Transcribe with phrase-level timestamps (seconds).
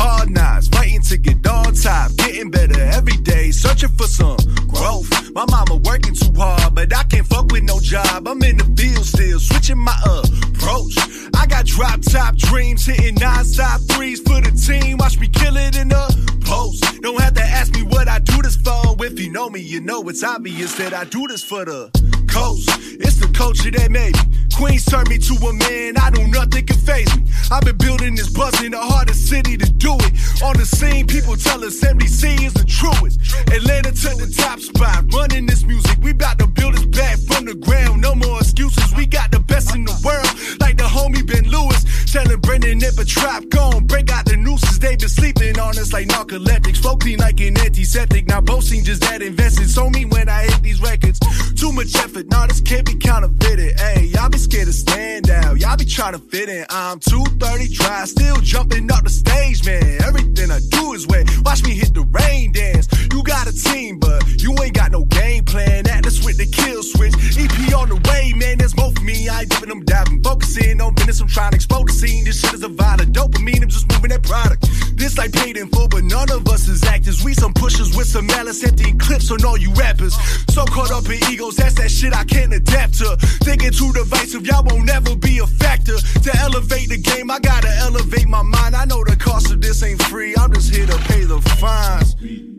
[0.00, 5.08] hard knocks, fighting to get on top, getting better every day, searching for some growth.
[5.34, 8.26] My mama working too hard, but I can't fuck with no job.
[8.26, 10.96] I'm in the field still, switching my approach.
[11.36, 14.96] I got drop top dreams, hitting non-stop threes for the team.
[14.98, 16.04] Watch me kill it in the
[16.44, 16.82] post.
[17.02, 18.96] Don't have to ask me what I do this for.
[19.00, 21.90] If you know me, you know it's obvious that I do this for the
[22.30, 22.68] coast.
[23.02, 24.22] It's the culture that made me.
[24.56, 27.24] Queens turned me to a man, I know nothing can phase me.
[27.50, 30.42] I've been building this buzz in the hardest city to do it.
[30.42, 33.20] On the scene, people tell us MDC is the truest.
[33.48, 35.98] Atlanta to the top spot, running this music.
[36.02, 38.02] We bout to build this back from the ground.
[38.02, 38.94] No more excuses.
[38.96, 40.28] We got the best in the world,
[40.60, 41.84] like the homie Ben Lewis.
[42.12, 44.78] Telling Brendan if a trap gone, break out the nooses.
[44.78, 46.78] They been sleeping on us like narcoleptics.
[46.78, 48.26] Flow clean like an antiseptic.
[48.26, 49.70] Now boasting just that invested.
[49.70, 51.20] So me when I hit these records.
[51.54, 53.78] Too much effort, nah, this can't be counterfeited.
[53.78, 55.58] Hey, y'all be scared to stand out.
[55.58, 56.66] Y'all be trying to fit in.
[56.68, 60.02] I'm 230 dry, still jumping up the stage, man.
[60.02, 61.28] Everything I do is wet.
[61.44, 62.88] Watch me hit the rain dance.
[63.12, 65.88] You got a team, but you ain't got no game plan.
[65.88, 67.14] Atlas with the kill switch.
[67.38, 68.58] EP on the way, man.
[68.58, 69.28] There's more for me.
[69.28, 70.22] I ain't dipping them diving.
[70.22, 71.20] Focusing on business.
[71.20, 72.24] I'm trying to explode the scene.
[72.24, 73.62] This shit is a violent dopamine.
[73.62, 74.68] I'm just moving that product.
[74.96, 77.24] This like paid in full, but none of us is actors.
[77.24, 80.14] We some pushers with some malice, emptying clips on all you rappers.
[80.52, 83.16] So caught up in egos, that's that shit I can't adapt to.
[83.44, 85.96] Thinking too divisive, y'all won't never be a factor.
[85.96, 88.74] To elevate the game, I gotta elevate my mind.
[88.76, 90.34] I know the cost of this ain't free.
[90.36, 92.49] I'm just here to pay the fines.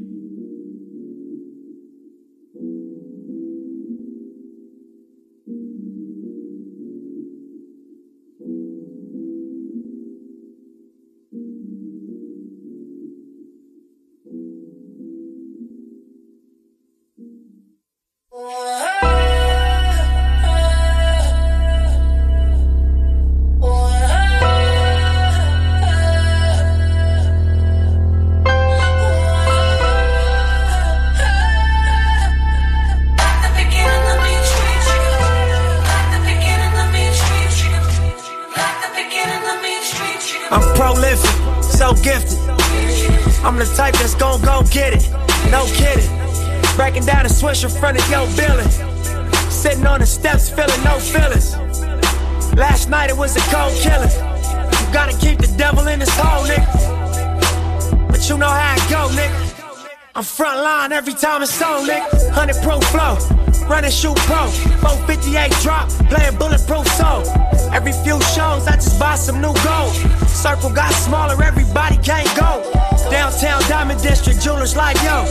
[61.01, 62.05] Every time it's on, nigga.
[62.29, 63.17] 100 pro flow,
[63.65, 64.45] running shoot pro.
[64.85, 67.25] 458 drop, playing bulletproof soul.
[67.73, 69.93] Every few shows, I just buy some new gold.
[70.29, 72.61] Circle got smaller, everybody can't go.
[73.09, 75.25] Downtown Diamond District, jewelers like yo.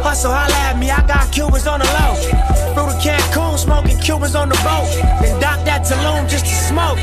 [0.00, 2.14] Hustle, holla at me, I got Cubans on the low.
[2.72, 4.88] Through the Cancun, smoking Cubans on the boat.
[5.20, 6.98] Then dock that Tulum just to smoke.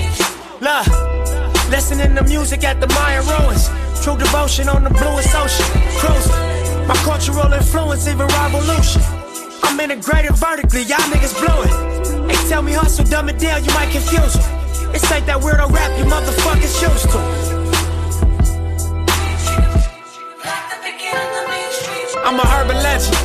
[0.66, 3.69] Look, listening to music at the Mayan ruins.
[4.03, 5.69] True devotion on the bluest ocean.
[5.99, 6.47] Cruising.
[6.88, 9.02] My cultural influence, even revolution.
[9.64, 12.31] I'm integrated vertically, y'all niggas blew it.
[12.31, 14.96] Hey, tell me hustle, dumb it down, you might confuse them.
[14.96, 17.20] It's ain't that weirdo rap you motherfuckers used to.
[22.24, 23.16] I'm a urban legend.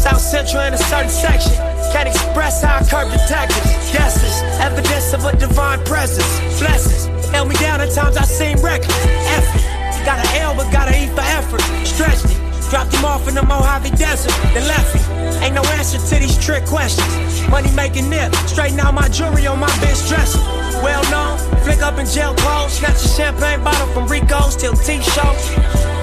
[0.00, 1.52] South Central in a certain section.
[1.92, 3.92] Can't express how I curb the detectives.
[3.92, 6.24] Guesses, evidence of a divine presence.
[6.58, 8.96] Blessings, held me down at times I seem reckless.
[9.36, 11.60] Effort, got an L but got an E for effort.
[11.86, 12.39] Stretched it.
[12.70, 15.02] Dropped him off in the Mojave Desert, then left him.
[15.42, 17.48] Ain't no answer to these trick questions.
[17.50, 20.38] Money making nip, straighten out my jewelry on my bitch dresser.
[20.78, 25.34] Well known, flick up in jail clothes, snatch a champagne bottle from Rico's till T-show.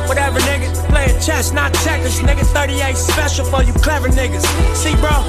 [0.08, 2.20] Whatever, nigga, playing chess, not checkers.
[2.20, 4.44] Nigga, 38 special for you clever niggas.
[4.76, 5.24] See, bro,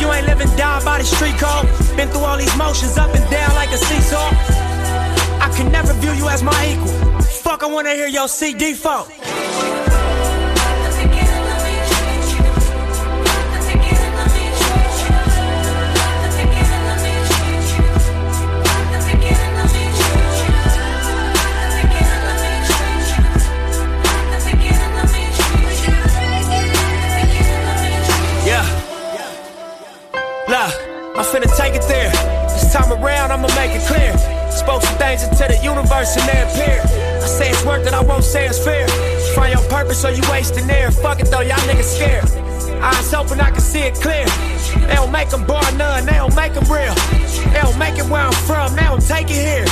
[0.00, 1.66] you ain't living down by the street code.
[1.96, 4.30] Been through all these motions up and down like a seesaw.
[5.38, 7.22] I can never view you as my equal.
[7.22, 9.08] Fuck, I wanna hear your CD folk.
[31.32, 32.10] Finna take it there.
[32.48, 34.16] This time around, I'ma make it clear.
[34.50, 36.80] Spoke some things into the universe and they appear.
[37.22, 38.86] I say it's worth it, I won't say it's fair.
[39.34, 40.90] Find your purpose or you wasting air.
[40.90, 42.24] Fuck it though, y'all niggas scared.
[42.82, 44.26] Eyes open, I can see it clear.
[44.86, 46.94] They don't make them bar none, they don't make them real.
[47.52, 49.66] They don't make it where I'm from, they don't take it here.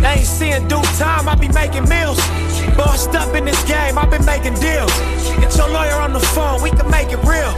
[0.00, 2.18] They ain't seeing due time, I be making meals.
[2.76, 4.92] Bossed up in this game, I've been making deals.
[5.40, 7.52] Get your lawyer on the phone, we can make it real.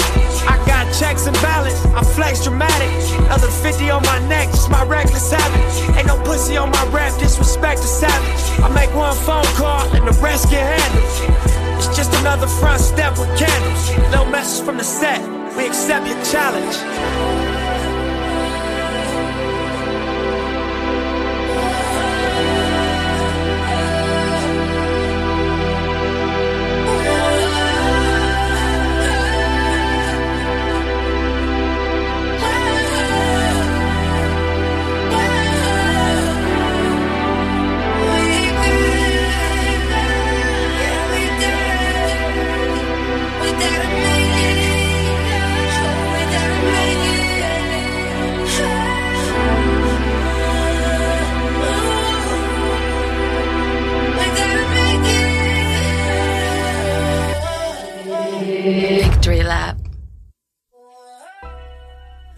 [0.48, 2.90] I got checks and balance, I flex dramatic.
[3.30, 5.96] Other 50 on my neck, just my reckless habit.
[5.96, 8.60] Ain't no pussy on my rap, disrespect the savage.
[8.62, 11.78] I make one phone call and the rest get handled.
[11.78, 14.12] It's just another front step with candles.
[14.12, 15.20] No message from the set,
[15.56, 17.39] we accept your challenge.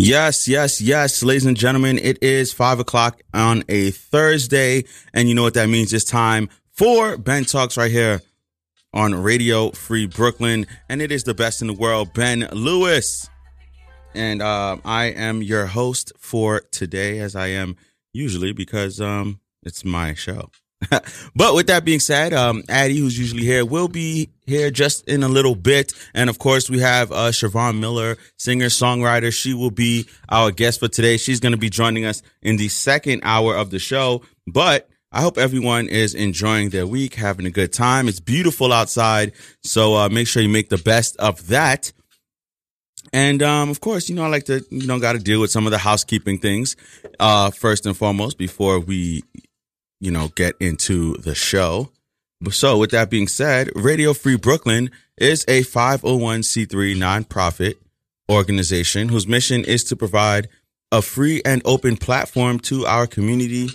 [0.05, 4.83] Yes, yes, yes, ladies and gentlemen, it is five o'clock on a Thursday.
[5.15, 5.93] And you know what that means?
[5.93, 8.21] It's time for Ben Talks right here
[8.93, 10.67] on Radio Free Brooklyn.
[10.89, 13.31] And it is the best in the world, Ben Lewis.
[14.13, 17.77] And uh, I am your host for today, as I am
[18.13, 20.51] usually, because um, it's my show.
[21.35, 25.23] but with that being said, um, Addie, who's usually here, will be here just in
[25.23, 25.93] a little bit.
[26.15, 29.33] And of course, we have uh, Siobhan Miller, singer, songwriter.
[29.33, 31.17] She will be our guest for today.
[31.17, 34.23] She's going to be joining us in the second hour of the show.
[34.47, 38.09] But I hope everyone is enjoying their week, having a good time.
[38.09, 39.33] It's beautiful outside.
[39.63, 41.93] So uh, make sure you make the best of that.
[43.13, 45.51] And um, of course, you know, I like to, you know, got to deal with
[45.51, 46.77] some of the housekeeping things
[47.21, 49.23] uh, first and foremost before we
[50.03, 51.91] you know, get into the show.
[52.51, 57.77] So, with that being said, Radio Free Brooklyn is a 501c3 nonprofit
[58.29, 60.49] organization whose mission is to provide
[60.91, 63.69] a free and open platform to our community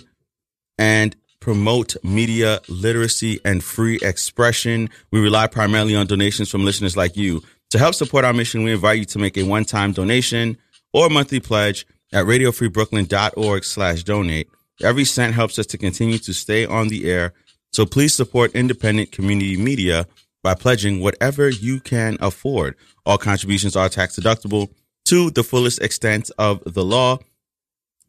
[0.76, 4.90] and promote media literacy and free expression.
[5.10, 7.42] We rely primarily on donations from listeners like you.
[7.70, 10.58] To help support our mission, we invite you to make a one-time donation
[10.92, 14.48] or monthly pledge at radiofreebrooklyn.org slash donate.
[14.82, 17.32] Every cent helps us to continue to stay on the air.
[17.72, 20.06] So please support independent community media
[20.42, 22.76] by pledging whatever you can afford.
[23.04, 24.68] All contributions are tax deductible
[25.06, 27.18] to the fullest extent of the law.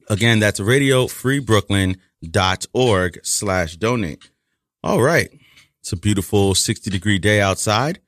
[0.09, 4.29] Again, that's radiofreebrooklyn.org slash donate.
[4.83, 5.29] All right.
[5.81, 7.99] It's a beautiful 60 degree day outside.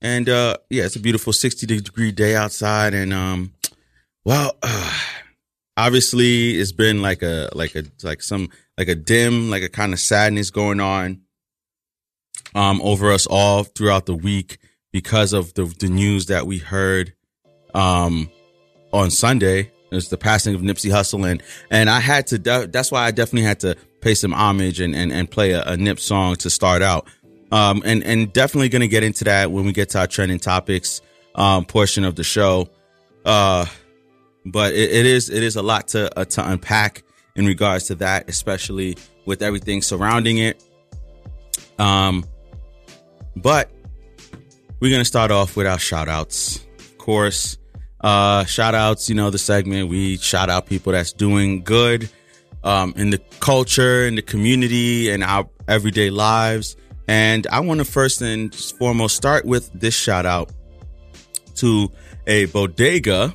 [0.00, 2.94] And, uh, yeah, it's a beautiful 60 degree day outside.
[2.94, 3.52] And, um,
[4.24, 4.96] well, uh,
[5.76, 9.92] obviously it's been like a like a like some like a dim like a kind
[9.92, 11.20] of sadness going on
[12.54, 14.58] um over us all throughout the week
[14.92, 17.12] because of the the news that we heard
[17.74, 18.30] um
[18.92, 19.70] on Sunday.
[19.92, 23.46] It's the passing of Nipsey Hussle and and I had to that's why I definitely
[23.46, 26.82] had to pay some homage and and, and play a, a Nip song to start
[26.82, 27.06] out.
[27.52, 31.02] Um and and definitely gonna get into that when we get to our trending topics
[31.34, 32.68] um portion of the show.
[33.24, 33.66] Uh
[34.46, 37.02] but it, it is it is a lot to uh, to unpack
[37.34, 40.62] in regards to that, especially with everything surrounding it.
[41.78, 42.24] Um,
[43.34, 43.70] but
[44.80, 46.64] we're gonna start off with our shout outs.
[46.78, 47.58] Of course,
[48.00, 52.08] uh, shout outs, you know, the segment we shout out people that's doing good
[52.62, 56.76] um, in the culture, in the community, and our everyday lives.
[57.08, 60.50] And I want to first and foremost start with this shout out
[61.56, 61.90] to
[62.26, 63.34] a bodega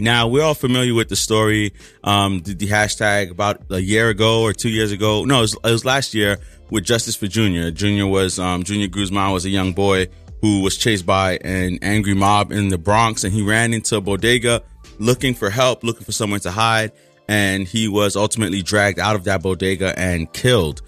[0.00, 1.72] now we're all familiar with the story,
[2.04, 5.24] um, the, the, hashtag about a year ago or two years ago.
[5.24, 6.38] No, it was, it was last year
[6.70, 7.70] with Justice for Junior.
[7.70, 10.08] Junior was um, Junior Guzman was a young boy
[10.40, 14.00] who was chased by an angry mob in the Bronx, and he ran into a
[14.00, 14.62] bodega
[14.98, 16.92] looking for help, looking for somewhere to hide,
[17.28, 20.82] and he was ultimately dragged out of that bodega and killed.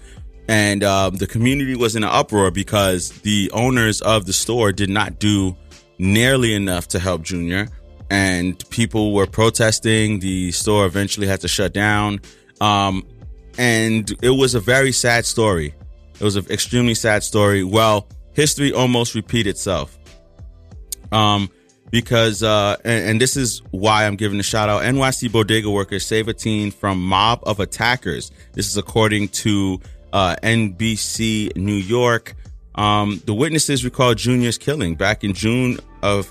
[0.47, 4.89] And um, the community was in an uproar because the owners of the store did
[4.89, 5.55] not do
[5.99, 7.69] nearly enough to help Junior
[8.13, 10.19] and people were protesting.
[10.19, 12.21] The store eventually had to shut down.
[12.61, 13.03] Um,
[13.57, 15.73] and it was a very sad story.
[16.13, 17.63] It was an extremely sad story.
[17.63, 19.97] Well, history almost repeat itself.
[21.11, 21.49] Um,
[21.89, 24.83] because, uh, and, and, this is why I'm giving a shout out.
[24.83, 28.31] NYC bodega workers save a teen from mob of attackers.
[28.53, 29.79] This is according to,
[30.11, 32.35] uh, NBC New York.
[32.75, 36.27] Um, the witnesses recall Junior's killing back in June of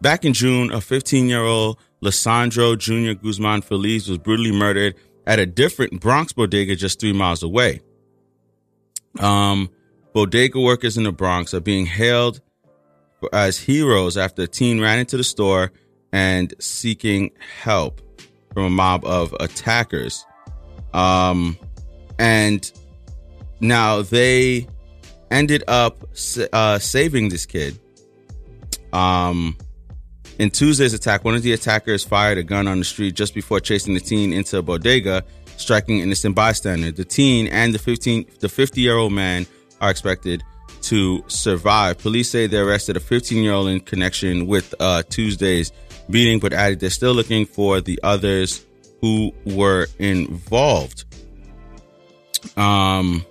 [0.00, 3.18] Back in June, a 15 year old Lesandro Jr.
[3.18, 4.94] Guzman Feliz was brutally murdered
[5.26, 7.80] at a different Bronx bodega just three miles away.
[9.18, 9.70] Um,
[10.12, 12.40] bodega workers in the Bronx are being hailed
[13.32, 15.72] as heroes after a teen ran into the store
[16.12, 17.30] and seeking
[17.62, 18.00] help
[18.52, 20.24] from a mob of attackers.
[20.92, 21.58] Um,
[22.18, 22.70] and
[23.60, 24.66] now they
[25.30, 26.08] ended up
[26.52, 27.78] uh, saving this kid.
[28.92, 29.56] Um,
[30.38, 33.60] in Tuesday's attack, one of the attackers fired a gun on the street just before
[33.60, 35.24] chasing the teen into a bodega,
[35.56, 36.92] striking an innocent bystander.
[36.92, 39.46] The teen and the 15, the 50 year old man
[39.80, 40.42] are expected
[40.82, 41.98] to survive.
[41.98, 45.72] Police say they arrested a 15 year old in connection with uh, Tuesday's
[46.10, 48.64] beating, but added they're still looking for the others
[49.00, 51.04] who were involved.
[52.56, 53.24] Um,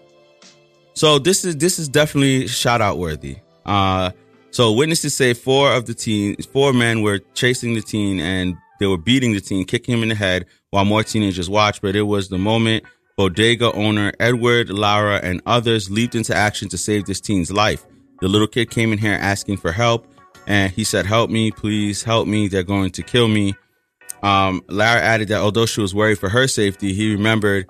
[0.93, 3.37] so this is this is definitely shout out worthy.
[3.65, 4.11] Uh,
[4.55, 8.87] so witnesses say four of the teen, four men were chasing the teen and they
[8.87, 11.81] were beating the teen, kicking him in the head while more teenagers watched.
[11.81, 12.85] But it was the moment
[13.17, 17.85] bodega owner Edward, Lara, and others leaped into action to save this teen's life.
[18.21, 20.07] The little kid came in here asking for help
[20.47, 22.47] and he said, help me, please help me.
[22.47, 23.55] They're going to kill me.
[24.23, 27.67] Um, Lara added that although she was worried for her safety, he remembered,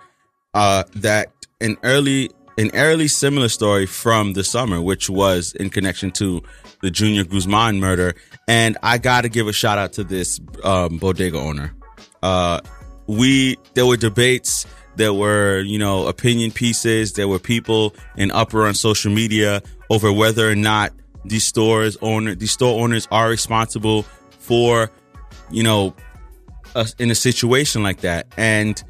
[0.53, 6.11] uh, that an early, an early similar story from the summer, which was in connection
[6.11, 6.43] to
[6.85, 8.13] the Junior Guzman murder.
[8.47, 11.73] And I got to give a shout out to this um, bodega owner.
[12.21, 12.61] Uh,
[13.07, 18.67] we there were debates, there were you know opinion pieces, there were people in upper
[18.67, 20.93] on social media over whether or not
[21.25, 24.03] these stores owner these store owners are responsible
[24.37, 24.91] for
[25.49, 25.95] you know
[26.99, 28.83] in a situation like that and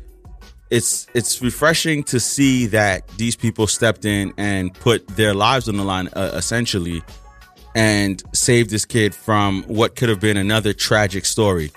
[0.69, 5.77] it's it's refreshing to see that these people stepped in and put their lives on
[5.77, 7.01] the line uh, essentially
[7.75, 11.72] and save this kid from what could have been another tragic story.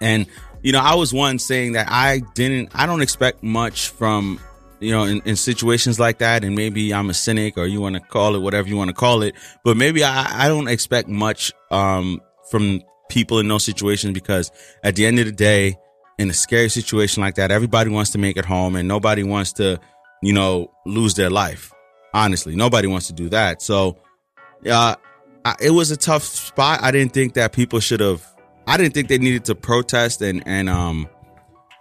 [0.00, 0.26] And
[0.64, 4.40] you know, I was one saying that I didn't, I don't expect much from,
[4.80, 6.42] you know, in, in situations like that.
[6.42, 8.94] And maybe I'm a cynic or you want to call it whatever you want to
[8.94, 9.34] call it.
[9.62, 12.80] But maybe I, I don't expect much, um, from
[13.10, 14.50] people in those situations because
[14.82, 15.76] at the end of the day,
[16.18, 19.52] in a scary situation like that, everybody wants to make it home and nobody wants
[19.54, 19.78] to,
[20.22, 21.74] you know, lose their life.
[22.14, 23.60] Honestly, nobody wants to do that.
[23.60, 23.98] So,
[24.70, 24.96] uh,
[25.44, 26.80] I, it was a tough spot.
[26.82, 28.24] I didn't think that people should have.
[28.66, 31.08] I didn't think they needed to protest and and um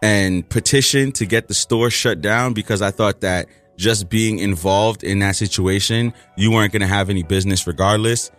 [0.01, 3.47] and petition to get the store shut down because I thought that
[3.77, 8.29] just being involved in that situation, you weren't going to have any business regardless.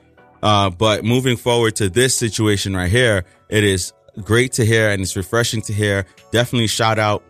[0.43, 5.01] Uh, but moving forward to this situation right here, it is great to hear and
[5.01, 6.05] it's refreshing to hear.
[6.31, 7.25] Definitely shout out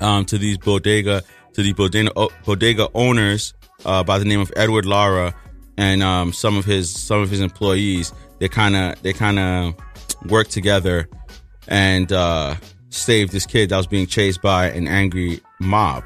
[0.00, 1.22] um, to these bodega
[1.54, 2.12] to the bodega
[2.46, 5.34] bodega owners uh, by the name of Edward Lara
[5.76, 8.12] and um, some of his some of his employees.
[8.38, 9.74] They kind of they kind of
[10.28, 11.08] worked together
[11.68, 12.56] and uh,
[12.90, 16.04] saved this kid that was being chased by an angry mob.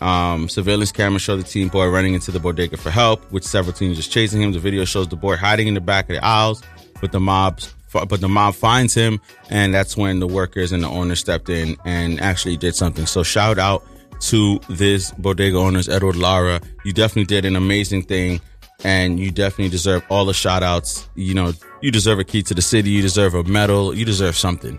[0.00, 3.72] Um, surveillance cameras show the teen boy running into the bodega for help, with several
[3.72, 4.52] teenagers chasing him.
[4.52, 6.62] The video shows the boy hiding in the back of the aisles,
[7.00, 10.88] but the mob's but the mob finds him, and that's when the workers and the
[10.88, 13.06] owner stepped in and actually did something.
[13.06, 13.84] So shout out
[14.20, 16.60] to this bodega owners, Edward Lara.
[16.84, 18.40] You definitely did an amazing thing
[18.84, 21.08] and you definitely deserve all the shout outs.
[21.14, 22.90] You know, you deserve a key to the city.
[22.90, 23.94] You deserve a medal.
[23.94, 24.78] You deserve something,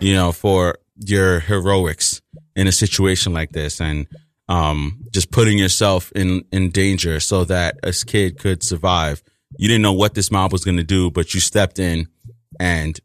[0.00, 2.20] you know, for your heroics
[2.56, 4.06] in a situation like this and,
[4.48, 9.22] um, just putting yourself in, in danger so that a kid could survive.
[9.58, 12.08] You didn't know what this mob was going to do, but you stepped in
[12.60, 12.98] and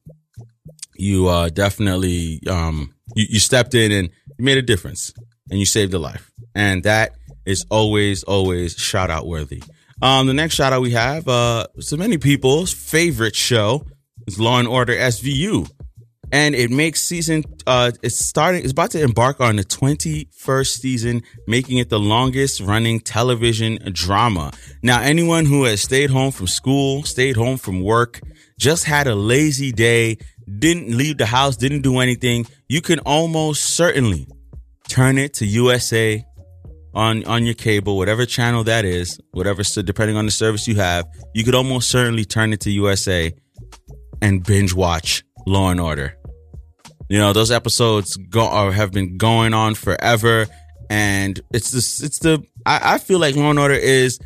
[0.96, 5.14] you, uh, definitely, um, you, you stepped in and you made a difference
[5.50, 6.32] and you saved a life.
[6.54, 7.16] And that
[7.46, 9.64] is always, always shout out worthy.
[10.02, 13.86] Um, the next shout out we have, uh, so many people's favorite show
[14.28, 15.70] is Law and Order SVU.
[16.32, 21.24] And it makes season, uh, it's starting, it's about to embark on the 21st season,
[21.48, 24.54] making it the longest running television drama.
[24.84, 28.22] Now, anyone who has stayed home from school, stayed home from work,
[28.58, 30.18] just had a lazy day,
[30.60, 34.28] didn't leave the house, didn't do anything, you can almost certainly
[34.88, 36.24] turn it to USA
[36.94, 40.76] on on your cable, whatever channel that is, whatever so depending on the service you
[40.76, 43.32] have, you could almost certainly turn it to USA
[44.22, 46.16] and binge watch Law and Order.
[47.10, 50.48] You know, those episodes go or have been going on forever
[50.90, 54.20] and it's the it's the I, I feel like Law and Order is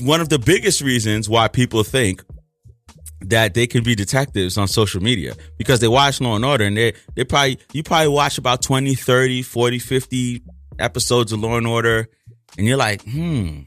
[0.00, 2.22] one of the biggest reasons why people think
[3.22, 6.76] that they can be detectives on social media because they watch Law and Order and
[6.76, 10.42] they they probably you probably watch about 20, 30, 40, 50
[10.78, 12.08] episodes of Law and Order,
[12.58, 13.60] and you're like, hmm,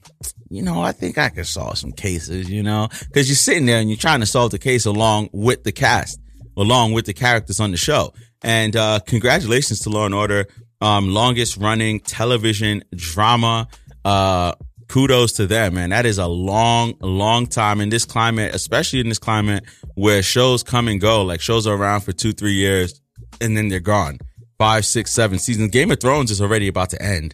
[0.50, 3.80] you know, I think I could solve some cases, you know, because you're sitting there
[3.80, 6.20] and you're trying to solve the case along with the cast.
[6.58, 8.14] along with the characters on the show.
[8.42, 10.46] And uh, congratulations to Law and Order,
[10.82, 13.68] um, longest running television drama.
[14.04, 14.54] Uh,
[14.90, 15.92] kudos to them, man.
[15.92, 19.64] That is a long, long time in this climate, especially in this climate
[19.96, 21.24] where shows come and go.
[21.24, 23.00] Like shows are around for two, three years
[23.40, 24.18] and then they're gone.
[24.60, 25.72] Five, six, seven seasons.
[25.72, 27.34] Game of Thrones is already about to end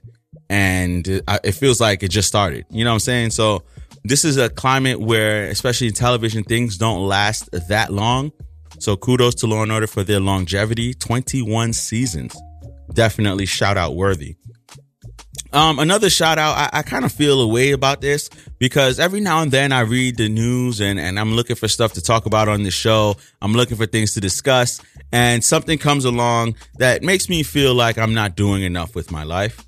[0.50, 2.66] and it, feels like it just started.
[2.70, 3.32] You know what I'm saying?
[3.32, 3.64] So
[4.04, 8.32] this is a climate where, especially in television, things don't last that long.
[8.80, 10.94] So kudos to Law and Order for their longevity.
[10.94, 12.36] 21 seasons.
[12.94, 14.36] Definitely shout out worthy.
[15.52, 16.58] Um, another shout out.
[16.58, 19.82] I, I kind of feel a way about this because every now and then I
[19.82, 23.16] read the news and, and I'm looking for stuff to talk about on the show.
[23.42, 27.98] I'm looking for things to discuss and something comes along that makes me feel like
[27.98, 29.64] I'm not doing enough with my life.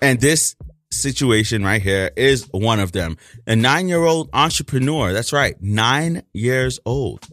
[0.00, 0.54] And this
[0.92, 3.16] situation right here is one of them.
[3.46, 5.12] A nine year old entrepreneur.
[5.12, 5.56] That's right.
[5.60, 7.26] Nine years old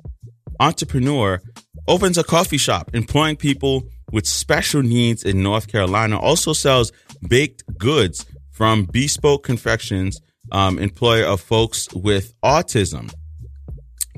[0.60, 1.42] entrepreneur
[1.88, 6.18] opens a coffee shop employing people with special needs in North Carolina.
[6.20, 6.92] Also sells
[7.30, 13.14] baked goods from Bespoke Confections, um, employer of folks with autism.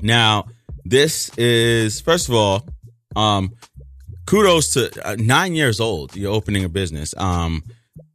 [0.02, 0.46] Now,
[0.84, 2.68] this is first of all,
[3.16, 3.52] um,
[4.26, 6.14] kudos to uh, nine years old.
[6.14, 7.14] You're opening a business.
[7.16, 7.62] Um,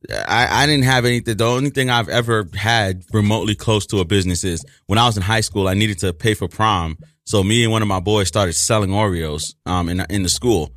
[0.10, 1.38] I, I didn't have anything.
[1.38, 5.18] The only thing I've ever had remotely close to a business is when I was
[5.18, 5.68] in high school.
[5.68, 8.90] I needed to pay for prom, so me and one of my boys started selling
[8.90, 10.72] Oreos um, in in the school.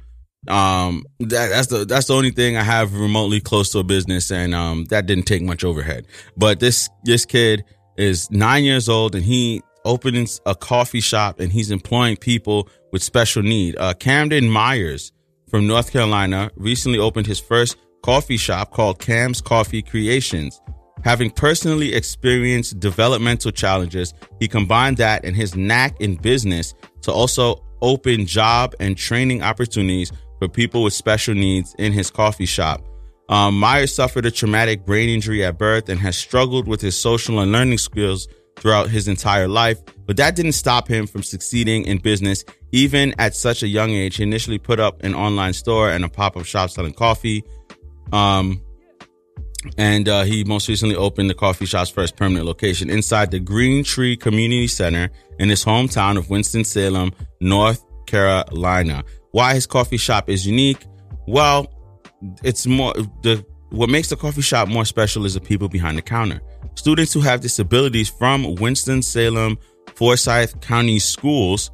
[0.48, 4.30] Um, that, that's the that's the only thing I have remotely close to a business,
[4.30, 6.06] and um, that didn't take much overhead.
[6.36, 7.64] But this this kid
[7.96, 13.02] is nine years old, and he opens a coffee shop, and he's employing people with
[13.02, 13.76] special need.
[13.78, 15.12] Uh, Camden Myers
[15.48, 20.60] from North Carolina recently opened his first coffee shop called Cam's Coffee Creations.
[21.04, 27.62] Having personally experienced developmental challenges, he combined that and his knack in business to also
[27.82, 30.10] open job and training opportunities
[30.44, 32.84] for people with special needs in his coffee shop.
[33.30, 37.40] Um, Myers suffered a traumatic brain injury at birth and has struggled with his social
[37.40, 41.96] and learning skills throughout his entire life, but that didn't stop him from succeeding in
[41.96, 42.44] business.
[42.72, 46.08] Even at such a young age, he initially put up an online store and a
[46.10, 47.42] pop up shop selling coffee.
[48.12, 48.60] Um,
[49.78, 53.82] and uh, he most recently opened the coffee shop's first permanent location inside the Green
[53.82, 59.04] Tree Community Center in his hometown of Winston-Salem, North Carolina.
[59.34, 60.86] Why his coffee shop is unique?
[61.26, 61.66] Well,
[62.44, 62.94] it's more
[63.24, 66.40] the what makes the coffee shop more special is the people behind the counter.
[66.76, 69.58] Students who have disabilities from Winston-Salem,
[69.96, 71.72] Forsyth County schools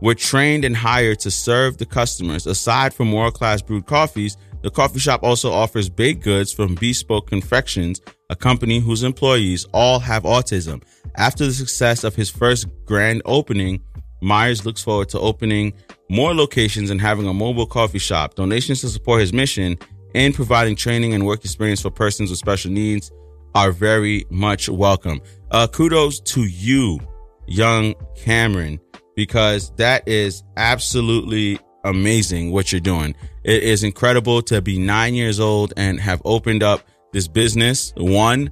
[0.00, 2.46] were trained and hired to serve the customers.
[2.46, 8.00] Aside from world-class brewed coffees, the coffee shop also offers baked goods from Bespoke Confections,
[8.28, 10.80] a company whose employees all have autism.
[11.16, 13.82] After the success of his first grand opening,
[14.20, 15.72] Myers looks forward to opening
[16.08, 18.34] more locations and having a mobile coffee shop.
[18.34, 19.78] Donations to support his mission
[20.14, 23.10] and providing training and work experience for persons with special needs
[23.54, 25.20] are very much welcome.
[25.50, 26.98] Uh, kudos to you,
[27.46, 28.80] young Cameron,
[29.16, 33.14] because that is absolutely amazing what you're doing.
[33.44, 37.92] It is incredible to be nine years old and have opened up this business.
[37.96, 38.50] One,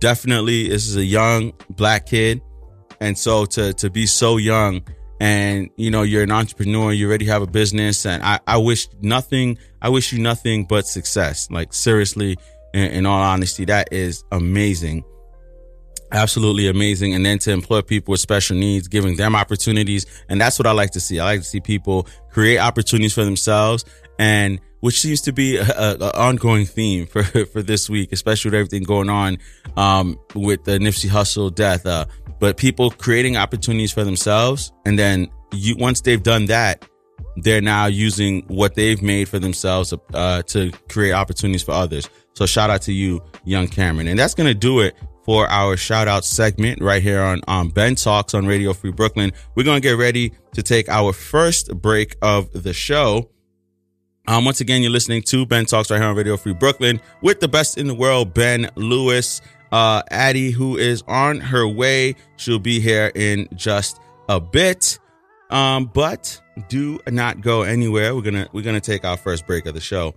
[0.00, 2.40] definitely, this is a young black kid.
[3.00, 4.82] And so to, to be so young
[5.22, 8.04] and, you know, you're an entrepreneur, you already have a business.
[8.04, 11.48] And I, I wish nothing, I wish you nothing but success.
[11.48, 12.36] Like seriously,
[12.74, 15.04] in, in all honesty, that is amazing
[16.10, 20.58] absolutely amazing and then to employ people with special needs giving them opportunities and that's
[20.58, 23.86] what i like to see i like to see people create opportunities for themselves
[24.18, 28.50] and which seems to be a, a, a ongoing theme for for this week especially
[28.50, 29.38] with everything going on
[29.78, 32.04] um, with the nipsey hussle death uh,
[32.42, 36.84] but people creating opportunities for themselves and then you once they've done that
[37.36, 42.44] they're now using what they've made for themselves uh, to create opportunities for others so
[42.44, 46.24] shout out to you young cameron and that's gonna do it for our shout out
[46.24, 49.30] segment right here on um, Ben Talks on Radio Free Brooklyn.
[49.54, 53.30] We're going to get ready to take our first break of the show.
[54.26, 57.38] Um, once again, you're listening to Ben Talks right here on Radio Free Brooklyn with
[57.38, 59.40] the best in the world, Ben Lewis.
[59.72, 64.98] Uh, Addie, who is on her way, she'll be here in just a bit.
[65.50, 68.14] Um, but do not go anywhere.
[68.14, 70.14] We're gonna we're gonna take our first break of the show.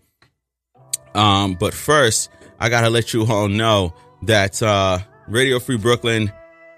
[1.13, 6.31] Um, but first, I gotta let you all know that uh, Radio Free Brooklyn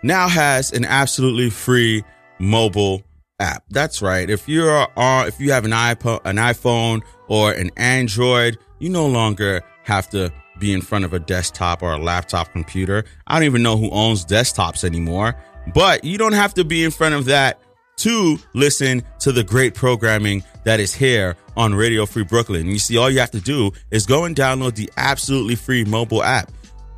[0.04, 2.04] now has an absolutely free
[2.40, 3.02] mobile
[3.40, 3.64] app.
[3.70, 4.30] That's right.
[4.30, 9.08] If you're on, if you have an iPhone, an iPhone or an Android, you no
[9.08, 13.04] longer have to be in front of a desktop or a laptop computer.
[13.26, 15.36] I don't even know who owns desktops anymore,
[15.74, 17.62] but you don't have to be in front of that
[17.98, 22.68] to listen to the great programming that is here on Radio Free Brooklyn.
[22.68, 26.24] You see, all you have to do is go and download the absolutely free mobile
[26.24, 26.52] app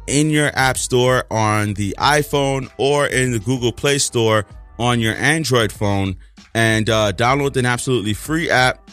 [0.07, 4.45] in your app store on the iPhone or in the Google Play Store
[4.77, 6.17] on your Android phone
[6.53, 8.89] and uh, download an absolutely free app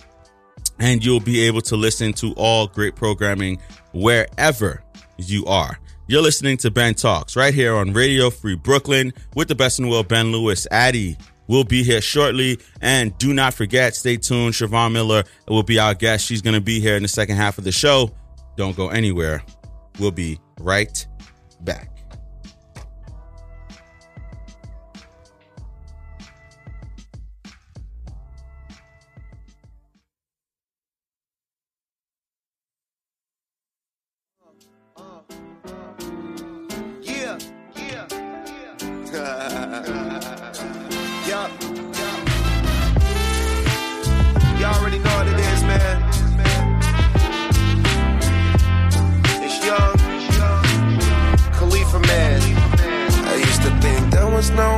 [0.78, 3.58] and you'll be able to listen to all great programming
[3.92, 4.82] wherever
[5.18, 5.78] you are.
[6.08, 9.86] You're listening to Ben Talks right here on Radio Free Brooklyn with the best in
[9.86, 10.66] the world, Ben Lewis.
[10.70, 11.16] Addie
[11.48, 12.58] will be here shortly.
[12.80, 14.54] And do not forget, stay tuned.
[14.54, 16.26] Siobhan Miller will be our guest.
[16.26, 18.10] She's going to be here in the second half of the show.
[18.56, 19.42] Don't go anywhere.
[19.98, 21.06] We'll be right
[21.60, 21.95] back.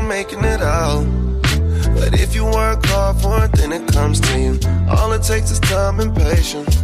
[0.08, 1.04] Making it out.
[1.94, 4.58] But if you work hard for it, then it comes to you.
[4.88, 6.76] All it takes is time and patience.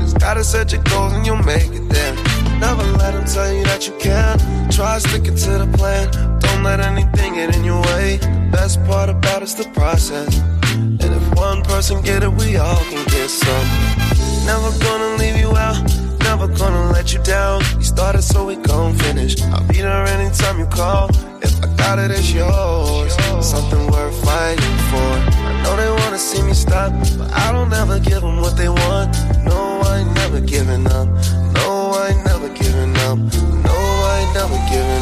[0.00, 2.14] Just gotta set your goals and you'll make it there.
[2.60, 4.38] Never let them tell you that you can't.
[4.70, 6.10] Try sticking to the plan.
[6.40, 8.18] Don't let anything get in your way.
[8.18, 10.38] The best part about it's the process.
[10.74, 13.66] And if one person get it, we all can get some.
[14.44, 16.01] Never gonna leave you out.
[16.32, 17.60] Never gonna let you down.
[17.76, 19.38] You started, so we gon' finish.
[19.52, 21.10] I'll be there anytime you call.
[21.42, 23.12] If I got it, it's yours.
[23.44, 25.12] Something worth fighting for.
[25.48, 28.70] I know they wanna see me stop, but I don't ever give them what they
[28.70, 29.12] want.
[29.44, 31.06] No, I ain't never giving up.
[31.52, 33.18] No, I ain't never giving up.
[33.68, 33.76] No,
[34.10, 35.01] I ain't never giving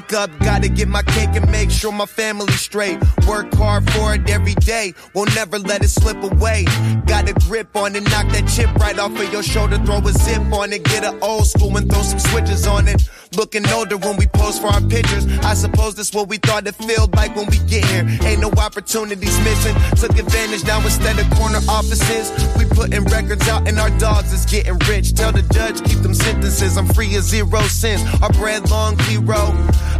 [0.00, 2.98] Wake up, gotta get my cake and make sure my family's straight.
[3.28, 6.64] Work hard for it every day, won't never let it slip away.
[7.06, 10.12] Got a grip on it, knock that chip right off of your shoulder, throw a
[10.12, 13.02] zip on it, get an old school and throw some switches on it.
[13.36, 15.26] Looking older when we pose for our pictures.
[15.44, 18.04] I suppose that's what we thought it felt like when we get here.
[18.26, 19.74] Ain't no opportunities missing.
[19.96, 22.32] Took advantage now instead of corner offices.
[22.58, 25.14] We putting records out and our dogs is getting rich.
[25.14, 26.76] Tell the judge keep them sentences.
[26.76, 28.02] I'm free of zero cents.
[28.20, 29.54] Our bread long zero.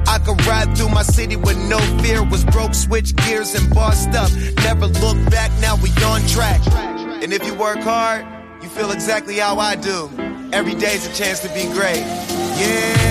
[0.07, 2.23] I could ride through my city with no fear.
[2.25, 4.31] Was broke, switch gears and bossed up.
[4.65, 5.51] Never look back.
[5.61, 6.61] Now we on track.
[7.23, 8.27] And if you work hard,
[8.63, 10.11] you feel exactly how I do.
[10.53, 12.01] Every day's a chance to be great.
[12.01, 13.10] Yeah, yeah.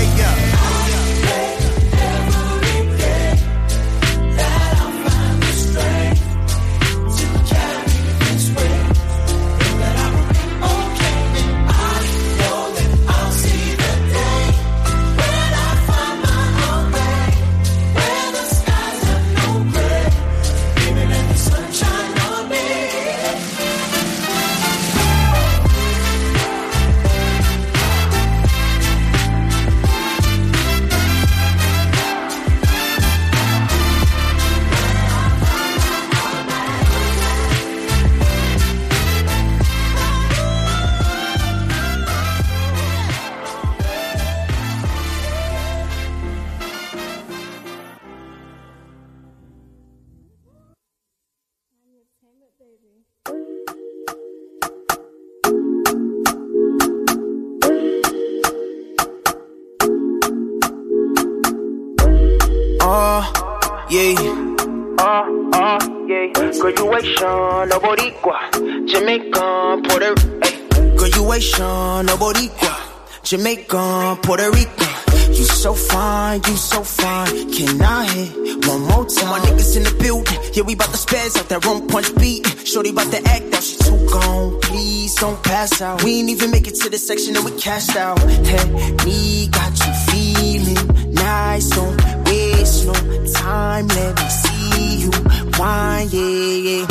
[67.69, 68.49] No Boricua,
[68.87, 70.97] Jamaican, Puerto Rico.
[70.97, 72.75] Graduation, no Boricua,
[73.23, 74.85] Jamaican, Puerto Rico.
[75.29, 77.51] You so fine, you so fine.
[77.51, 79.29] Can I hit one more time?
[79.29, 80.37] My niggas in the building.
[80.53, 82.45] Yeah, we bout to spaz out that rum punch beat.
[82.67, 83.63] Shorty bout to act out.
[83.63, 84.59] She too gone.
[84.61, 86.03] Please don't pass out.
[86.03, 88.19] We ain't even make it to the section and we cashed out.
[88.19, 88.65] Hey,
[89.05, 91.69] me got you feeling nice.
[91.69, 92.93] Don't waste no
[93.33, 93.87] time.
[93.87, 96.85] Let me see you wine, yeah, yeah.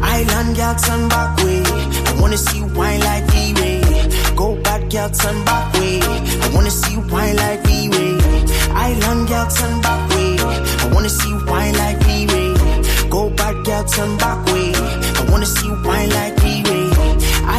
[0.00, 1.62] Island girl, turn back way.
[2.08, 3.80] I wanna see wine like V-Ray.
[4.34, 6.00] Go back, girl, turn back way.
[6.00, 8.14] I wanna see wine like V-Ray.
[8.86, 10.36] Island girl, turn back way.
[10.82, 13.08] I wanna see wine like V-Ray.
[13.10, 14.72] Go back, girl, turn back way.
[15.20, 16.88] I wanna see wine like V-Ray.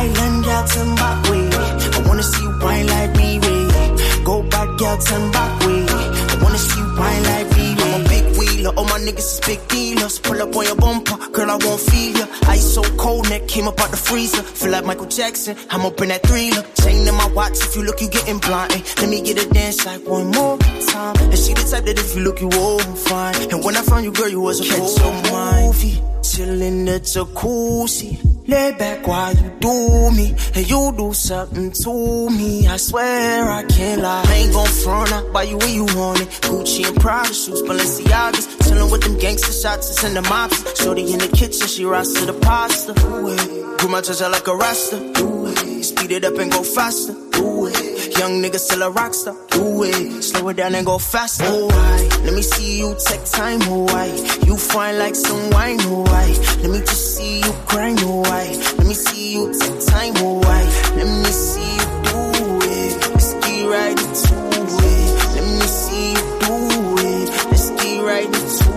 [0.02, 1.46] Island girl, turn back way.
[1.96, 4.24] I wanna see wine like V-Ray.
[4.24, 5.87] Go back, girl, turn back way.
[9.08, 10.20] Niggas is big dealers.
[10.20, 12.26] Pull up on your bumper, girl, I won't feel ya.
[12.48, 14.44] Ice so cold, neck came up out the freezer.
[14.44, 16.64] Feel like Michael Jackson, I'm up in that thriller.
[16.82, 18.74] Chain in my watch, if you look, you getting blind.
[18.74, 21.16] Ay, let me get a dance like one more time.
[21.32, 23.52] And she the type that if you look, you won't find.
[23.52, 25.00] And when I found you, girl, you was a Catch
[25.32, 26.02] movie,
[26.38, 28.20] chill in the jacuzzi.
[28.48, 32.68] Lay back while you do me, and you do something to me.
[32.68, 34.24] I swear I can't lie.
[34.26, 36.30] I ain't gon' front, I buy you when you want it.
[36.46, 38.46] Gucci and Prada shoes, Balenciagas.
[38.64, 40.58] Chillin' with them gangster shots and send the mops.
[40.82, 42.94] Shorty in the kitchen, she rocks to the pasta.
[42.94, 43.80] Do it.
[43.80, 44.98] Grew my treasure like a rasta.
[45.14, 45.84] Do it.
[45.84, 47.14] Speed it up and go faster.
[47.32, 47.97] Do it.
[48.18, 49.36] Young nigga still a rockstar.
[49.52, 49.94] Do it.
[49.94, 50.22] Eh.
[50.22, 51.44] Slow it down and go faster.
[51.48, 52.24] Oh, I.
[52.26, 53.60] Let me see you take time.
[53.64, 54.08] Oh, I.
[54.46, 55.78] You fine like some wine.
[55.82, 56.30] Oh, I.
[56.62, 58.00] Let me just see you grind.
[58.02, 58.48] Oh, I.
[58.78, 60.14] Let me see you take time.
[60.18, 60.64] Oh, I.
[60.96, 62.20] Let me see you do
[62.66, 62.94] it.
[63.14, 64.38] Let's get right into
[64.90, 65.10] it.
[65.36, 66.58] Let me see you do
[67.06, 67.30] it.
[67.52, 68.72] Let's get right into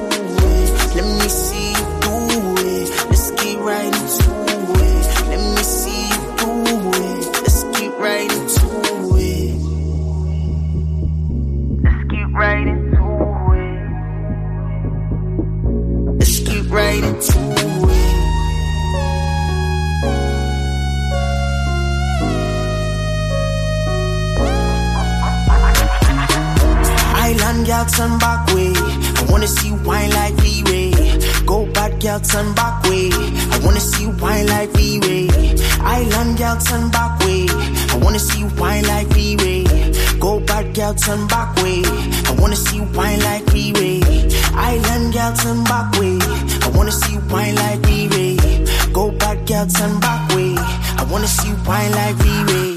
[0.53, 0.69] it.
[0.97, 2.17] Let me see you do
[2.69, 2.89] it.
[3.09, 4.00] Let's get right
[16.71, 17.71] right into it.
[27.17, 28.73] Island girl, turn back way.
[28.75, 30.93] I wanna see wine like V-Ray.
[31.45, 33.11] Go bad girl, turn back way.
[33.13, 35.29] I wanna see wine like V-Ray.
[35.81, 37.47] Island girl, turn back way.
[37.49, 39.65] I wanna see wine like V-Ray.
[40.19, 41.83] Go bad girl, turn back way.
[41.85, 44.30] I wanna see wine like V-Ray.
[44.55, 46.19] Island girl, turn back way.
[46.65, 48.37] I wanna see wine like V-Ray.
[48.93, 50.55] Go bad girl, turn back way.
[50.57, 52.61] I wanna see wine like V-Ray.
[52.61, 52.70] I'm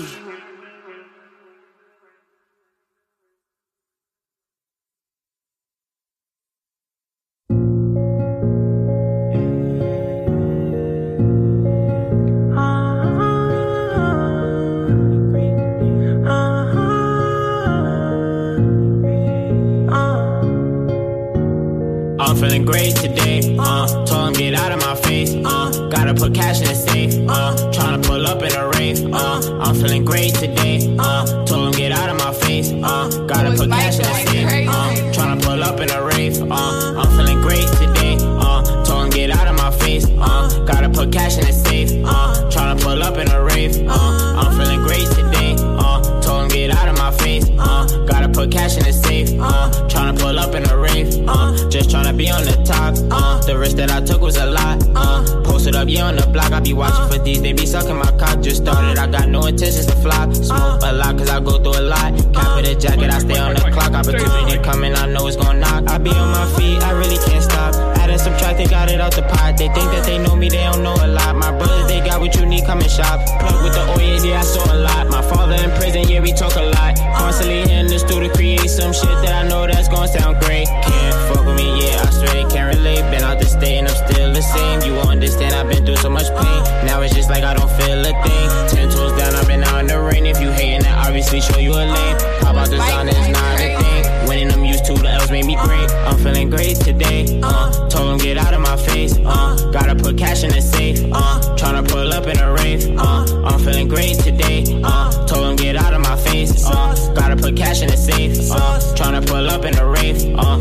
[107.74, 108.52] cash in the safe.
[108.52, 110.18] Uh, tryna pull up in a rave.
[110.38, 110.60] Uh,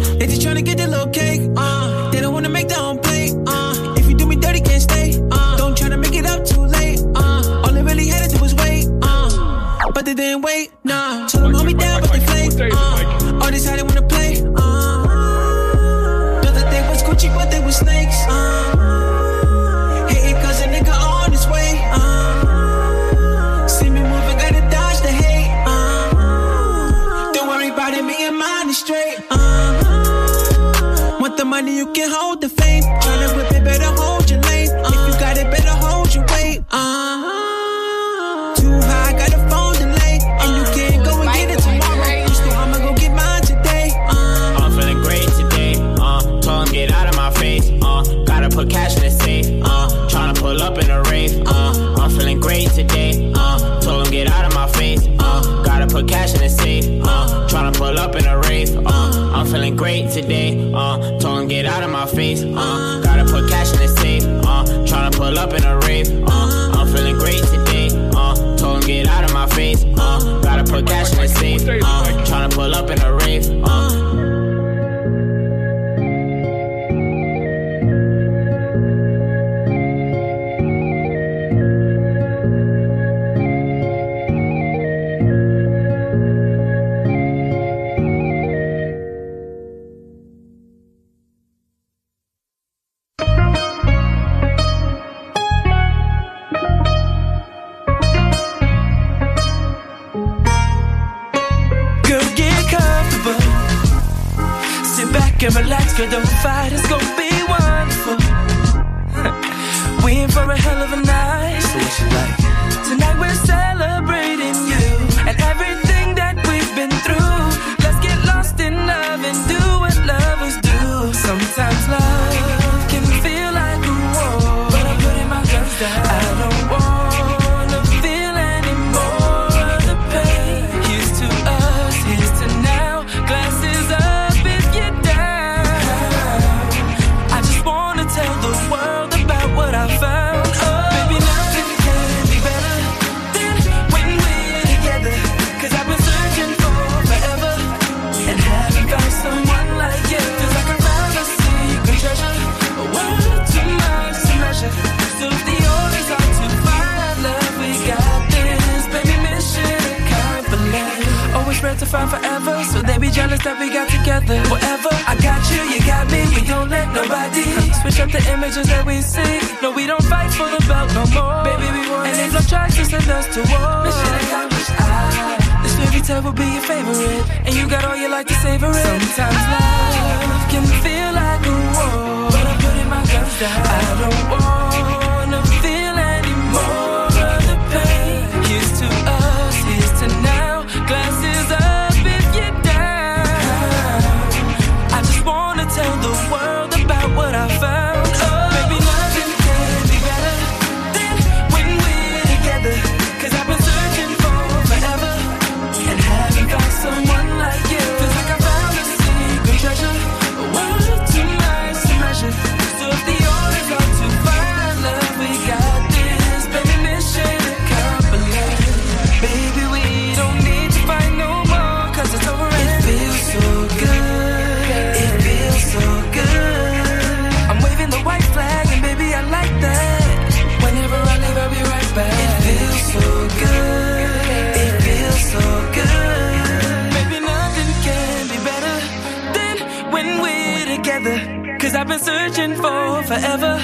[242.03, 243.55] searching for forever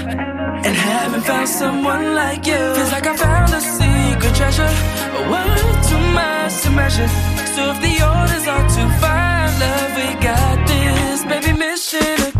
[0.66, 2.62] and haven't found someone like you.
[2.76, 4.72] Feels like I found a secret treasure,
[5.20, 7.08] a world too much to measure.
[7.54, 12.37] So if the orders are too fine, love, we got this, baby, mission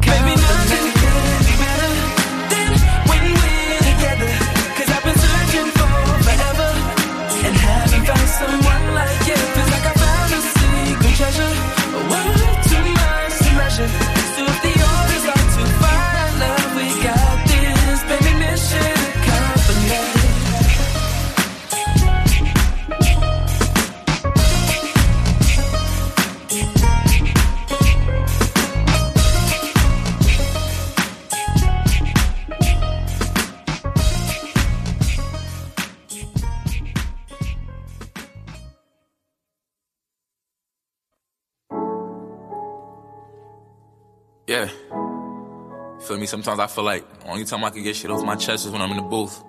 [46.29, 48.83] sometimes I feel like only time I can get shit off my chest is when
[48.83, 49.43] I'm in the booth.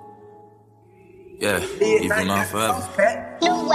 [1.39, 2.89] Yeah, even on forever.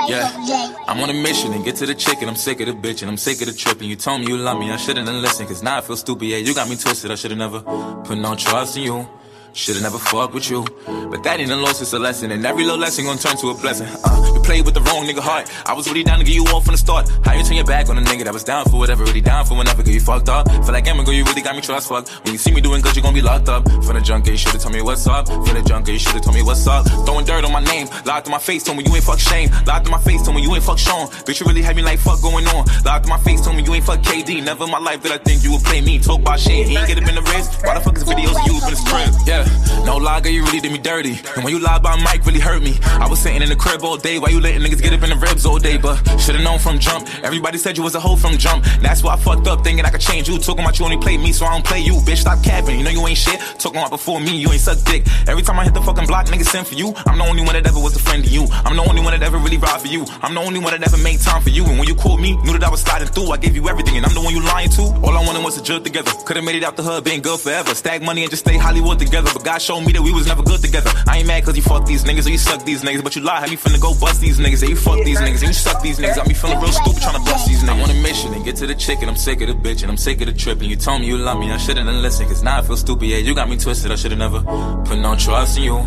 [0.06, 2.28] Yeah, I'm on a mission and get to the chicken.
[2.28, 3.80] I'm sick of the bitch and I'm sick of the trip.
[3.80, 5.48] And you told me you love me, I shouldn't have listened.
[5.48, 6.26] Cause now I feel stupid.
[6.26, 7.10] Yeah, you got me twisted.
[7.10, 7.60] I should've never
[8.04, 9.08] put no trust in you.
[9.54, 10.64] Should've never fucked with you.
[10.84, 12.32] But that ain't a loss, it's a lesson.
[12.32, 13.86] And every little lesson gonna turn to a blessing.
[14.04, 15.48] Uh, you played with the wrong nigga heart.
[15.64, 17.08] I was really down to get you off from the start.
[17.24, 19.46] How you turn your back on a nigga that was down for whatever, really down
[19.46, 20.50] for whenever, get you fucked up.
[20.50, 22.10] Feel like Emma, girl, you really got me trust fucked.
[22.24, 23.62] When you see me doing good, you gonna be locked up.
[23.84, 25.28] From the junkie, you should've told me what's up.
[25.28, 26.84] From the junkie, you should've told me what's up.
[27.06, 27.86] Throwing dirt on my name.
[28.04, 29.50] Lied to my face, told me you ain't fuck shame.
[29.66, 31.06] Lied to my face, told me you ain't fuck Sean.
[31.22, 32.66] Bitch, you really had me like fuck going on.
[32.84, 34.42] Lied to my face, told me you ain't fuck KD.
[34.42, 36.00] Never in my life did I think you would play me.
[36.00, 37.62] Talk about shit, he ain't get up in the wrist.
[37.62, 39.14] Why the fuck is videos you in his crib?
[39.26, 39.43] Yeah,
[39.84, 41.20] no lie, girl, you really did me dirty.
[41.36, 42.78] And when you lied by Mike, really hurt me.
[42.82, 45.10] I was sitting in the crib all day while you letting niggas get up in
[45.10, 45.76] the ribs all day.
[45.76, 47.06] But should've known from jump.
[47.22, 48.64] Everybody said you was a hoe from jump.
[48.80, 50.38] That's why I fucked up thinking I could change you.
[50.38, 51.94] Talking about you only played me, so I don't play you.
[52.06, 52.78] Bitch, stop capping.
[52.78, 53.38] You know you ain't shit.
[53.58, 55.04] Talking about before me, you ain't suck dick.
[55.28, 56.94] Every time I hit the fucking block, niggas send for you.
[57.06, 58.46] I'm the only one that ever was a friend to you.
[58.64, 60.06] I'm the only one that ever really ride for you.
[60.22, 61.64] I'm the only one that ever made time for you.
[61.66, 63.30] And when you called me, knew that I was sliding through.
[63.30, 64.82] I gave you everything, and I'm the one you lying to.
[65.04, 66.10] All I wanted was to jerk together.
[66.24, 67.74] Could've made it out the hood, been good forever.
[67.74, 69.30] Stack money and just stay Hollywood together.
[69.34, 70.90] But God showed me that we was never good together.
[71.08, 73.02] I ain't mad cause you fuck these niggas or you suck these niggas.
[73.02, 74.62] But you lie, had me finna go bust these niggas.
[74.62, 76.16] Yeah, you fuck these niggas and you suck these niggas.
[76.16, 77.74] Got me feeling real stupid trying to bust these niggas.
[77.74, 79.08] I'm on a mission and get to the chicken.
[79.08, 80.60] I'm sick of the bitch and I'm sick of the trip.
[80.60, 81.50] And you told me you love me.
[81.50, 83.06] I shouldn't have listened cause now I feel stupid.
[83.06, 83.90] Yeah, you got me twisted.
[83.90, 84.40] I should've never
[84.84, 85.78] put no trust in you.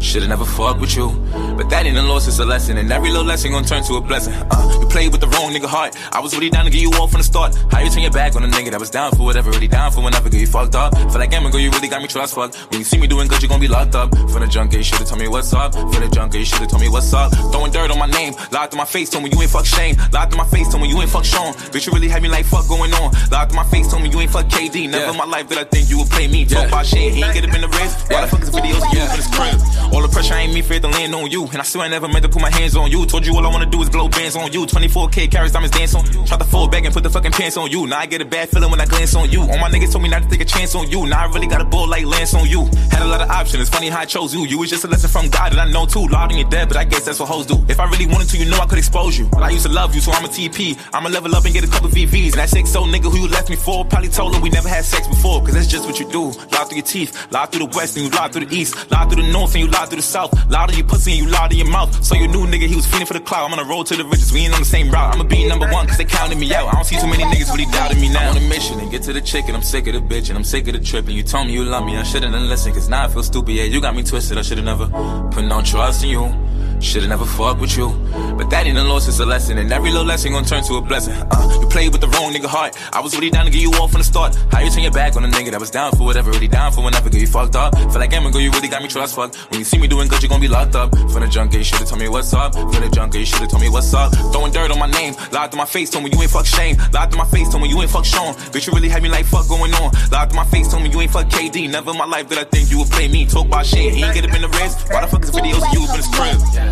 [0.00, 1.10] Should've never fucked with you.
[1.56, 2.78] But that ain't a loss, it's a lesson.
[2.78, 4.32] And every little lesson gonna turn to a blessing.
[4.50, 5.94] Uh, you played with the wrong nigga heart.
[6.12, 7.54] I was really down to get you all from the start.
[7.70, 9.92] How you turn your back on a nigga that was down for whatever, really down
[9.92, 10.96] for whenever, get you fucked up.
[10.96, 12.56] Feel like Emma, girl, you really got me trust fucked.
[12.70, 14.10] When you see me doing good, you gonna be locked up.
[14.30, 15.74] From the junkie, you should've told me what's up.
[15.74, 17.30] From the junkie, you should've told me what's up.
[17.52, 18.34] Throwing dirt on my name.
[18.50, 19.96] Lied to my face, told me you ain't fuck Shane.
[20.12, 21.52] Lied to my face, told me you ain't fuck Sean.
[21.72, 23.12] Bitch, you really had me like fuck going on.
[23.30, 24.88] Lied to my face, told me you ain't fuck KD.
[24.88, 25.10] Never Yeah.
[25.12, 26.44] in my life did I think you would play me.
[26.46, 26.68] Talk Yeah.
[26.68, 28.10] about shit, he ain't get up in the wrist.
[28.10, 29.04] Why the fuck is videos Yeah.
[29.10, 29.60] in his crib?
[29.92, 31.44] All the pressure I ain't me afraid to land on you.
[31.46, 33.04] And I still ain't never meant to put my hands on you.
[33.06, 34.66] Told you all I wanna do is blow bands on you.
[34.66, 36.24] 24K carries diamonds dance on you.
[36.24, 37.86] Try to fall back and put the fucking pants on you.
[37.86, 39.40] Now I get a bad feeling when I glance on you.
[39.40, 41.06] All my niggas told me not to take a chance on you.
[41.06, 42.66] Now I really got a bull like Lance on you.
[42.90, 43.62] Had a lot of options.
[43.62, 44.46] It's funny how I chose you.
[44.46, 46.06] You was just a lesson from God that I know too.
[46.06, 47.64] Loud and you're dead, but I guess that's what hoes do.
[47.68, 49.26] If I really wanted to, you know I could expose you.
[49.26, 50.78] But I used to love you, so I'm a TP.
[50.92, 52.32] I'ma level up and get a couple VVs.
[52.32, 54.68] And that six old nigga who you left me for, probably told her we never
[54.68, 55.40] had sex before.
[55.40, 56.30] Cause that's just what you do.
[56.52, 58.90] Lie through your teeth, lie through the west, and you lie through the east.
[58.90, 60.32] Lie through the north, and you lie through the south.
[60.50, 62.04] Lie to your pussy, and you lie to your mouth.
[62.04, 63.46] So you knew nigga, he was feeling for the cloud.
[63.46, 65.14] I'm on the road to the riches, we ain't on the same route.
[65.14, 66.68] I'ma be number one, cause they counted me out.
[66.68, 68.30] I don't see too many niggas really doubting me now.
[68.30, 69.54] I'm on a mission and get to the chicken.
[69.54, 71.06] I'm sick of the bitch, and I'm sick of the trip.
[71.06, 73.22] And you told me you love me, I shouldn't have listened, cause now I feel
[73.22, 73.52] stupid.
[73.52, 74.86] Yeah, you got me twisted, I should've never
[75.30, 76.34] put no trust in you.
[76.80, 77.88] Should've never fucked with you.
[78.36, 79.58] But that ain't a loss, it's a lesson.
[79.58, 81.14] And every little lesson gonna turn to a blessing.
[81.30, 82.76] Uh, you played with the wrong nigga heart.
[82.92, 84.34] I was really down to get you off from the start.
[84.50, 86.72] How you turn your back on a nigga that was down for whatever, really down
[86.72, 87.76] for whenever, get you fucked up.
[87.76, 89.36] Feel like Emma, girl, you really got me trust fucked.
[89.50, 90.96] When you see me doing good, you gonna be locked up.
[91.10, 92.54] From the junkie, you should've told me what's up.
[92.54, 94.12] From the junkie, you should've told me what's up.
[94.32, 95.14] Throwing dirt on my name.
[95.32, 96.76] Lied to my face, told me you ain't fuck shame.
[96.92, 98.34] Lied to my face, told me you ain't fuck Sean.
[98.52, 99.92] Bitch, you really had me like fuck going on.
[100.10, 101.70] Lied to my face, told me you ain't fuck KD.
[101.70, 103.26] Never in my life did I think you would play me.
[103.26, 104.88] Talk about shit, he ain't get up in the wrist.
[104.90, 106.69] Why the fuck is videos of you up in his crib?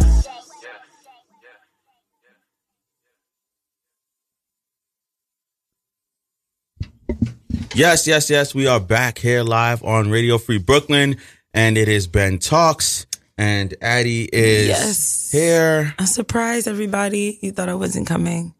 [7.75, 8.55] Yes, yes, yes.
[8.55, 11.17] We are back here live on Radio Free Brooklyn,
[11.55, 15.29] and it is Ben Talks, and Addie is Yes.
[15.33, 15.95] here.
[15.99, 17.39] A surprise, everybody.
[17.41, 18.55] You thought I wasn't coming.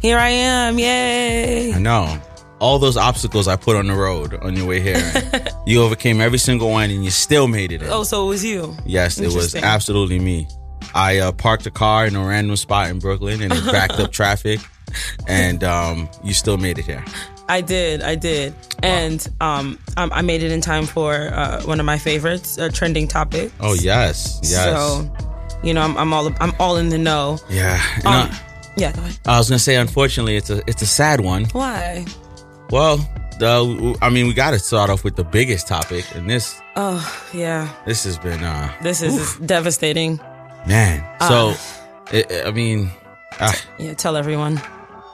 [0.00, 0.78] Here I am.
[0.78, 1.72] Yay.
[1.74, 2.20] I know
[2.60, 5.02] all those obstacles I put on the road on your way here.
[5.66, 7.82] you overcame every single one, and you still made it.
[7.82, 7.88] In.
[7.90, 8.76] Oh, so it was you.
[8.84, 10.46] yes, it was absolutely me.
[10.94, 14.12] I uh, parked a car in a random spot in Brooklyn, and it backed up
[14.12, 14.60] traffic,
[15.26, 17.04] and um, you still made it here.
[17.48, 18.02] I did.
[18.02, 18.54] I did.
[18.82, 22.70] And um, um, I made it in time for uh, one of my favorites, a
[22.70, 23.50] trending topic.
[23.58, 25.12] Oh yes, yes, So,
[25.62, 27.38] you know, I'm, I'm all I'm all in the know.
[27.48, 27.82] yeah.
[28.04, 28.34] Um, uh,
[28.76, 29.18] yeah, go ahead.
[29.26, 31.44] I was gonna say, unfortunately, it's a it's a sad one.
[31.46, 32.06] Why?
[32.70, 32.98] Well,
[33.38, 37.00] the I mean, we got to start off with the biggest topic, and this Oh,
[37.34, 37.68] yeah.
[37.86, 40.18] this has been uh This is devastating.
[40.66, 41.04] man.
[41.26, 41.54] So,
[42.12, 42.90] it, I mean,
[43.40, 44.60] uh, Yeah, tell everyone.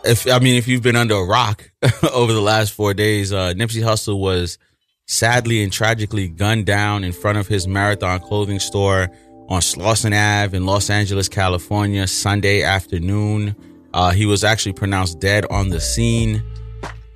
[0.04, 1.70] if I mean, if you've been under a rock
[2.12, 4.58] over the last four days, uh, Nipsey Hussle was
[5.06, 9.08] sadly and tragically gunned down in front of his Marathon clothing store
[9.48, 13.54] on Slauson Ave in Los Angeles, California, Sunday afternoon.
[13.94, 16.42] Uh, he was actually pronounced dead on the scene.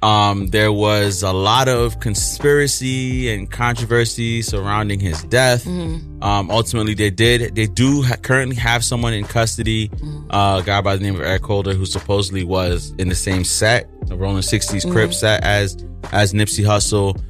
[0.02, 5.66] Um, there was a lot of conspiracy and controversy surrounding his death.
[5.66, 7.54] Um, ultimately, they did.
[7.54, 9.90] They do ha- currently have someone in custody,
[10.30, 13.44] uh, a guy by the name of Eric Holder, who supposedly was in the same
[13.44, 15.76] set, the Rolling 60s Crip set as
[16.12, 17.20] as Nipsey Hussle,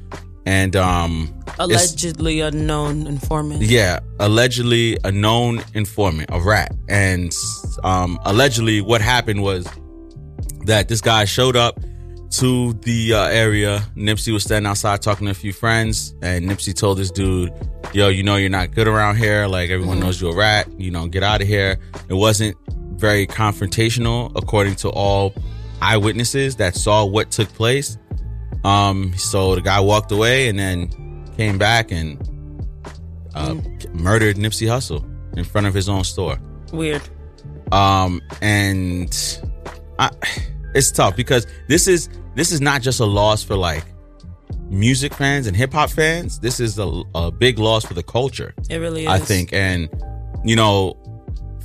[0.45, 3.61] and um, Allegedly unknown informant.
[3.61, 6.73] yeah, allegedly a known informant, a rat.
[6.87, 7.33] And
[7.83, 9.67] um, allegedly, what happened was
[10.65, 11.79] that this guy showed up
[12.31, 13.83] to the uh, area.
[13.95, 17.53] Nipsey was standing outside talking to a few friends, and Nipsey told this dude,
[17.93, 19.47] "Yo, you know you're not good around here.
[19.47, 20.67] Like everyone knows you're a rat.
[20.79, 21.77] You know, get out of here."
[22.09, 22.57] It wasn't
[22.93, 25.33] very confrontational, according to all
[25.81, 27.97] eyewitnesses that saw what took place.
[28.63, 32.19] Um, so the guy walked away and then came back and
[33.33, 33.55] uh,
[33.93, 35.03] murdered Nipsey Hussle
[35.37, 36.37] in front of his own store.
[36.71, 37.01] Weird.
[37.71, 39.39] Um, and
[39.99, 40.11] I,
[40.75, 43.83] it's tough because this is this is not just a loss for like
[44.69, 46.39] music fans and hip hop fans.
[46.39, 48.53] This is a, a big loss for the culture.
[48.69, 49.09] It really is.
[49.09, 49.89] I think, and
[50.43, 50.97] you know,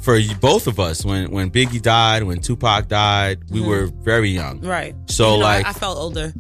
[0.03, 3.67] for both of us, when when Biggie died, when Tupac died, we Mhm.
[3.67, 4.61] were very young.
[4.61, 4.95] Right.
[5.07, 6.33] So You know, like, I, felt older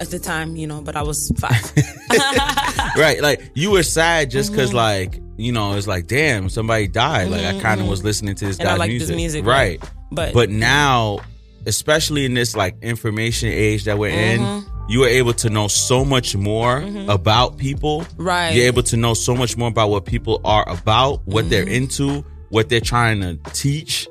[0.00, 1.72] at the time, you know, but I was five.
[2.96, 4.74] right, like you were sad just because Mhm.
[4.74, 7.28] like you know it's like damn somebody died.
[7.30, 9.80] Like I Mhm, kind of was listening to this And I guy's music, music, right?
[9.80, 9.90] right.
[10.10, 11.20] But- but now,
[11.66, 14.64] especially in this like information age that we're in, Mhm.
[14.88, 18.04] you are able to know so much more about people.
[18.16, 18.50] Right.
[18.54, 21.72] You're able to know so much more about what people are about, what they're Mhm.
[21.72, 24.08] into, what they're trying to teach,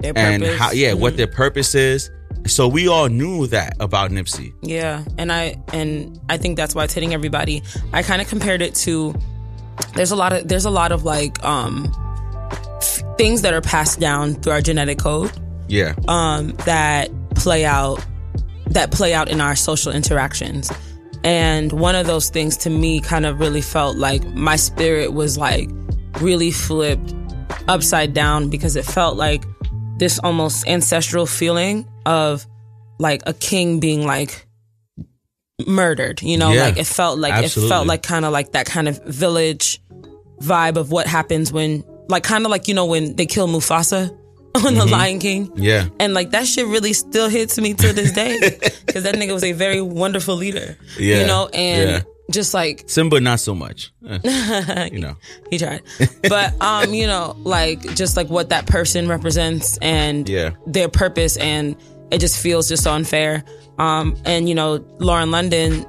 [0.00, 1.16] Their and how yeah, what Mhm.
[1.18, 2.10] their purpose is.
[2.46, 4.52] So we all knew that about Nipsey.
[4.62, 7.62] Yeah, and I and I think that's why it's hitting everybody.
[7.92, 9.14] I kind of compared it to
[9.94, 11.90] there's a lot of there's a lot of like um
[12.82, 15.30] f- things that are passed down through our genetic code
[15.68, 15.94] Yeah.
[16.08, 18.04] um that play out
[18.68, 20.70] that play out in our social interactions.
[21.22, 25.38] And one of those things to me kind of really felt like my spirit was
[25.38, 25.70] like
[26.20, 27.14] really flipped
[27.68, 29.44] upside down because it felt like
[29.98, 32.46] this almost ancestral feeling of
[32.98, 34.46] like a king being like
[35.66, 38.66] murdered, you know, Yeah, like it felt like it felt like kind of like that
[38.66, 39.80] kind of village
[40.40, 44.14] vibe of what happens when like kind of like you know when they kill Mufasa
[44.66, 44.90] on the Mhm.
[44.90, 45.50] Lion King.
[45.56, 45.86] Yeah.
[45.98, 48.38] And like that shit really still hits me to this day
[48.86, 50.76] because that nigga was a very wonderful leader.
[50.98, 52.00] Yeah, You know, and yeah.
[52.30, 53.92] just like Simba, not so much.
[54.08, 55.16] Eh, you know.
[55.50, 55.82] he tried.
[56.28, 60.50] But um, you know, like just like what that person represents and Yeah.
[60.66, 61.74] their purpose and
[62.10, 63.42] it just feels just so unfair.
[63.78, 65.84] Um and you know, Lauren London,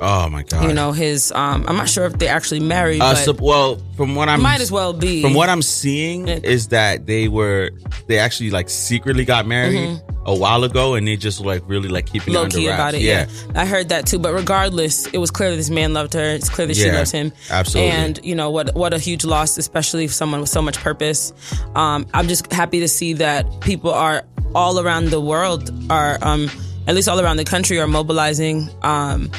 [0.00, 0.64] Oh my god.
[0.68, 3.80] you know, his um I'm not sure if they actually married, Uh, but so, well,
[3.96, 5.22] from what I'm might as well be.
[5.22, 7.70] From what I'm seeing is that they were
[8.06, 12.06] they actually like secretly got married a while ago, and they just like really like
[12.06, 12.36] keeping it Mm-hmm.
[12.36, 12.78] low under key wraps.
[12.78, 13.00] about it.
[13.02, 13.26] Yeah.
[13.54, 14.18] I heard that too.
[14.20, 16.22] But regardless, it was clear that this man loved her.
[16.34, 17.32] It's clear that she loves him.
[17.50, 17.90] absolutely.
[17.92, 18.74] And you know what?
[18.76, 21.32] What a huge loss, especially for someone with so much purpose.
[21.74, 24.24] Um, I'm just happy to see that people are
[24.54, 26.48] all around the world are, um,
[26.86, 28.68] at least all around the country, are mobilizing.
[28.82, 29.30] Um,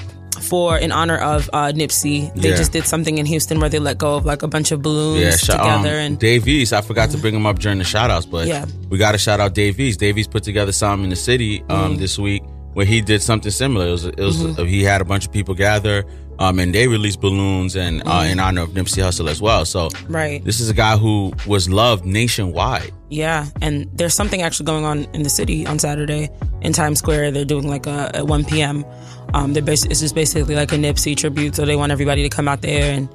[0.42, 2.56] for in honor of uh, Nipsey, they Yeah.
[2.58, 5.22] just did something in Houston where they let go of like a bunch of balloons
[5.22, 6.74] Yeah, shout, together um, and Dave East.
[6.74, 8.66] I forgot to bring him up during the shout outs, but Yeah.
[8.90, 10.00] we got to shout out Dave East.
[10.00, 12.00] Dave East put together something in the city um, Mhm.
[12.00, 13.88] this week where he did something similar.
[13.88, 14.68] It was, it was Mhm.
[14.68, 16.06] he had a bunch of people gather
[16.42, 18.32] um, and they released balloons and uh, Mhm.
[18.32, 19.66] in honor of Nipsey Hussle as well.
[19.66, 20.44] So Right.
[20.46, 22.92] this is a guy who was loved nationwide.
[23.10, 26.30] Yeah, and there's something actually going on in the city on Saturday
[26.62, 27.32] in Times Square.
[27.32, 28.86] They're doing like a at 1 p.m.
[29.34, 32.30] Um, they're bas- it's just basically like a Nipsey tribute, so they want everybody to
[32.30, 33.08] come out there and,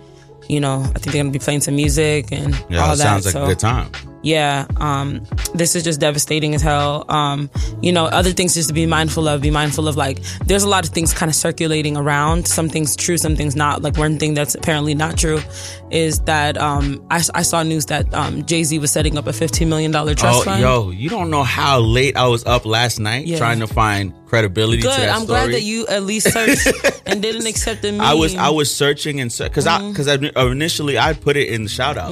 [0.49, 2.99] you know, I think they're gonna be playing some music and Yeah, all that.
[2.99, 3.91] sounds like so, a good time.
[4.25, 5.23] Yeah, um,
[5.55, 7.05] this is just devastating as hell.
[7.11, 7.51] Um,
[7.83, 9.43] you know, other things just to be mindful of.
[9.43, 12.49] Be mindful of like, there's a lot of things kind of circulating around.
[12.49, 13.83] Some things true, some things not.
[13.83, 15.41] Like one thing that's apparently not true
[15.91, 19.33] is that um, I, I saw news that um, Jay Z was setting up a
[19.33, 20.63] 15 million dollar trust oh, fund.
[20.63, 23.37] yo, you don't know how late I was up last night Yeah.
[23.39, 24.95] trying to find credibility Good.
[24.95, 25.41] to that I'm story.
[25.41, 26.67] glad that you at least searched
[27.07, 28.01] and didn't accept the meme.
[28.01, 29.91] I was I was searching and because I Mm-hmm.
[29.91, 30.09] because
[30.51, 32.11] initially I put it in the shout out,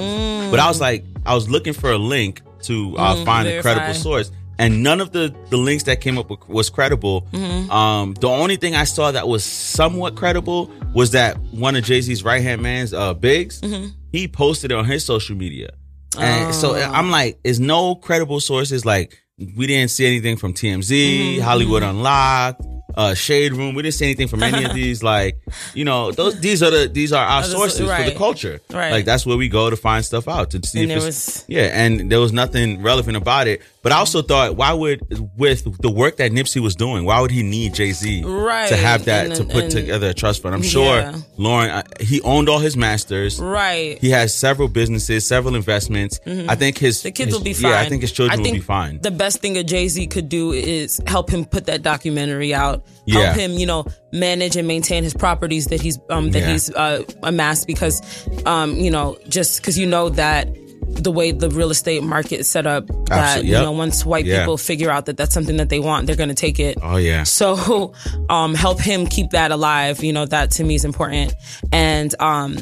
[0.51, 3.61] but I was like I was looking for a link to uh, Mm, find a
[3.61, 7.27] credible source, and none of the the links that came up with was credible.
[7.33, 7.69] Mhm.
[7.69, 12.01] Um, the only thing I saw that was somewhat credible was that one of Jay
[12.01, 13.61] Z's right hand man's uh, Biggs.
[13.61, 13.91] Mhm.
[14.11, 15.69] He posted it on his social media,
[16.17, 16.91] and so Oh.
[16.93, 19.17] I'm like, is no credible sources like.
[19.57, 22.61] We didn't see anything from TMZ, Mm-hmm, Hollywood Unlocked,
[22.95, 23.75] uh, Shade Room.
[23.75, 25.03] We didn't see anything from any of these.
[25.03, 25.37] Like,
[25.73, 28.59] you know, those these are the these are our sources for the culture.
[28.71, 28.91] Right.
[28.91, 31.45] Like that's where we go to find stuff out to see And if it's was-
[31.47, 31.69] yeah.
[31.73, 33.61] And there was nothing relevant about it.
[33.81, 35.01] But I also thought, why would
[35.37, 38.69] with the work that Nipsey was doing, why would he need Jay Z Right.
[38.69, 40.55] to have that And- to put and- together a trust fund?
[40.55, 41.17] I'm sure Yeah.
[41.37, 43.39] Lauren uh, he owned all his masters.
[43.41, 43.97] Right.
[43.99, 46.19] He has several businesses, several investments.
[46.25, 46.45] Mhm.
[46.49, 47.71] I think his The kids his- will be fine.
[47.71, 48.99] Yeah, I think his children I will think be fine.
[49.01, 52.82] The best thing a Jay Z could do is help him put that documentary out.
[53.05, 53.21] Yeah.
[53.25, 56.51] Help him, you know, manage and maintain his properties that he's um that Yeah.
[56.51, 58.01] he's uh amassed because
[58.45, 60.47] um you know just because you know that
[60.87, 62.85] the way the real estate market is set up.
[63.07, 64.39] That Absolutely, you know, once white Yeah.
[64.39, 66.77] people figure out that that's something that they want, they're going to take it.
[66.83, 67.23] Oh yeah.
[67.23, 67.93] So,
[68.29, 70.03] um, help him keep that alive.
[70.03, 71.33] You know, that to me is important.
[71.71, 72.57] And, um,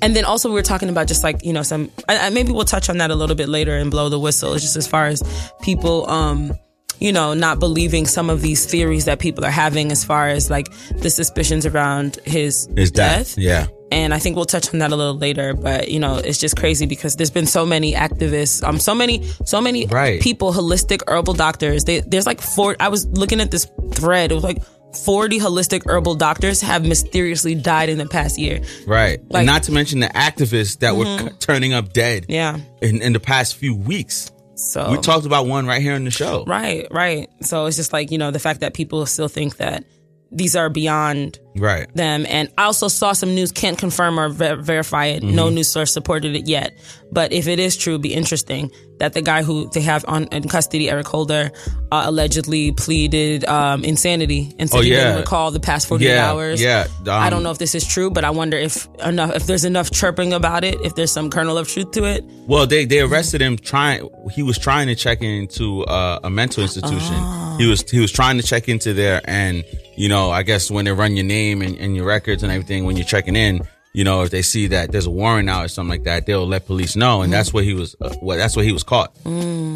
[0.00, 2.50] and then also we were talking about just like, you know, some, I, I- maybe
[2.52, 4.54] we'll touch on that a little bit later and blow the whistle.
[4.54, 5.22] It's just as far as
[5.60, 6.52] people, um,
[7.00, 10.50] you know, not believing some of these theories that people are having as far as
[10.50, 10.68] like
[10.98, 13.36] the suspicions around his, His death.
[13.38, 13.66] Yeah.
[13.92, 15.54] and I think we'll touch on that a little later.
[15.54, 19.24] But you know, it's just crazy because there's been so many activists, um, so many,
[19.44, 20.20] so many Right.
[20.20, 21.84] people, holistic herbal doctors.
[21.84, 22.76] They, there's like four.
[22.80, 24.32] I was looking at this thread.
[24.32, 24.58] It was like
[25.04, 28.60] 40 holistic herbal doctors have mysteriously died in the past year.
[28.86, 29.20] Right.
[29.30, 32.26] Like- and not to mention the activists that were c- turning up dead.
[32.30, 32.58] Yeah.
[32.80, 34.32] In, in the past few weeks.
[34.56, 36.44] So We talked about one right here on the show.
[36.46, 37.28] right, right.
[37.42, 39.84] So it's just like you know the fact that people still think that
[40.32, 41.86] these are beyond Right.
[41.94, 42.26] them.
[42.28, 45.22] And I also saw some news, can't confirm or ver- verify it.
[45.22, 46.76] No news source supported it yet.
[47.12, 50.48] But if it is true, be interesting that the guy who they have on in
[50.48, 51.52] custody, Eric Holder,
[51.92, 55.04] uh, allegedly pleaded um, insanity and said Oh, he yeah.
[55.04, 56.60] didn't recall the past 48 Yeah, hours.
[56.60, 59.46] yeah, I um, don't know if this is true, but I wonder if enough, if
[59.46, 62.24] there's enough chirping about it, if there's some kernel of truth to it.
[62.46, 64.08] Well, they they arrested him trying.
[64.34, 67.14] He was trying to check into uh, a mental institution.
[67.16, 67.56] Oh.
[67.58, 69.64] He was he was trying to check into there, and
[69.96, 72.84] you know, I guess when they run your name and, and your records and everything,
[72.84, 73.62] when you're checking in,
[73.94, 76.46] you know, if they see that there's a warrant out or something like that, they'll
[76.46, 77.96] let police know, and that's where he was.
[78.00, 79.16] Uh, well, that's where he was caught.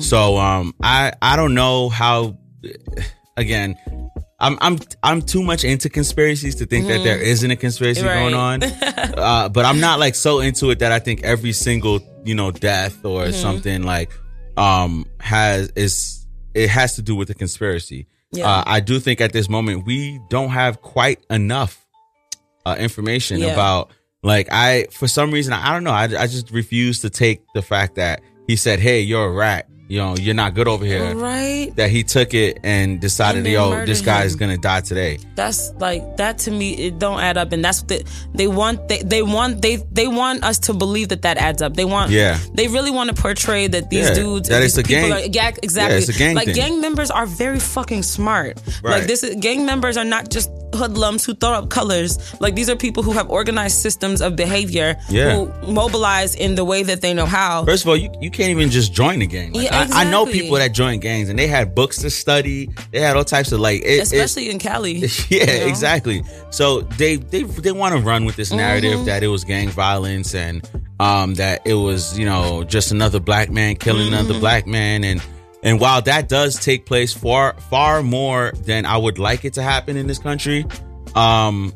[0.00, 2.36] So, um, I I don't know how.
[3.36, 3.76] Again,
[4.38, 8.14] I'm I'm I'm too much into conspiracies to think that there isn't a conspiracy Right.
[8.20, 8.62] going on.
[9.16, 12.50] uh, but I'm not like so into it that I think every single you know
[12.50, 13.32] death or Mm-hmm.
[13.40, 14.10] something like
[14.58, 18.06] um has is it has to do with the conspiracy.
[18.32, 18.48] Yeah.
[18.48, 21.84] Uh, I do think at this moment we don't have quite enough
[22.64, 23.48] uh, information Yeah.
[23.52, 23.90] about
[24.22, 27.62] like I for some reason I don't know I I just refuse to take the
[27.62, 31.14] fact that he said hey you're a rat you know you're not good over here
[31.16, 31.72] Right.
[31.76, 35.18] that he took it and decided And yo this guy is gonna die today.
[35.34, 36.74] That's like that to me.
[36.86, 38.02] It don't add up, and that's what they,
[38.34, 38.86] they want.
[38.88, 41.74] They, they want they they want us to believe that that adds up.
[41.74, 42.38] They want Yeah.
[42.54, 45.50] They really want to portray that these Yeah, dudes that it's a gang- Are, yeah,
[45.62, 45.94] exactly.
[45.96, 46.54] Yeah, it's a gang like thing.
[46.54, 48.60] gang members are very fucking smart.
[48.84, 48.98] Right.
[49.00, 52.16] Like this is, gang members are not just hoodlums who throw up colors.
[52.40, 54.96] Like these are people who have organized systems of behavior.
[55.08, 55.34] Yeah.
[55.34, 57.64] Who mobilize in the way that they know how.
[57.64, 59.52] First of all, you, you can't even just join a gang.
[59.52, 62.68] Like, Yeah, I, I know people that join gangs and they had books to study.
[62.92, 64.92] They had all types of like, it, Especially in Cali.
[65.28, 65.66] yeah, you know?
[65.66, 66.22] exactly.
[66.50, 69.04] So they they they want to run with this narrative Mm-hmm.
[69.06, 70.68] that it was gang violence and
[70.98, 74.40] um that it was you know just another black man killing another Mm-hmm.
[74.40, 75.22] black man and
[75.62, 79.62] and while that does take place far far more than I would like it to
[79.62, 80.64] happen in this country,
[81.14, 81.72] um,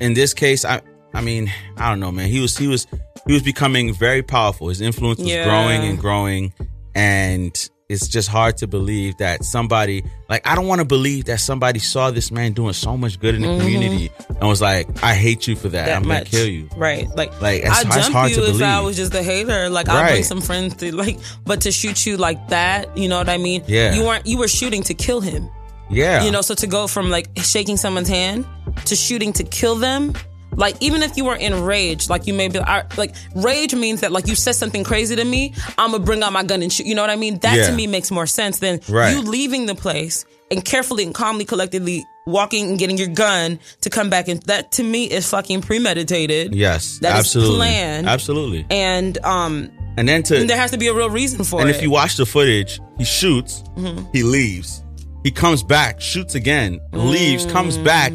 [0.00, 0.82] in this case, I
[1.14, 2.28] I mean I don't know, man.
[2.28, 2.86] He was he was
[3.26, 4.68] he was becoming very powerful.
[4.68, 5.44] His influence was Yeah.
[5.44, 6.52] growing and growing,
[6.94, 11.40] and it's just hard to believe that somebody like I don't want to believe that
[11.40, 15.14] somebody saw this man doing so much good in the community and was like, I
[15.14, 15.88] hate you for that.
[15.88, 15.88] Mm-hmm.
[15.88, 16.30] that I'm much.
[16.30, 16.68] gonna kill you.
[16.76, 17.06] Right.
[17.14, 19.68] Like, Like, it's jump hard you to if I was just a hater.
[19.68, 23.18] Like I'll bring some friends to like but to shoot you like that, you know
[23.18, 23.62] what I mean?
[23.66, 23.94] Yeah.
[23.94, 25.50] You weren't you were shooting to kill him.
[25.90, 26.24] Yeah.
[26.24, 28.46] You know, so to go from like shaking someone's hand
[28.86, 30.14] to shooting to kill them,
[30.56, 34.12] like even if you were enraged, like you may be I- like rage means that
[34.12, 36.86] like you said something crazy to me, I'm gonna bring out my gun and shoot.
[36.86, 37.38] You know what I mean?
[37.40, 37.66] That Yeah.
[37.68, 39.12] to me makes more sense than Right.
[39.14, 43.90] you leaving the place and carefully and calmly, collectively walking and getting your gun to
[43.90, 44.28] come back.
[44.28, 46.54] And that to me is fucking premeditated.
[46.54, 46.98] yes.
[47.00, 47.56] That is absolutely.
[47.56, 48.08] planned.
[48.08, 48.66] Absolutely.
[48.70, 51.68] And um, And then to and there has to be a real reason for And
[51.68, 51.72] it.
[51.72, 54.04] And if you watch the footage, he shoots, Mm-hmm.
[54.12, 54.82] he leaves,
[55.24, 58.12] he comes back, shoots again, leaves, comes back,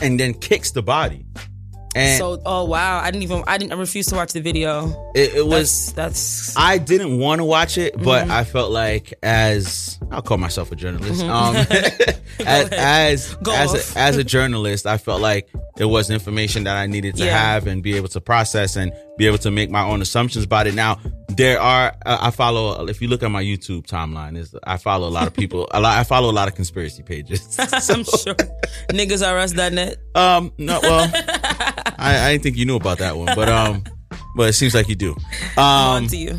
[0.00, 1.24] and then kicks the body.
[1.94, 5.10] And so, oh wow, I didn't even, I didn't, I refuse to watch the video.
[5.14, 5.92] it, it was.
[5.92, 8.30] That's, that's I didn't want to watch it, but Mm-hmm.
[8.32, 11.22] I felt like as I'll call myself a journalist.
[11.24, 11.56] Um,
[12.46, 16.76] as as Go as a, as a journalist, I felt like it was information that
[16.76, 17.36] I needed to Yeah.
[17.38, 20.66] have and be able to process and be able to make my own assumptions about
[20.66, 20.74] it.
[20.74, 22.86] Now, there are uh, I follow.
[22.88, 25.66] If you look at my YouTube timeline, is I follow a lot of people.
[25.72, 25.98] a lot.
[25.98, 27.56] I follow a lot of conspiracy pages.
[27.58, 28.34] I'm sure.
[28.90, 29.96] NiggasRS.net.
[30.14, 31.10] Um, no, well,
[32.00, 33.84] I, I didn't think you knew about that one, but um,
[34.36, 35.16] but it seems like you do.
[35.56, 36.38] Um, to you.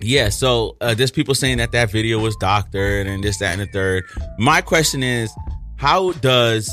[0.00, 0.28] yeah.
[0.28, 3.66] So uh, there's people saying that that video was doctored and this, that, and the
[3.66, 4.04] third.
[4.38, 5.32] My question is,
[5.76, 6.70] how does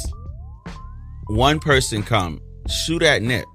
[1.27, 3.45] one person come shoot at Nip?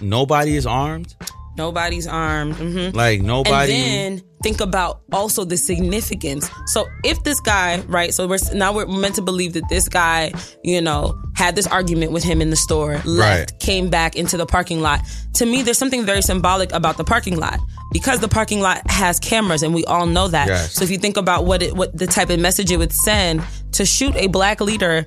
[0.00, 1.14] Nobody is armed.
[1.56, 2.56] Nobody's armed.
[2.56, 3.72] hmm Like nobody.
[3.72, 6.50] And then think about also the significance.
[6.66, 8.12] So if this guy, right?
[8.12, 10.32] So we're now we're meant to believe that this guy,
[10.62, 13.58] you know, had this argument with him in the store, left, Right.
[13.60, 15.00] came back into the parking lot.
[15.34, 17.58] To me, there's something very symbolic about the parking lot
[17.92, 20.48] because the parking lot has cameras, and we all know that.
[20.48, 20.72] Yes.
[20.74, 23.42] So if you think about what it, what the type of message it would send
[23.72, 25.06] to shoot a black leader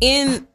[0.00, 0.46] in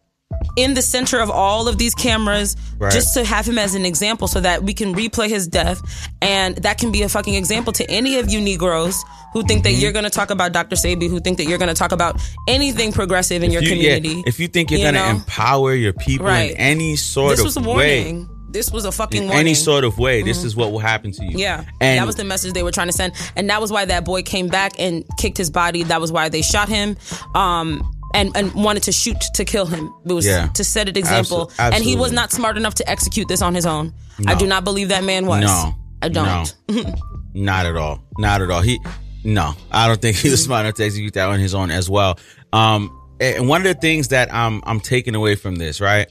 [0.57, 2.91] in the center of all of these cameras Right.
[2.91, 5.81] just to have him as an example so that we can replay his death
[6.21, 9.01] and that can be a fucking example to any of you negroes
[9.33, 9.63] who think Mm-hmm.
[9.63, 10.75] that you're going to talk about Dr.
[10.75, 13.75] Sebi who think that you're going to talk about anything progressive in your If you-
[13.77, 16.51] yeah, community if you think you're you gonna empower your people Right.
[16.51, 19.41] in any sort this of was a way, warning this was a fucking in warning
[19.47, 21.37] any sort of way, this is what will happen to you.
[21.37, 23.83] yeah, and that was the message they were trying to send, and that was why
[23.85, 25.83] that boy came back and kicked his body.
[25.83, 26.95] That was why they shot him,
[27.35, 29.93] um, and and wanted to shoot to kill him.
[30.05, 30.47] It was Yeah.
[30.47, 33.53] to set an example, Abso- and he was not smart enough to execute this on
[33.55, 33.93] his own.
[34.27, 35.41] I do not believe that man was.
[35.41, 36.55] No, I don't.
[36.69, 36.95] No,
[37.33, 38.01] not at all.
[38.17, 38.61] Not at all.
[38.61, 38.79] He,
[39.23, 41.89] no, I don't think he was smart enough to execute that on his own as
[41.89, 42.17] well.
[42.53, 42.89] Um,
[43.19, 46.07] and one of the things that I'm I'm taking away from this, right,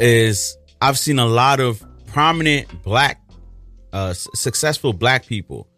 [0.00, 3.20] is I've seen a lot of prominent black,
[3.92, 5.68] uh, successful black people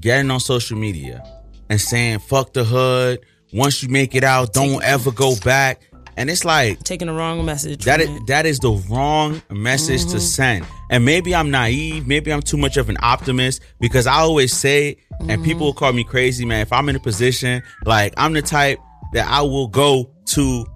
[0.00, 1.22] getting on social media
[1.68, 3.20] and saying "fuck the hood."
[3.54, 5.80] Once you make it out, don't ever go back.
[6.16, 7.84] And it's like Taking the wrong message.
[7.86, 10.10] that is that is the wrong message Mm-hmm.
[10.12, 10.66] to send.
[10.90, 14.98] And maybe I'm naive, maybe I'm too much of an optimist because I always say,
[15.20, 15.44] and Mm-hmm.
[15.44, 16.60] people will call me crazy, man.
[16.60, 18.78] If I'm in a position, like I'm the type
[19.12, 20.66] that I will go to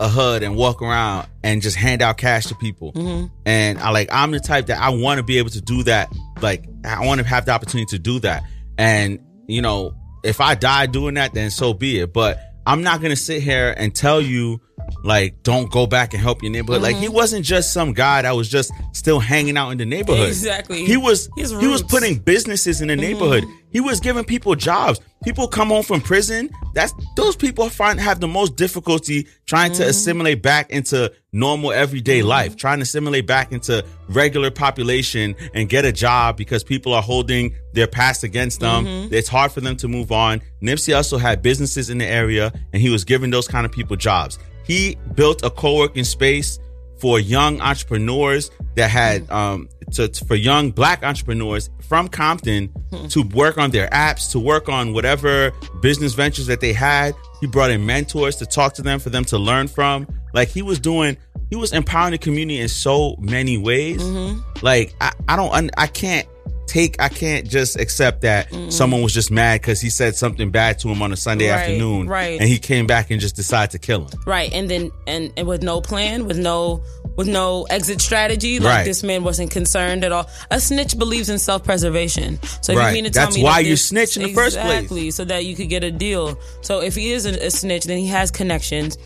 [0.00, 2.92] a hood and walk around and just hand out cash to people.
[2.92, 3.26] Mm-hmm.
[3.46, 6.08] And I like I'm the type that I want to be able to do that.
[6.40, 8.44] Like I want to have the opportunity to do that.
[8.78, 9.18] And
[9.48, 9.94] you know,
[10.24, 12.12] if I die doing that, then so be it.
[12.12, 14.60] But I'm not gonna sit here and tell you
[15.02, 16.82] like don't go back and help your neighborhood.
[16.82, 17.02] Like Mm-hmm.
[17.02, 20.28] he wasn't just some guy that was just still hanging out in the neighborhood.
[20.28, 20.84] Exactly.
[20.84, 23.00] He was he was putting businesses in the mm-hmm.
[23.00, 23.44] neighborhood.
[23.70, 25.00] He was giving people jobs.
[25.24, 26.48] People come home from prison.
[26.74, 29.90] That's those people find have the most difficulty trying to mm-hmm.
[29.90, 32.28] assimilate back into normal everyday mm-hmm.
[32.28, 37.02] life, trying to assimilate back into regular population and get a job because people are
[37.02, 38.86] holding their past against them.
[39.10, 40.40] It's hard for them to move on.
[40.62, 43.96] Nipsey also had businesses in the area and he was giving those kind of people
[43.96, 44.38] jobs.
[44.64, 46.58] He built a co-working space
[46.98, 49.32] for young entrepreneurs that had hmm.
[49.32, 53.06] um to, for young black entrepreneurs from Compton hmm.
[53.08, 57.14] to work on their apps, to work on whatever business ventures that they had.
[57.40, 60.06] He brought in mentors to talk to them for them to learn from.
[60.32, 61.16] Like he was doing,
[61.50, 64.02] he was empowering the community in so many ways.
[64.02, 64.40] Mm-hmm.
[64.62, 66.26] Like I, I don't, I can't
[66.66, 70.78] take, I can't just accept that someone was just mad because he said something bad
[70.80, 72.40] to him on a Sunday Right, afternoon, right.
[72.40, 74.20] And he came back and just decided to kill him.
[74.26, 76.82] right, and then and, and with no plan, with no
[77.16, 78.84] with no exit strategy, like Right.
[78.84, 80.28] this man wasn't concerned at all.
[80.50, 82.40] A snitch believes in self preservation.
[82.62, 82.88] So if Right.
[82.88, 84.74] you mean to tell That's me why that you snitch in the first place.
[84.74, 86.36] exactly, so that you could get a deal.
[86.62, 88.98] So if he is a, a snitch, then he has connections.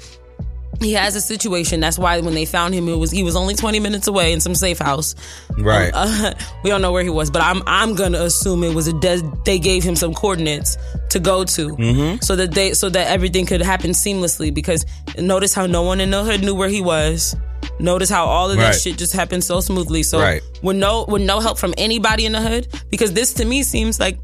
[0.80, 1.80] He has a situation.
[1.80, 4.40] That's why when they found him, it was he was only twenty minutes away in
[4.40, 5.14] some safe house.
[5.58, 5.90] Right.
[5.92, 8.92] Uh, we don't know where he was, but I'm I'm gonna assume it was a
[8.92, 10.76] des- they gave him some coordinates
[11.10, 12.20] to go to, Mm-hmm.
[12.20, 14.54] so that they so that everything could happen seamlessly.
[14.54, 14.86] Because
[15.18, 17.34] notice how no one in the hood knew where he was.
[17.80, 20.02] Notice how all of that shit just happened so smoothly.
[20.02, 20.42] So Right.
[20.62, 23.98] with no with no help from anybody in the hood, because this to me seems
[23.98, 24.18] like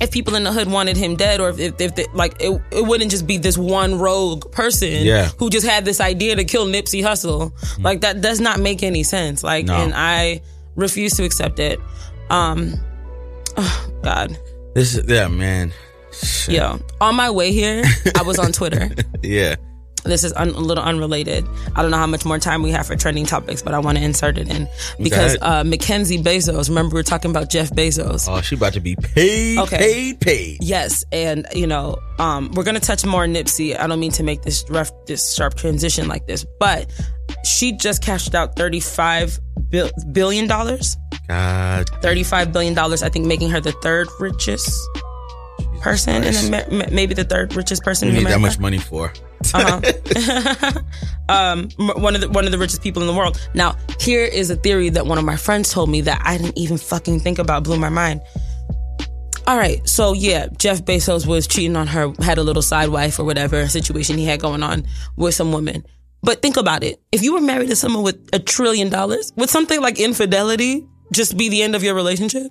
[0.00, 2.60] if people in the hood wanted him dead, or if, if, if they, like it,
[2.70, 5.28] it wouldn't just be this one rogue person Yeah.
[5.38, 7.52] who just had this idea to kill Nipsey Hussle.
[7.82, 9.42] Like that does not make any sense.
[9.42, 9.74] Like, No.
[9.76, 10.42] and I
[10.74, 11.80] refuse to accept it.
[12.30, 12.74] Um,
[13.56, 14.38] oh, God,
[14.74, 15.72] This is yeah, man.
[16.48, 17.82] yo, on my way here,
[18.16, 18.90] I was on Twitter.
[19.22, 19.56] Yeah.
[20.06, 21.46] This is un- a little unrelated.
[21.74, 23.98] I don't know how much more time we have for trending topics, but I want
[23.98, 24.68] to insert it in
[25.02, 26.68] because uh, Mackenzie Bezos.
[26.68, 28.28] Remember, we were talking about Jeff Bezos.
[28.28, 29.76] Oh, she about to be paid, Okay.
[29.78, 30.58] paid, paid.
[30.62, 33.78] Yes, and you know, um, we're gonna touch more on Nipsey.
[33.78, 36.90] I don't mean to make this rough, this sharp transition like this, but
[37.44, 39.38] she just cashed out thirty five
[39.68, 40.96] bil- billion dollars.
[41.28, 43.02] God, Thirty five billion dollars.
[43.02, 44.80] I think making her the third richest
[45.80, 46.92] person in Christ.
[46.92, 49.12] Maybe the third richest person you in need that much money for?
[49.54, 50.80] Uh-huh.
[51.28, 53.40] um, one of the one of the richest people in the world.
[53.54, 56.58] Now, here is a theory that one of my friends told me that I didn't
[56.58, 57.64] even fucking think about.
[57.64, 58.20] Blew my mind.
[59.46, 63.20] All right, so yeah, Jeff Bezos was cheating on her, had a little side wife
[63.20, 65.84] or whatever situation he had going on with some woman.
[66.22, 69.48] But think about it: if you were married to someone with a trillion dollars, would
[69.48, 72.50] something like infidelity just be the end of your relationship?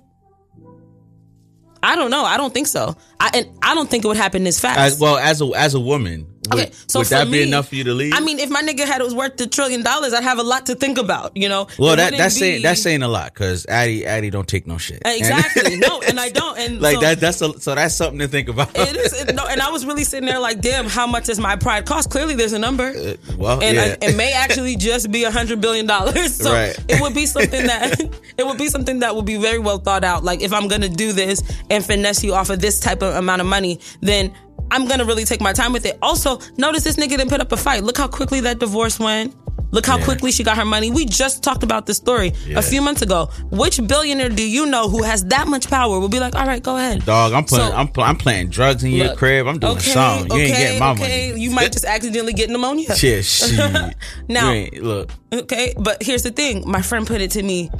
[1.82, 2.24] I don't know.
[2.24, 2.96] I don't think so.
[3.20, 4.78] I and I don't think it would happen this fast.
[4.78, 7.68] As well as a as a woman, would, Okay, so would that me, be enough
[7.68, 8.12] for you to leave?
[8.14, 10.42] I mean, if my nigga had it was worth a trillion dollars, I'd have a
[10.42, 11.36] lot to think about.
[11.36, 11.66] You know.
[11.78, 14.66] well, It that that's be- saying that's saying a lot because Addie Addie don't take
[14.66, 15.02] no shit.
[15.04, 15.76] And- Exactly.
[15.76, 16.58] no, and I don't.
[16.58, 17.20] And like so, that.
[17.20, 18.70] That's a, so that's something to think about.
[18.76, 21.38] It is it, no, and I was really sitting there like, damn, how much does
[21.40, 22.10] my pride cost?
[22.10, 23.96] Clearly, there's a number, uh, well, and yeah.
[24.02, 26.34] I, it may actually just be a hundred billion dollars.
[26.36, 26.76] So Right.
[26.88, 28.00] it would be something that
[28.38, 30.24] it would be something that would be very well thought out.
[30.24, 33.40] Like if I'm gonna do this and finesse you off of this type of amount
[33.40, 34.32] of money, then
[34.70, 35.98] I'm gonna really take my time with it.
[36.02, 37.84] Also, notice this nigga didn't put up a fight.
[37.84, 39.34] Look how quickly that divorce went.
[39.72, 40.04] Look how Yeah.
[40.04, 40.90] quickly she got her money.
[40.90, 42.60] We just talked about this story Yeah.
[42.60, 43.28] a few months ago.
[43.50, 45.98] Which billionaire do you know who has that much power?
[45.98, 47.04] Will be like, all right, go ahead.
[47.04, 48.16] Dog, I'm putting, So- I'm, pl- I'm
[48.48, 49.46] drugs in your Look, crib.
[49.48, 50.30] I'm doing okay, something.
[50.38, 51.28] You ain't okay, getting my okay.
[51.30, 51.40] money.
[51.42, 52.94] You might just accidentally get pneumonia.
[52.96, 53.58] Shit, shit.
[54.28, 56.62] Now- look, Okay, but here's the thing.
[56.66, 57.70] My friend put it to me.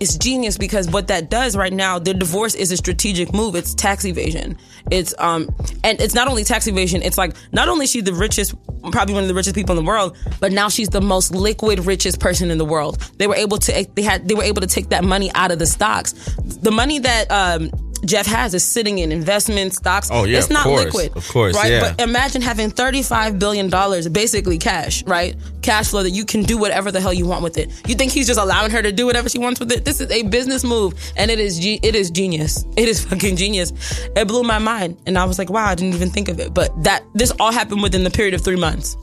[0.00, 3.54] It's genius because what that does right now, the divorce is a strategic move.
[3.54, 4.56] It's tax evasion.
[4.90, 5.48] It's um,
[5.84, 7.02] and it's not only tax evasion.
[7.02, 8.54] It's like not only she the richest,
[8.92, 11.84] probably one of the richest people in the world, but now she's the most liquid
[11.84, 12.98] richest person in the world.
[13.18, 15.58] They were able to they had they were able to take that money out of
[15.58, 16.12] the stocks.
[16.44, 17.70] The money that um.
[18.04, 20.08] Jeff has is sitting in investment stocks.
[20.10, 21.70] Oh, yeah, it's of not course, liquid, of course, right?
[21.70, 21.92] yeah.
[21.94, 23.68] But imagine having $35 billion,
[24.12, 25.36] basically cash, right?
[25.62, 27.70] Cash flow that you can do whatever the hell you want with it.
[27.86, 29.84] You think he's just allowing her to do whatever she wants with it?
[29.84, 32.64] This is a business move and it is ge- it is genius.
[32.76, 33.72] It is fucking genius.
[34.16, 36.54] It blew my mind and I was like, wow, I didn't even think of it.
[36.54, 38.96] But that this all happened within the period of 3 months.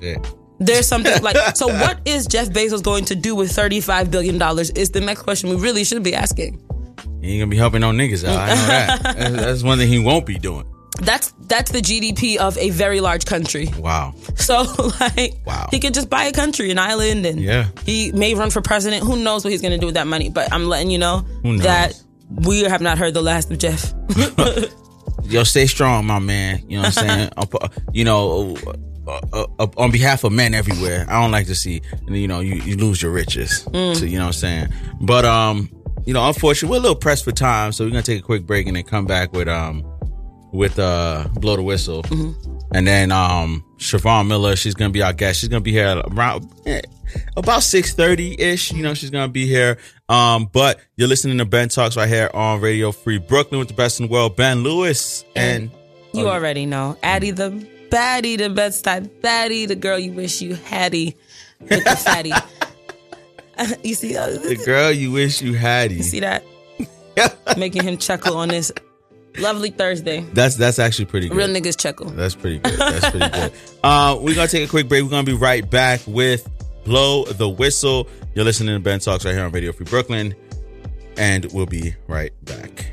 [0.00, 0.18] shit.
[0.58, 4.70] There's something like so what is Jeff Bezos going to do with 35 billion dollars
[4.70, 6.62] is the next question we really should be asking.
[7.26, 8.36] He ain't gonna be helping no niggas out.
[8.38, 9.02] I know that.
[9.16, 10.64] That's, that's one thing he won't be doing.
[11.00, 13.68] That's that's the GDP of a very large country.
[13.78, 14.14] Wow.
[14.36, 14.62] So
[15.00, 15.68] like, Wow.
[15.70, 17.66] he could just buy a country, an island, and Yeah.
[17.84, 19.04] he may run for president.
[19.04, 20.30] Who knows what he's to do with that money?
[20.30, 22.00] But I'm letting you know that
[22.30, 23.92] we have not heard the last of Jeff.
[25.24, 26.62] Yo, stay strong, my man.
[26.68, 27.70] You know what I'm saying?
[27.92, 28.56] You know,
[29.06, 32.40] uh, uh, uh, on behalf of men everywhere, I don't like to see you know
[32.40, 33.64] you, you lose your riches.
[33.70, 33.96] Mm.
[33.96, 34.68] So, you know what I'm saying?
[35.00, 35.68] But um,
[36.06, 38.46] you know, unfortunately, we're a little pressed for time, so we're gonna take a quick
[38.46, 39.84] break and then come back with um
[40.52, 42.04] with uh blow the whistle,
[42.72, 45.40] and then um Siobhan Miller, she's gonna be our guest.
[45.40, 46.80] She's gonna be here around eh,
[47.36, 48.72] about six thirty ish.
[48.72, 49.78] You know, she's gonna be here.
[50.08, 53.74] Um, but you're listening to Ben Talks right here on Radio Free Brooklyn with the
[53.74, 55.70] best in the world, Ben Lewis, and
[56.14, 56.96] you already know.
[57.02, 57.50] Addie the
[57.90, 61.16] baddie, the best type baddie, the girl you wish you haddy
[61.60, 62.32] with the fatty.
[63.82, 65.92] you see, the girl you wish you had.
[65.92, 66.44] you see that?
[67.56, 68.70] Making him chuckle on this
[69.38, 70.20] lovely Thursday.
[70.32, 71.36] That's that's actually pretty good.
[71.36, 72.10] Real niggas chuckle.
[72.10, 72.78] That's pretty good.
[72.78, 73.52] That's pretty good.
[73.84, 75.04] Uh, we're gonna take a quick break.
[75.04, 76.48] We're gonna be right back with
[76.84, 78.08] Blow the Whistle.
[78.34, 80.34] You're listening to Ben Talks right here on Radio Free Brooklyn,
[81.16, 82.90] and we'll be right back.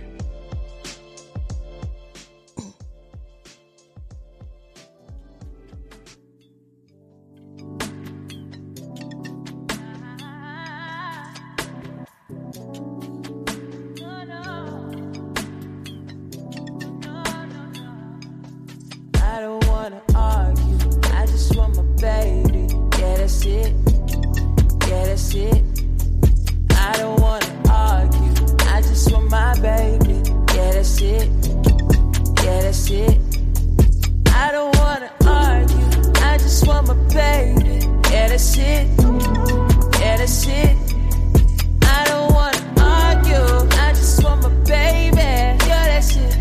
[25.36, 28.46] I don't wanna argue.
[28.68, 30.22] I just want my baby.
[30.54, 31.28] Yeah, that's it.
[32.44, 33.18] Yeah, that's it.
[34.28, 36.12] I don't wanna argue.
[36.22, 37.80] I just want my baby.
[38.12, 38.88] Yeah, that's it.
[40.00, 40.78] Yeah, that's it.
[41.82, 43.68] I don't wanna argue.
[43.80, 45.18] I just want my baby.
[45.18, 46.38] Yeah, that's it.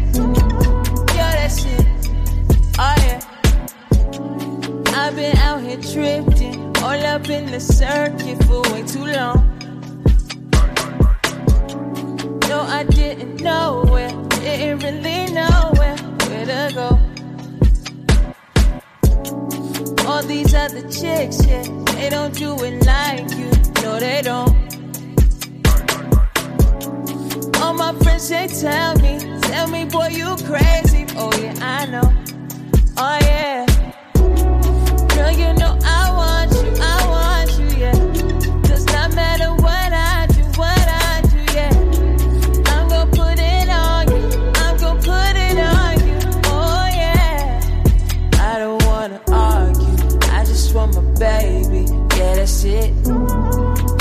[1.17, 1.87] Yeah, that's it.
[2.79, 3.21] Oh yeah.
[4.95, 9.49] I've been out here drifting, all up in the circuit for way too long.
[12.49, 14.11] No, I didn't know where,
[14.41, 15.97] didn't really know where,
[16.29, 16.89] where to go.
[20.07, 21.63] All these other chicks, yeah,
[21.95, 23.51] they don't do it like you,
[23.83, 24.53] no, they don't.
[27.63, 31.07] All my friends, they tell me, tell me, boy, you crazy.
[31.17, 32.13] Oh yeah, I know.
[32.99, 33.67] Oh yeah.
[35.15, 36.62] Girl, you know I want you,
[52.65, 52.93] it,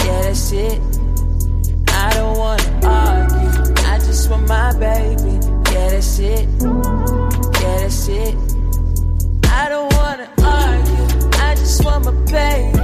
[0.06, 0.80] yeah, that's it.
[1.88, 5.40] I don't wanna argue, I just want my baby,
[5.72, 8.36] yeah, that's it, yeah, that's it.
[9.50, 11.06] I don't wanna argue,
[11.40, 12.82] I just want my baby.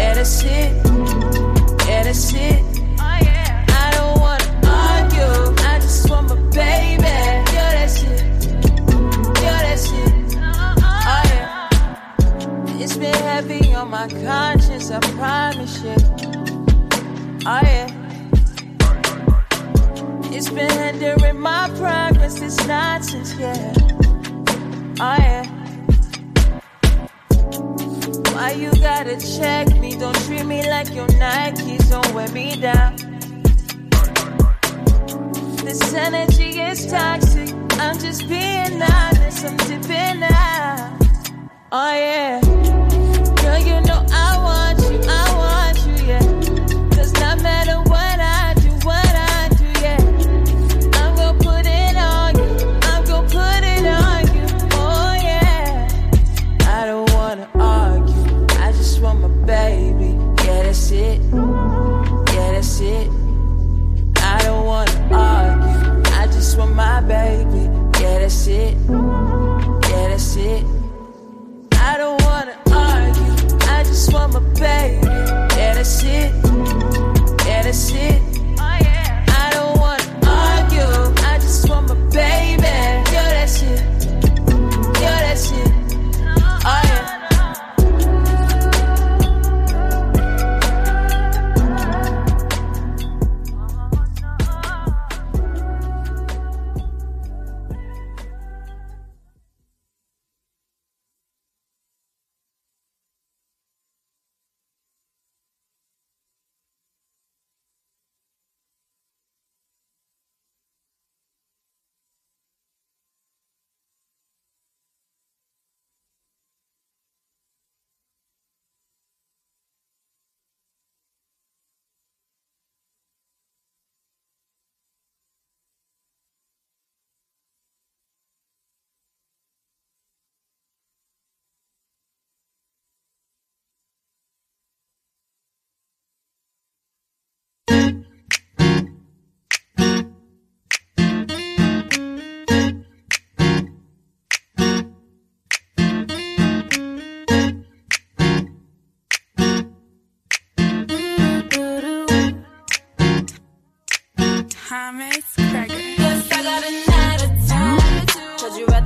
[0.00, 0.72] Yeah, that's it.
[1.86, 2.69] Yeah, that's it.
[13.40, 15.96] heavy on my conscience, I promise you.
[17.46, 17.88] Oh yeah.
[20.30, 23.72] It's been hindering my progress, this since yeah.
[25.00, 25.44] Oh yeah.
[28.34, 29.96] Why you gotta check me?
[29.96, 32.96] Don't treat me like your Nikes, don't wear me down.
[35.64, 37.54] This energy is toxic.
[37.80, 40.98] I'm just being honest, I'm dipping out.
[41.72, 42.79] Oh yeah.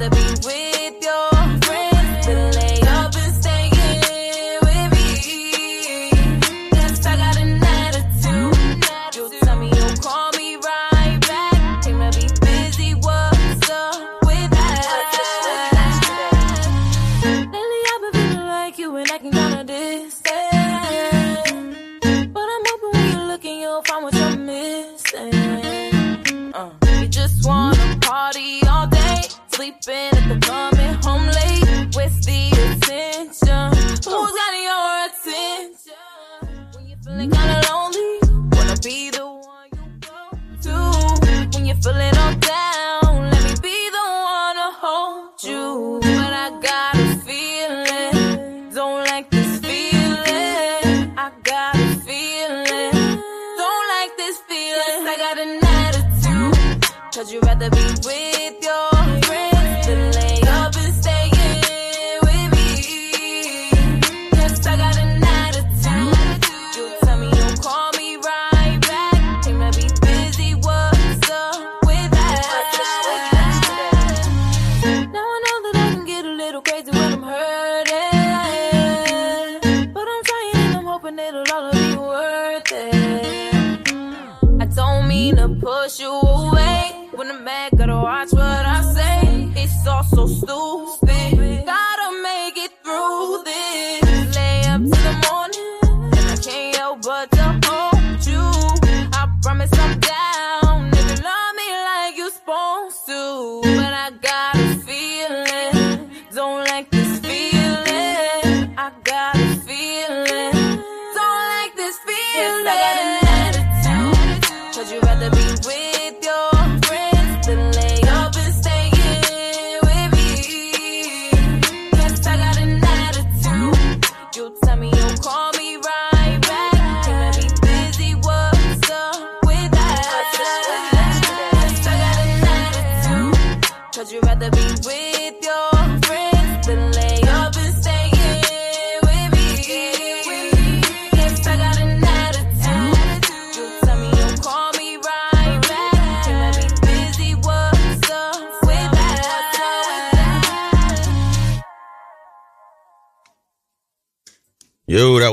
[0.04, 0.63] rather be with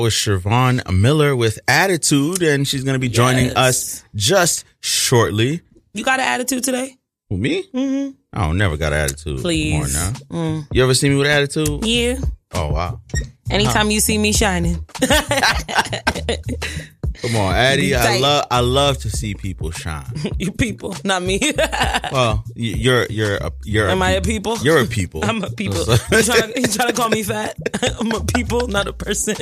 [0.02, 3.56] was Siobhan Miller with Attitude, and she's going to be joining Yes.
[3.56, 5.62] us just shortly.
[5.94, 6.96] You got an attitude today?
[7.30, 7.64] Who, me?
[7.74, 8.12] Mm-hmm.
[8.34, 9.40] I don't never got attitude.
[9.42, 9.74] Please.
[9.74, 10.14] More now.
[10.32, 10.68] Mm.
[10.72, 11.86] You ever see me with attitude?
[11.86, 12.18] Yeah.
[12.54, 13.02] Oh, wow.
[13.50, 14.86] Anytime you see me shining.
[17.22, 17.94] Come on, Addie.
[17.94, 20.12] I love I love to see people shine.
[20.40, 21.40] you people, not me.
[22.12, 24.58] well, you're you're a you're Am a I a people.
[24.58, 25.24] You're a people.
[25.26, 25.80] I'm a people.
[25.80, 27.58] you trying, to, trying to call me fat?
[28.00, 29.36] I'm a people, not a person.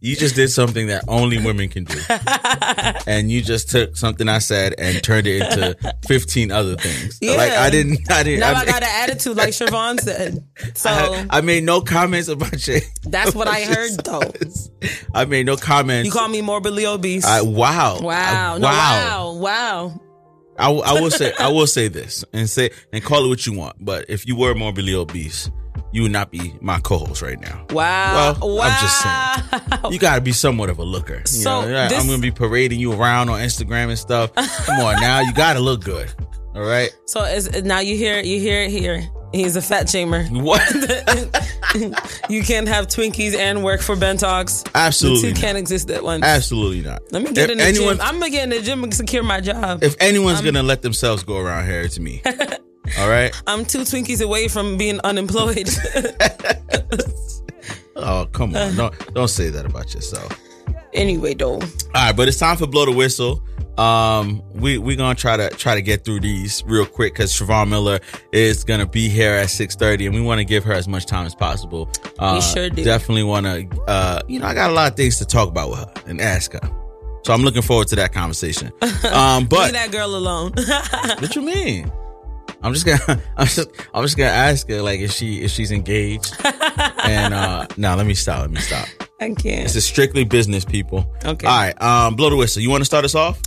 [0.00, 2.00] You just did something that only women can do.
[3.06, 7.18] and you just took something I said and turned it into 15 other things.
[7.20, 7.32] Yeah.
[7.32, 10.42] Like I didn't I didn't Now I, I got an attitude like Siobhan said.
[10.74, 12.80] So I, I made no comments about you.
[13.02, 14.22] that's what I heard though.
[15.14, 16.06] I made no comments.
[16.06, 17.25] You call me morbidly obese.
[17.26, 17.98] I, wow.
[18.00, 18.54] wow.
[18.54, 19.32] I- no, wow.
[19.38, 20.00] Wow.
[20.58, 23.46] I, will- I will say I will say this and say and call it what
[23.46, 23.76] you want.
[23.84, 25.50] But if you were morbidly obese,
[25.92, 27.66] you would not be my co-host right now.
[27.70, 28.36] Wow.
[28.40, 28.62] Well, wow.
[28.64, 29.02] I'm just
[29.82, 29.92] saying.
[29.92, 31.18] You got to be somewhat of a looker.
[31.18, 34.34] You So, know, this- I'm going to be parading you around on Instagram and stuff.
[34.34, 36.10] Come on now, you got to look good.
[36.54, 36.90] All right.
[37.06, 39.06] So is, now you hear you hear it here.
[39.36, 40.28] He's a fat shamer.
[40.42, 40.62] What?
[42.30, 44.64] you can't have Twinkies and work for Ben Talks.
[44.74, 45.40] Absolutely The two not.
[45.42, 46.24] can't exist at once.
[46.24, 47.02] Absolutely not.
[47.12, 48.06] Let me get If in the anyone- gym.
[48.06, 49.82] I'm gonna get in the gym and secure my job.
[49.84, 52.22] If anyone's I'm- to let themselves go around here, it's me.
[52.98, 53.34] All right.
[53.46, 55.68] I'm two Twinkies away from being unemployed.
[57.98, 58.76] Oh, come on.
[58.76, 60.38] Don't, don't say that about yourself.
[60.92, 61.54] anyway, though.
[61.54, 61.60] All
[61.94, 63.42] right, but it's time for blow the whistle.
[63.78, 67.68] Um, we we gonna try to try to get through these real quick because Siobhan
[67.68, 68.00] Miller
[68.32, 71.06] is gonna be here at six thirty, and we want to give her as much
[71.06, 71.88] time as possible.
[72.18, 72.82] Uh, sure do.
[72.84, 73.68] Definitely want to.
[73.86, 76.20] Uh, you know, I got a lot of things to talk about with her and
[76.20, 76.70] ask her,
[77.24, 78.72] so I'm looking forward to that conversation.
[79.12, 80.52] Um, but Leave that girl alone.
[81.20, 81.90] what you mean?
[82.62, 85.70] I'm just gonna, I'm just, I'm just gonna ask her like if she if she's
[85.70, 86.34] engaged.
[87.04, 88.40] and uh, no, let me stop.
[88.40, 88.88] Let me stop.
[89.20, 89.62] I can't.
[89.62, 91.06] This is strictly business, people.
[91.24, 91.46] Okay.
[91.46, 91.80] All right.
[91.82, 92.60] Um, blow the whistle.
[92.62, 93.40] You want to start us off?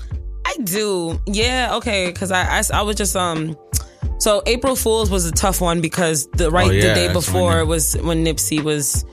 [0.50, 1.20] I do.
[1.28, 2.08] Yeah, okay.
[2.08, 3.56] Because I, I, I was just um.
[4.18, 7.28] So April Fools was a tough one because the right Oh, yeah, the day that's
[7.32, 9.06] when before was when Nipsey was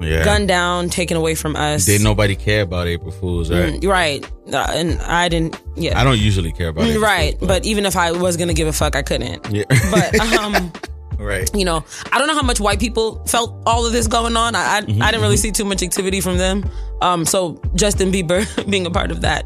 [0.00, 0.24] Yeah.
[0.24, 1.84] gunned down, taken away from us.
[1.86, 3.80] Did nobody care about April Fools, right?
[3.80, 5.60] Mm, right, uh, and I didn't.
[5.76, 6.98] Yeah, I don't usually care about it.
[7.00, 7.36] right.
[7.40, 9.50] But even if I was gonna give a fuck, I couldn't.
[9.50, 9.64] Yeah.
[9.90, 10.72] But um.
[11.18, 11.48] right.
[11.54, 14.54] you know, I don't know how much white people felt all of this going on.
[14.54, 16.68] I I, Mm-hmm, I didn't really see too much activity from them.
[17.00, 19.44] Um, so Justin Bieber being a part of that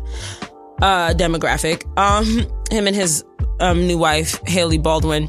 [0.82, 2.24] uh demographic, um,
[2.70, 3.24] him and his
[3.60, 5.28] um new wife Hailey Baldwin,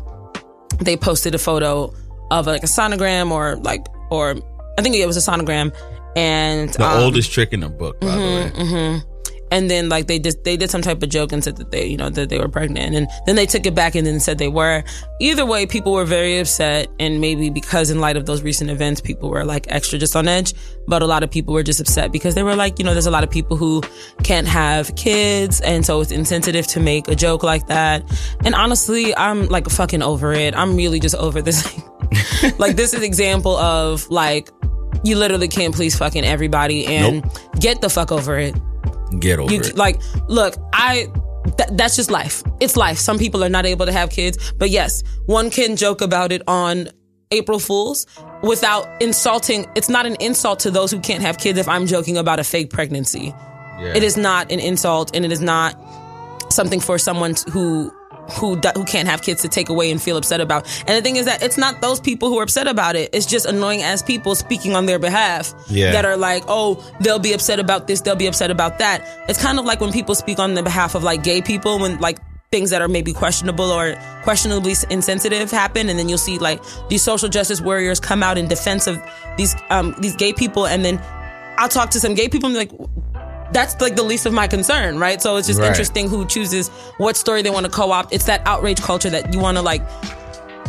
[0.80, 1.94] they posted a photo
[2.32, 4.36] of like a sonogram or like or
[4.78, 5.76] I think it was a sonogram,
[6.16, 8.52] and The um, oldest trick in the book, by the way.
[8.56, 8.98] hmm
[9.52, 11.86] And then like they just they did some type of joke and said that they
[11.86, 14.38] you know that they were pregnant and then they took it back and then said
[14.38, 14.84] they were.
[15.20, 19.02] Either way, people were very upset and maybe because in light of those recent events,
[19.02, 20.54] people were like extra just on edge.
[20.88, 23.08] But a lot of people were just upset because they were like you know there's
[23.08, 23.82] a lot of people who
[24.24, 28.04] can't have kids and so it's insensitive to make a joke like that.
[28.44, 30.56] And honestly, I'm like fucking over it.
[30.56, 31.80] I'm really just over this.
[32.58, 34.50] like this is example of like
[35.04, 37.24] you literally can't please fucking everybody and
[37.60, 38.56] get the fuck over it.
[39.20, 39.76] Get over You it.
[39.78, 41.08] like, look, I.
[41.58, 42.44] Th- that's just life.
[42.60, 42.98] It's life.
[42.98, 46.42] Some people are not able to have kids, but yes, one can joke about it
[46.46, 46.90] on
[47.32, 48.06] April Fools
[48.44, 49.66] without insulting.
[49.76, 52.44] It's not an insult to those who can't have kids if I'm joking about a
[52.44, 53.34] fake pregnancy.
[53.80, 53.94] Yeah.
[53.96, 55.80] It is not an insult, and it is not
[56.50, 57.94] something for someone t- who
[58.32, 60.66] who who can't have kids to take away and feel upset about.
[60.88, 63.10] And the thing is that it's not those people who are upset about it.
[63.14, 65.92] It's just annoying as people speaking on their behalf Yeah.
[65.92, 69.02] that are like, oh, they'll be upset about this, they'll be upset about that.
[69.30, 72.00] It's kind of like when people speak on the behalf of like gay people when
[72.00, 72.20] like
[72.52, 77.02] things that are maybe questionable or questionably insensitive happen and then you'll see like these
[77.04, 78.98] social justice warriors come out in defense of
[79.38, 80.98] these um these gay people and then
[81.58, 82.90] I'll talk to some gay people and be like
[83.54, 85.22] that's like the least of my concern, right?
[85.22, 85.68] So it's just Right.
[85.68, 88.14] interesting who chooses what story they want to co-opt.
[88.14, 89.82] It's that outrage culture that you want to like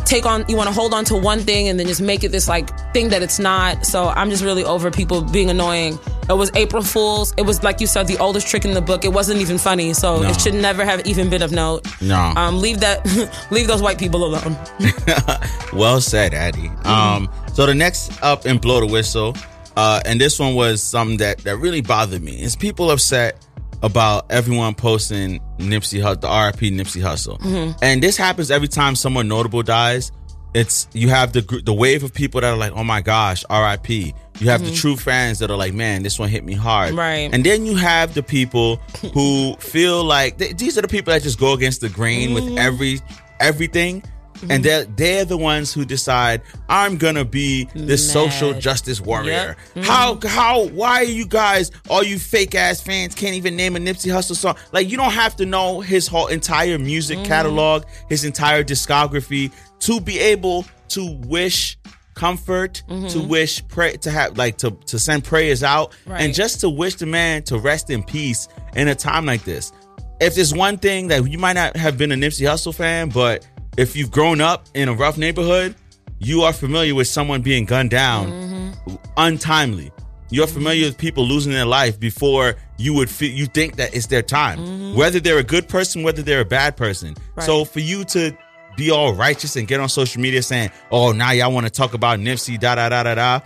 [0.05, 2.31] take on, you want to hold on to one thing and then just make it
[2.31, 3.85] this like thing that it's not.
[3.85, 5.99] So I'm just really over people being annoying.
[6.27, 7.33] It was April Fools.
[7.37, 9.03] It was like you said, the oldest trick in the book.
[9.05, 10.29] It wasn't even funny, so No.
[10.29, 11.85] it should never have even been of note.
[12.01, 12.33] No.
[12.35, 13.05] Um, leave that,
[13.51, 14.57] leave those white people alone.
[15.73, 16.71] well said, Addie.
[16.85, 19.35] Um, so the next up in blow the whistle,
[19.79, 22.41] uh, and this one was something that that really bothered me.
[22.41, 23.45] Is people upset
[23.81, 27.77] about everyone posting Nipsey Hussle, the RIP Nipsey Hussle, Mhm.
[27.81, 30.11] and this happens every time someone notable dies.
[30.53, 34.13] It's you have the the wave of people that are like, oh my gosh, RIP.
[34.41, 34.81] You have the Mhm.
[34.81, 36.93] true fans that are like, man, this one hit me hard.
[36.95, 37.29] Right.
[37.33, 38.79] And then you have the people
[39.13, 42.45] who feel like th- these are the people that just go against the grain with
[42.45, 42.57] Mhm.
[42.57, 42.99] every
[43.39, 44.01] everything.
[44.39, 44.51] Mm-hmm.
[44.51, 49.57] And they're they're the ones who decide I'm gonna be this social justice warrior.
[49.75, 49.85] Yep.
[49.85, 53.79] How how why are you guys all you fake ass fans can't even name a
[53.79, 54.55] Nipsey Hussle song?
[54.71, 57.27] Like you don't have to know his whole entire music Mm-hmm.
[57.27, 61.77] catalog, his entire discography to be able to wish
[62.15, 66.69] comfort, to wish pray to have like to to send prayers out and just to
[66.69, 69.71] wish the man to rest in peace in a time like this.
[70.19, 73.47] If there's one thing that you might not have been a Nipsey Hussle fan, but
[73.79, 75.73] if you've grown up in a rough neighborhood,
[76.19, 78.95] you are familiar with someone being gunned down mm-hmm.
[79.15, 79.89] untimely.
[80.29, 80.53] You're mm-hmm.
[80.53, 84.21] familiar with people losing their life before you would feel you think that it's their
[84.21, 84.59] time.
[84.59, 84.97] Mm-hmm.
[84.97, 87.15] Whether they're a good person, whether they're a bad person.
[87.35, 87.45] Right.
[87.45, 88.37] So for you to
[88.75, 91.93] be all righteous and get on social media saying, "Oh, now y'all want to talk
[91.93, 93.39] about Nipsey," da da da da da,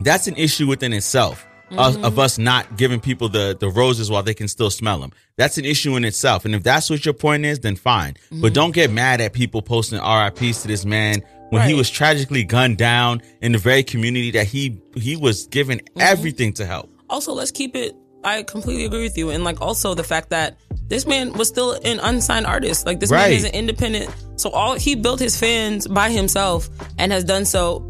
[0.00, 1.44] that's an issue within itself.
[1.72, 5.12] Of, of us not giving people the the roses while they can still smell them.
[5.36, 6.44] That's an issue in itself.
[6.44, 8.14] And if that's what your point is, then fine.
[8.30, 8.52] But mm-hmm.
[8.54, 12.78] don't get mad at people posting RIPs to this man when he was tragically gunned
[12.78, 16.00] down in the very community that he he was given mm-hmm.
[16.00, 16.90] everything to help.
[17.10, 17.94] also let's keep it
[18.24, 21.72] i completely agree with you and like also the fact that this man was still
[21.84, 25.86] an unsigned artist like this man is an independent so all he built his fans
[25.86, 26.68] by himself
[26.98, 27.89] and has done so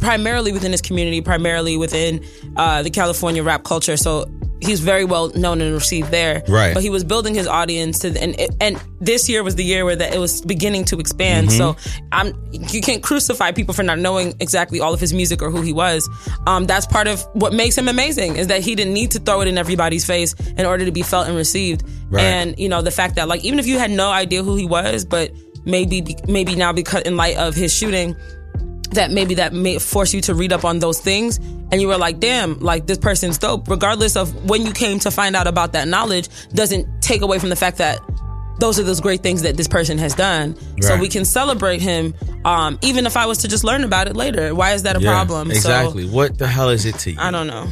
[0.00, 2.24] primarily within his community primarily within
[2.56, 3.96] uh, the california rap culture.
[3.96, 4.26] So
[4.60, 6.42] he's very well known and received there.
[6.48, 6.72] Right.
[6.74, 9.96] but he was building his audience to and and this year was the year where
[9.96, 11.52] that it was beginning to expand.
[11.52, 11.76] So
[12.12, 15.60] i'm you can't crucify people for not knowing exactly all of his music or who
[15.62, 16.08] he was.
[16.46, 19.40] Um that's part of what makes him amazing is that he didn't need to throw
[19.42, 21.84] it in everybody's face in order to be felt and received.
[22.10, 22.22] Right.
[22.22, 24.66] and you know the fact that like even if you had no idea who he
[24.66, 25.32] was but
[25.64, 28.14] maybe maybe now because in light of his shooting
[28.94, 31.38] that maybe that may force you to read up on those things.
[31.72, 33.68] And you were like damn like this person's dope.
[33.68, 37.48] Regardless of when you came to find out about that knowledge doesn't take away from
[37.48, 37.98] the fact that
[38.60, 40.56] those are those great things that this person has done.
[40.80, 42.14] So we can celebrate him
[42.44, 44.54] um, even if i was to just learn about it later.
[44.54, 45.50] Why is that a Yeah, problem?
[45.50, 46.06] Exactly.
[46.06, 47.16] so what the hell is it to you?
[47.18, 47.66] i don't know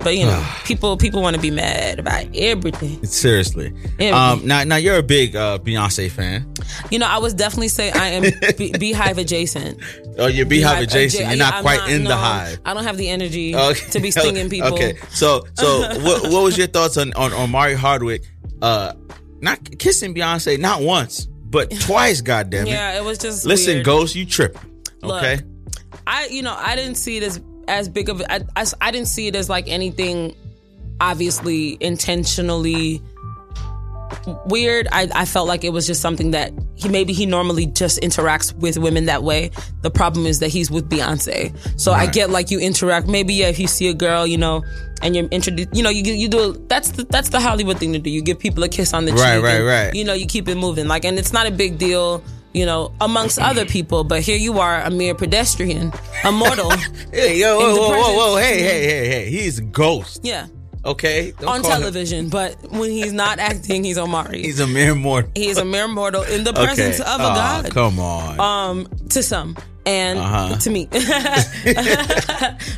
[0.00, 3.66] but you know people people want to be mad about everything Seriously.
[3.66, 4.12] Everything.
[4.14, 6.52] Um, now, now you're a big uh, Beyonce fan.
[6.90, 8.22] you know i was definitely say i am
[8.56, 9.80] Be- BeyHive adjacent
[10.18, 11.24] Oh, you're BeyHive adjacent.
[11.26, 12.58] adja- You're not quite in the hive.
[12.64, 13.90] I don't have the energy Okay.
[13.90, 14.72] to be stinging people.
[14.72, 18.22] Okay, so so what what was your thoughts on on, on Mari Hardwick?
[18.62, 18.94] Uh,
[19.42, 22.22] not kissing Beyonce not once but twice.
[22.22, 22.70] Goddamn it!
[22.70, 23.84] Yeah, it was just Listen, weird.
[23.86, 24.62] Ghost, you tripping?
[25.02, 25.42] Look, Okay.
[26.06, 27.22] I you know I didn't see it
[27.68, 30.34] as big of I, I I didn't see it as like anything
[31.00, 33.02] obviously intentionally
[34.46, 34.88] weird.
[34.92, 38.54] I, I felt like it was just something that he maybe he normally just interacts
[38.54, 39.50] with women that way.
[39.82, 43.08] The problem is that he's with Beyonce, so I get like you interact.
[43.08, 44.64] Maybe yeah, if you see a girl, you know,
[45.02, 47.98] and you're introduced, you know, you you do that's the, that's the Hollywood thing to
[47.98, 48.10] do.
[48.10, 49.94] You give people a kiss on the Right, cheek, right, and, right.
[49.94, 50.88] You know, you keep it moving.
[50.88, 52.22] Like, and it's not a big deal.
[52.56, 55.92] You know, amongst other people, but here you are, a mere pedestrian,
[56.24, 56.72] a mortal.
[57.12, 59.30] Hey, yo, whoa, whoa, whoa, whoa, hey, hey, hey, hey!
[59.30, 60.20] He's a ghost.
[60.24, 60.46] yeah,
[60.84, 64.40] Okay, on call him- television, but when he's not acting, he's Omari.
[64.42, 65.30] He's a mere mortal.
[65.34, 67.10] he is a mere mortal in the presence okay.
[67.12, 67.70] of a Aw, god.
[67.72, 68.40] Come on.
[68.40, 70.56] um to some and Uh-huh.
[70.56, 70.88] to me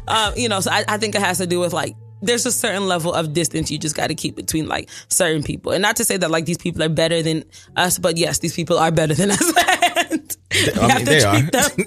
[0.08, 2.52] um, you know so I, I think it has to do with like there's a
[2.52, 5.72] certain level of distance you just got to keep between like certain people.
[5.72, 7.44] And not to say that like these people are better than
[7.76, 9.52] us but yes these people are better than us.
[10.50, 11.68] We I have mean, to they treat are.
[11.68, 11.86] them.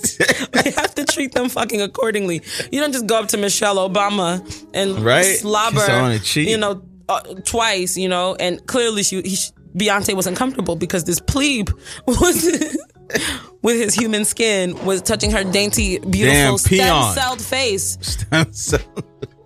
[0.66, 2.42] We have to treat them fucking accordingly.
[2.72, 4.40] You don't just go up to michelle obama
[4.74, 5.24] and Right.
[5.38, 9.38] slobber you know uh, twice you know and clearly she, he,
[9.76, 11.70] Beyonce wasn't comfortable because this plebe
[12.08, 12.78] was
[13.62, 17.14] with his human skin was touching her dainty, beautiful Damn peon.
[17.14, 17.98] stem-celled face.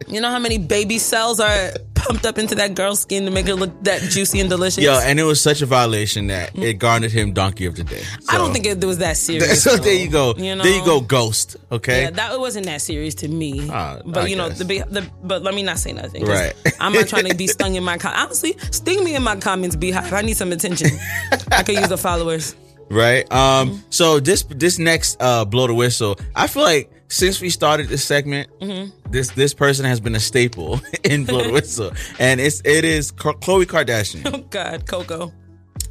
[0.07, 3.47] You know how many baby cells are pumped up into that girl's skin to make
[3.47, 4.83] her look that juicy and delicious?
[4.83, 8.03] Yo, and it was such a violation that it garnered him Donkey of the Day.
[8.29, 9.63] I don't think it was that serious.
[9.65, 9.83] So though.
[9.83, 10.35] there you go.
[10.37, 10.63] You know?
[10.63, 11.57] There you go, Ghost.
[11.71, 12.03] Okay.
[12.03, 13.67] Yeah, that wasn't that serious to me.
[13.71, 16.23] Ah, but I you know, the, the but let me not say nothing.
[16.23, 16.53] Right.
[16.79, 18.55] I'm not trying to be stung in my com- honestly.
[18.69, 20.11] Sting me in my comments, BeyHive.
[20.11, 20.89] I need some attention.
[21.51, 22.55] I could use the followers.
[22.89, 23.29] Right?
[23.31, 23.77] Um, Mm-hmm.
[23.89, 28.03] so this this next uh blow the whistle, I feel like since we started this
[28.03, 29.11] segment, Mm-hmm.
[29.11, 33.11] this this person has been a staple in blow the whistle, and it's it is
[33.11, 34.31] Khloe Kardashian.
[34.33, 35.31] Oh God, Koko.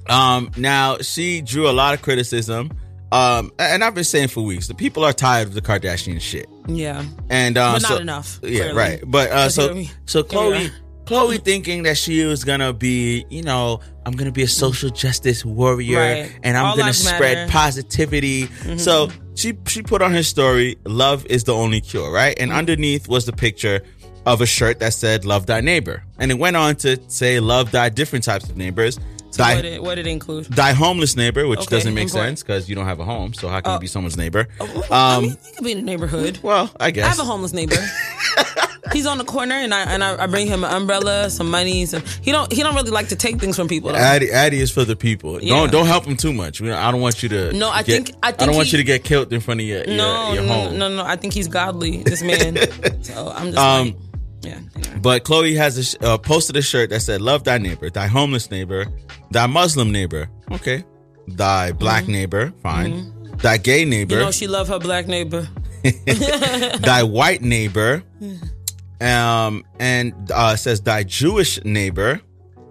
[0.08, 2.70] Um, now she drew a lot of criticism.
[3.12, 6.48] Um, and I've been saying for weeks, the people are tired of the Kardashian shit.
[6.66, 7.04] Yeah.
[7.30, 8.74] And um, But not so- enough, Yeah, clearly.
[8.74, 9.00] right.
[9.06, 10.70] But uh, so so Khloe.
[11.04, 15.44] Khloe thinking that she was gonna be, you know, I'm gonna be a social justice
[15.44, 16.32] warrior Right.
[16.42, 17.50] and I'm All gonna spread matter.
[17.52, 18.46] positivity.
[18.64, 18.80] Mhm.
[18.80, 22.34] So she she put on her story, "Love is the only cure," right?
[22.36, 22.42] Mm-hmm.
[22.50, 23.82] And underneath was the picture
[24.26, 27.70] of a shirt that said "Love thy neighbor," and it went on to say "Love
[27.70, 28.98] thy different types of neighbors."
[29.34, 30.44] So Thy- what did, what did it include?
[30.44, 32.38] Thy homeless neighbor, which Okay, doesn't make important.
[32.38, 33.34] sense because you don't have a home.
[33.34, 34.46] So how can you be someone's neighbor?
[34.60, 36.38] I Um, mean, he could be in the neighborhood.
[36.40, 37.74] well, I guess I have a homeless neighbor.
[38.92, 41.84] He's on the corner, and I and I, I bring him an umbrella, some money.
[41.86, 43.90] Some he don't he don't really like to take things from people.
[43.90, 43.98] Though.
[43.98, 45.42] Addie, Addie is for the people.
[45.42, 45.48] Yeah.
[45.56, 46.62] Don't don't help him too much.
[46.62, 47.52] I don't want you to.
[47.54, 49.66] No, I get- think- I don't think want you to get killed in front of
[49.66, 50.78] your your, no, your no, home.
[50.78, 51.02] no, no.
[51.02, 52.02] I think he's godly.
[52.04, 52.56] This man.
[53.02, 53.96] so I'm just Um, like,
[54.44, 54.58] yeah.
[54.76, 54.98] anyway.
[55.00, 58.06] But Khloe has a sh- uh, posted a shirt that said, "Love thy neighbor, thy
[58.06, 58.86] homeless neighbor,
[59.30, 60.84] thy Muslim neighbor, okay,
[61.28, 64.20] thy black neighbor, fine, thy gay neighbor, Mm-hmm.
[64.20, 65.48] You know she love her black neighbor.
[66.80, 68.02] thy white neighbor,
[69.00, 72.20] um, and uh, says thy Jewish neighbor,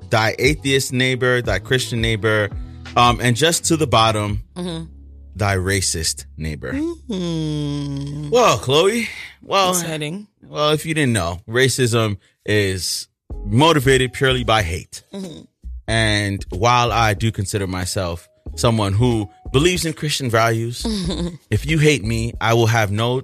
[0.10, 2.50] thy atheist neighbor, thy Christian neighbor,
[2.96, 4.92] um, and just to the bottom, Mm-hmm.
[5.36, 6.74] Thy racist neighbor.
[6.74, 8.30] Mm-hmm.
[8.30, 9.08] Well, Khloe,
[9.42, 10.28] well, Exciting.
[10.44, 13.08] well, if you didn't know, racism is
[13.46, 15.04] motivated purely by hate.
[15.12, 15.42] Mm-hmm.
[15.88, 21.36] And while I do consider myself someone who believes in Christian values, mm-hmm.
[21.50, 23.24] if you hate me, I will have no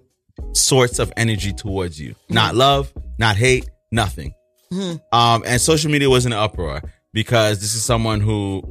[0.54, 2.16] sorts of energy towards you.
[2.30, 4.34] Not love, not hate, nothing.
[4.72, 6.82] Um, and social media was in an uproar
[7.12, 8.62] because this is someone who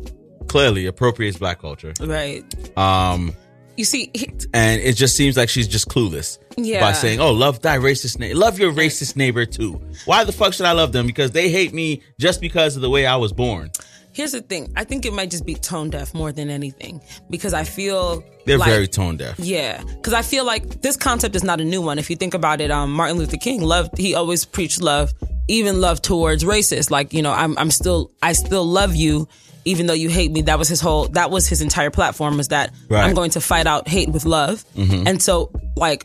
[0.49, 1.93] clearly appropriates black culture.
[2.01, 2.45] Right.
[2.77, 3.35] Um,
[3.77, 6.81] You see, he- and it just seems like she's just clueless Yeah.
[6.81, 10.53] by saying, "Oh, love thy racist neighbor, love your racist neighbor too." Why the fuck
[10.53, 11.07] should I love them?
[11.07, 13.71] Because they hate me just because of the way I was born.
[14.11, 14.73] here's the thing.
[14.75, 17.01] I think it might just be tone deaf more than anything
[17.31, 19.39] because I feel They're like, very tone deaf.
[19.39, 22.01] Yeah, because I feel like this concept is not a new one.
[22.01, 23.97] If you think about it, um, Martin Luther King loved.
[23.97, 25.13] He always preached love,
[25.47, 26.91] even love towards racists.
[26.91, 29.29] Like you know, I'm I'm still I still love you,
[29.69, 30.43] even though you hate me.
[30.43, 31.09] That was his whole.
[31.09, 32.37] That was his entire platform.
[32.37, 33.05] Was that Right.
[33.05, 34.65] I'm going to fight out hate with love.
[34.75, 35.07] Mm-hmm.
[35.07, 36.03] And so like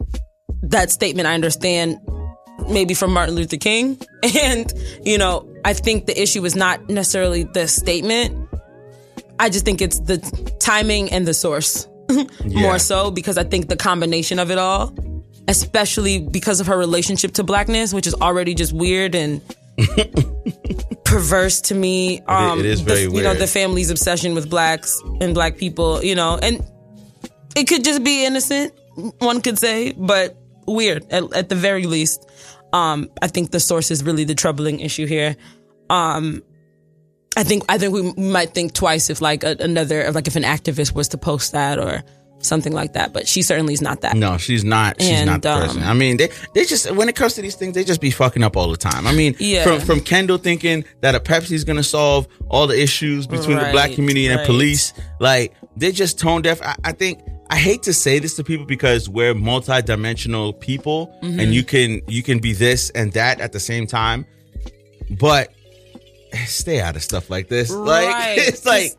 [0.64, 2.00] that statement, I understand
[2.70, 4.00] maybe from Martin Luther King.
[4.42, 4.72] And,
[5.04, 8.50] you know, I think the issue is not necessarily the statement.
[9.38, 10.18] I just think it's the
[10.62, 11.90] timing and the source
[12.46, 14.96] more so because I think the combination of it all,
[15.50, 19.42] especially because of her relationship to blackness, which is already just weird and
[21.06, 22.22] perverse to me.
[22.22, 26.04] Um, it is the- very You know, the family's obsession with blacks and black people,
[26.04, 26.64] you know, and
[27.56, 28.74] it could just be innocent,
[29.20, 32.30] one could say, but weird at, at the very least.
[32.72, 35.36] Um, I think the source is really the troubling issue here.
[35.90, 36.42] Um,
[37.36, 40.44] I think I think we might think twice if like a, another like if an
[40.44, 42.04] activist was to post that or
[42.44, 43.12] something like that.
[43.14, 44.16] But she certainly is not that.
[44.16, 45.02] No, she's not.
[45.02, 45.84] She's And, not the um, person.
[45.84, 48.44] I mean, they they just when it comes to these things, they just be fucking
[48.44, 49.08] up all the time.
[49.08, 49.64] I mean, Yeah.
[49.64, 53.92] from from Kendall thinking that a Pepsi's gonna solve all the issues between the black
[53.94, 54.46] community and right.
[54.46, 56.62] police, like they're just tone deaf.
[56.62, 61.40] I, I think I hate to say this to people because we're multi-dimensional people, Mm-hmm.
[61.40, 64.26] and you can you can be this and that at the same time,
[65.20, 65.52] but
[66.48, 67.70] stay out of stuff like this.
[67.72, 68.94] Like it's like.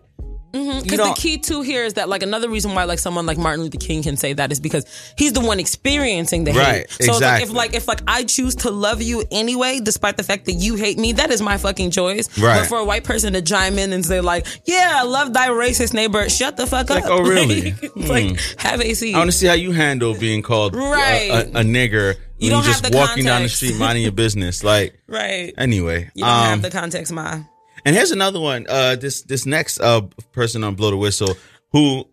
[0.55, 3.39] Because You the key too here is that like another reason why like someone like
[3.39, 4.86] Martin Luther King can say that is because
[5.18, 6.90] he's the one experiencing the Right, hate.
[6.90, 10.22] So it's like, if like if like I choose to love you anyway, despite the
[10.22, 12.39] fact that you hate me, that is my fucking choice.
[12.39, 12.60] Right.
[12.60, 15.48] But for a white person to chime in and say like, "Yeah, I love thy
[15.48, 16.97] racist neighbor," shut the fuck up.
[17.02, 17.10] Like, up.
[17.10, 17.74] oh, really?
[17.97, 19.14] Like, like have a seat.
[19.14, 21.31] I want to see how you handle being called a- Right.
[21.31, 23.56] a, a, nigger You when don't you have just the walking down the context.
[23.56, 24.62] street minding your business.
[24.62, 25.52] Like, right.
[25.59, 26.10] anyway.
[26.14, 27.40] You don't um, have the context, ma.
[27.85, 28.66] And here's another one.
[28.69, 30.02] Uh, this this next uh
[30.32, 31.35] person on Blow the Whistle
[31.73, 32.06] who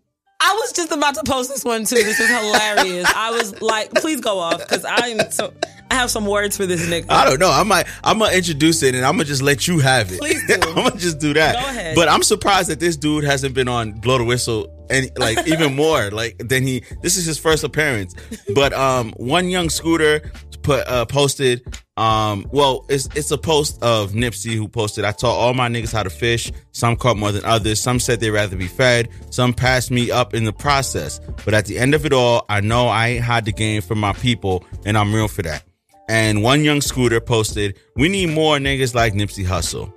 [0.44, 1.96] I was just about to post this one too.
[1.96, 3.06] This is hilarious.
[3.16, 5.54] I was like, please go off because I'm so.
[5.92, 7.08] I have some words for this nigga.
[7.10, 7.52] I don't know.
[7.52, 10.20] I might I'm gonna introduce it and I'm gonna just let you have it.
[10.20, 10.54] Please do.
[10.62, 11.62] I'm gonna just do that.
[11.62, 11.96] Go ahead.
[11.96, 15.76] But I'm surprised that this dude hasn't been on Blow the Whistle and like even
[15.76, 16.84] more like than he.
[17.02, 18.16] This is his first appearance.
[18.56, 20.32] But um, one young scooter
[20.64, 21.62] put uh, posted.
[22.02, 25.06] Um, well, it's it's a post of Nipsey who posted.
[25.06, 26.52] I taught all my niggas how to fish.
[26.72, 27.80] Some caught more than others.
[27.80, 29.10] Some said they'd rather be fed.
[29.30, 31.22] Some passed me up in the process.
[31.46, 34.00] But at the end of it all, I know I ain't hide the game from
[34.00, 35.64] my people, and I'm real for that.
[36.10, 39.94] And one young scooter posted, "We need more niggas like Nipsey Hussle."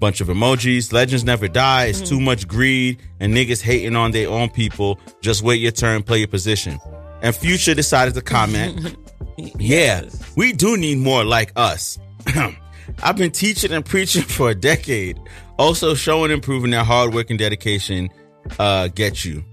[0.00, 0.92] Bunch of emojis.
[0.92, 1.84] Legends never die.
[1.84, 4.98] It's too much greed and niggas hating on their own people.
[5.20, 6.80] Just wait your turn, play your position.
[7.22, 8.96] And Future decided to comment,
[9.36, 10.02] "Yeah,
[10.36, 11.98] we do need more like us."
[13.02, 15.18] I've been teaching and preaching for a decade.
[15.58, 18.10] Also showing and proving that hard work and dedication
[18.58, 19.44] uh, get you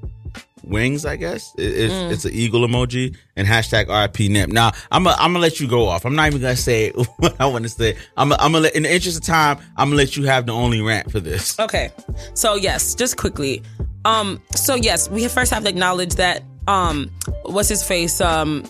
[0.63, 1.05] wings.
[1.05, 2.11] I guess It- it's, Mm.
[2.11, 4.49] it's an eagle emoji and hashtag RIP Nip.
[4.49, 6.05] Now I'm gonna I'm gonna let you go off.
[6.05, 7.95] I'm not even gonna say what I want to say.
[8.17, 9.59] I'm I'm gonna let, in the interest of time.
[9.77, 11.57] I'm gonna let you have the only rant for this.
[11.59, 11.91] Okay.
[12.33, 13.61] So yes, just quickly.
[14.05, 14.41] Um.
[14.55, 16.43] So yes, we first have to acknowledge that.
[16.67, 17.09] Um.
[17.43, 18.21] What's his face?
[18.21, 18.63] Um.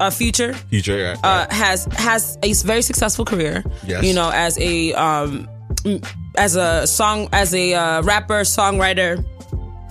[0.00, 0.54] A future.
[0.54, 1.18] Future, right?
[1.24, 3.64] uh, has has a very successful career.
[3.86, 4.04] Yes.
[4.04, 5.48] You know, as a um,
[6.36, 9.24] as a song, as a uh, rapper, songwriter,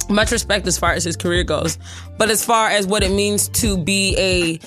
[0.10, 1.78] much respect as far as his career goes.
[2.18, 4.60] But as far as what it means to be a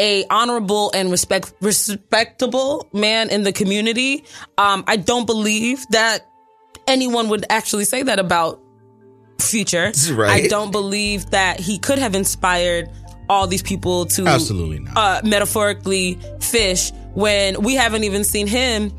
[0.00, 4.24] a honorable and respect respectable man in the community,
[4.58, 6.26] um, I don't believe that
[6.86, 8.60] anyone would actually say that about
[9.44, 9.92] Future.
[10.12, 10.44] Right.
[10.44, 12.88] I don't believe that he could have inspired
[13.28, 14.96] all these people to Absolutely not.
[14.96, 18.90] uh, metaphorically fish when we haven't even seen him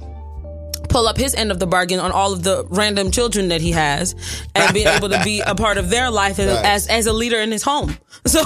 [0.90, 3.72] pull up his end of the bargain on all of the random children that he
[3.72, 4.16] has
[4.56, 6.66] and being able to be a part of their life as, Right.
[6.66, 7.96] as as a leader in his home.
[8.28, 8.42] So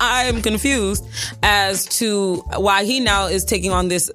[0.00, 1.04] I am confused
[1.42, 4.08] as to why he now is taking on this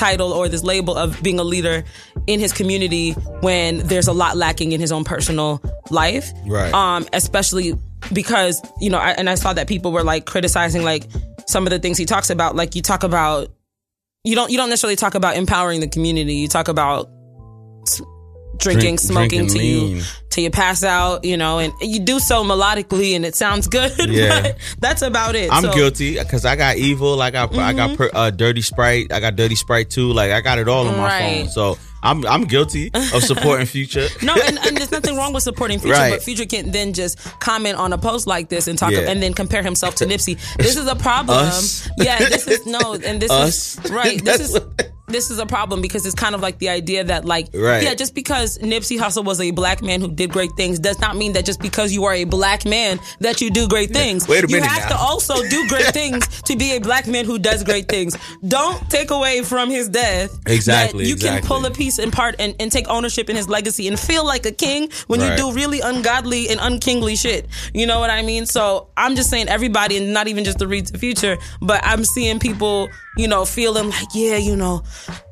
[0.00, 1.84] title or this label of being a leader
[2.26, 3.12] in his community
[3.42, 5.60] when there's a lot lacking in his own personal
[5.90, 6.32] life.
[6.46, 6.72] Right.
[6.72, 7.74] Um, especially
[8.10, 11.04] because, you know, I, and I saw that people were like criticizing like
[11.46, 12.56] some of the things he talks about.
[12.56, 13.50] Like you talk about,
[14.24, 16.36] you don't, you don't necessarily talk about empowering the community.
[16.36, 17.10] You talk about
[18.60, 22.44] drinking, Drink- smoking till you, till you pass out, you know, and you do so
[22.44, 23.92] melodically and it sounds good.
[24.10, 24.42] Yeah.
[24.42, 25.52] but that's about it.
[25.52, 27.20] I'm So- guilty because I got evil.
[27.22, 29.12] I got I got per, uh, dirty sprite.
[29.12, 30.12] I got dirty sprite too.
[30.12, 31.36] Like I got it all on my Right.
[31.42, 31.48] phone.
[31.48, 34.08] So I'm I'm guilty of supporting Future.
[34.22, 36.12] No, and, and there's nothing wrong with supporting Future, Right.
[36.12, 39.00] but Future can't then just comment on a post like this and talk Yeah.
[39.10, 40.38] and then compare himself to Nipsey.
[40.56, 41.38] This is a problem.
[41.46, 41.88] Us.
[41.98, 43.78] Yeah, this is no, and this Us.
[43.84, 44.22] is right.
[44.24, 44.58] This is
[45.10, 47.82] this is a problem because it's kind of like the idea that like Right.
[47.82, 51.16] yeah, just because Nipsey Hussle was a black man who did great things does not
[51.16, 54.26] mean that just because you are a black man that you do great things.
[54.28, 54.96] Wait a You minute have now.
[54.96, 58.16] to also do great things to be a black man who does great things.
[58.46, 60.30] Don't take away from his death.
[60.46, 63.88] Exactly, you can pull a piece in part and, and take ownership in his legacy
[63.88, 65.32] and feel like a king when Right.
[65.32, 67.46] you do really ungodly and unkingly shit.
[67.74, 68.46] You know what I mean?
[68.46, 72.04] So I'm just saying everybody, and not even just the reads the Future, but I'm
[72.04, 74.82] seeing people, you know, feeling like, yeah, you know,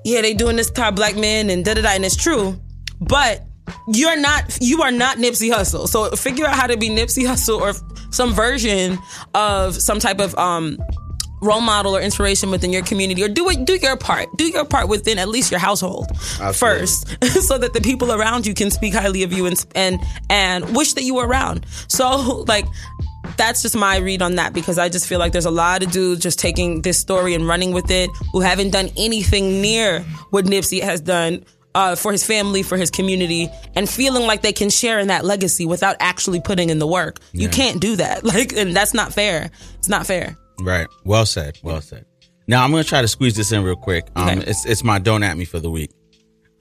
[0.04, 2.58] yeah, they doing this to our black men and da da da, and it's true.
[3.00, 3.44] But
[3.88, 5.88] you're not, you are not Nipsey Hussle.
[5.88, 7.72] So figure out how to be Nipsey Hussle or
[8.10, 8.98] some version
[9.34, 10.78] of some type of um
[11.40, 14.64] role model or inspiration within your community or do it do your part do your
[14.64, 16.06] part within at least your household
[16.52, 17.06] first
[17.42, 20.00] so that the people around you can speak highly of you and and
[20.30, 22.64] and wish that you were around so like
[23.36, 25.90] that's just my read on that because I just feel like there's a lot of
[25.92, 30.00] dudes just taking this story and running with it who haven't done anything near
[30.30, 34.52] what Nipsey has done uh, for his family, for his community, and feeling like they
[34.52, 37.18] can share in that legacy without actually putting in the work.
[37.32, 38.24] You can't do that.
[38.28, 39.50] Like, and that's not fair.
[39.78, 40.36] It's not fair.
[40.60, 40.88] Right.
[41.04, 41.58] Well said.
[41.62, 42.04] Well said.
[42.48, 44.08] Now I'm gonna try to squeeze this in real quick.
[44.16, 44.50] Um, Okay.
[44.50, 45.90] it's it's my don't at me for the week.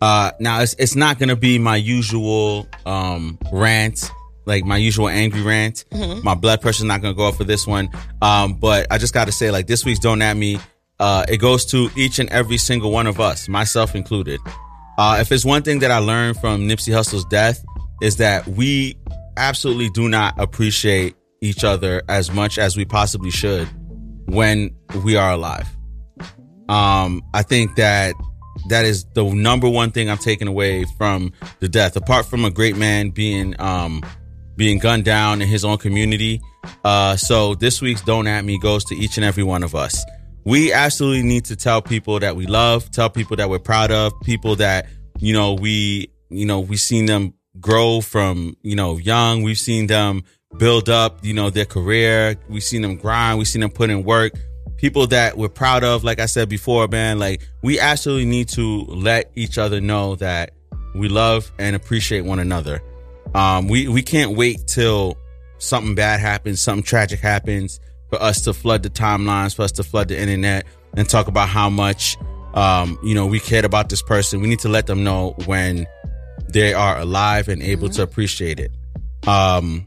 [0.01, 4.11] Uh, now it's it's not gonna be my usual um rant,
[4.47, 5.85] like my usual angry rant.
[5.93, 6.23] Mhm.
[6.23, 7.89] My blood pressure's not gonna go up for this one.
[8.21, 10.57] Um, but I just got to say, like this week's don't at me.
[10.99, 14.39] Uh, it goes to each and every single one of us, myself included.
[14.97, 17.63] Uh, if it's one thing that I learned from Nipsey Hussle's death
[18.01, 18.97] is that we
[19.35, 23.67] absolutely do not appreciate each other as much as we possibly should
[24.25, 24.71] when
[25.03, 25.67] we are alive.
[26.67, 28.15] Um, I think that
[28.69, 32.49] that is the number one thing I'm taking away from the death, apart from a
[32.49, 34.01] great man being, um,
[34.57, 36.41] being gunned down in his own community.
[36.83, 40.03] Uh, so this week's Don't At Me goes to each and every one of us.
[40.43, 44.13] We absolutely need to tell people that we love, tell people that we're proud of,
[44.21, 44.87] people that,
[45.19, 49.43] you know, we, you know, we've seen them grow from, you know, young.
[49.43, 50.23] We've seen them
[50.57, 52.37] build up, you know, their career.
[52.49, 53.37] We've seen them grind.
[53.37, 54.33] We've seen them put in work.
[54.77, 58.85] People that we're proud of, like I said before, man, like we absolutely need to
[58.85, 60.51] let each other know that
[60.95, 62.81] we love and appreciate one another.
[63.33, 65.17] Um, we, we can't wait till
[65.57, 67.79] something bad happens, something tragic happens
[68.09, 71.49] for us to flood the timelines, for us to flood the internet and talk about
[71.49, 72.17] how much,
[72.53, 74.41] um, you know, we cared about this person.
[74.41, 75.87] We need to let them know when
[76.49, 78.71] they are alive and able to appreciate it.
[79.27, 79.85] Um,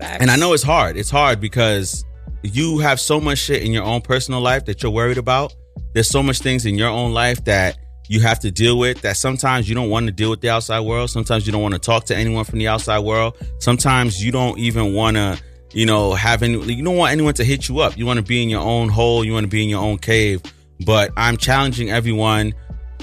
[0.00, 0.96] and I know it's hard.
[0.96, 2.04] It's hard because
[2.42, 5.54] you have so much shit in your own personal life that you're worried about.
[5.92, 7.78] There's so much things in your own life that
[8.08, 10.80] you have to deal with that sometimes you don't want to deal with the outside
[10.80, 11.10] world.
[11.10, 13.36] Sometimes you don't want to talk to anyone from the outside world.
[13.58, 15.40] Sometimes you don't even want to,
[15.72, 17.96] you know, have any, you don't want anyone to hit you up.
[17.96, 19.24] You want to be in your own hole.
[19.24, 20.42] You want to be in your own cave.
[20.84, 22.54] But I'm challenging everyone,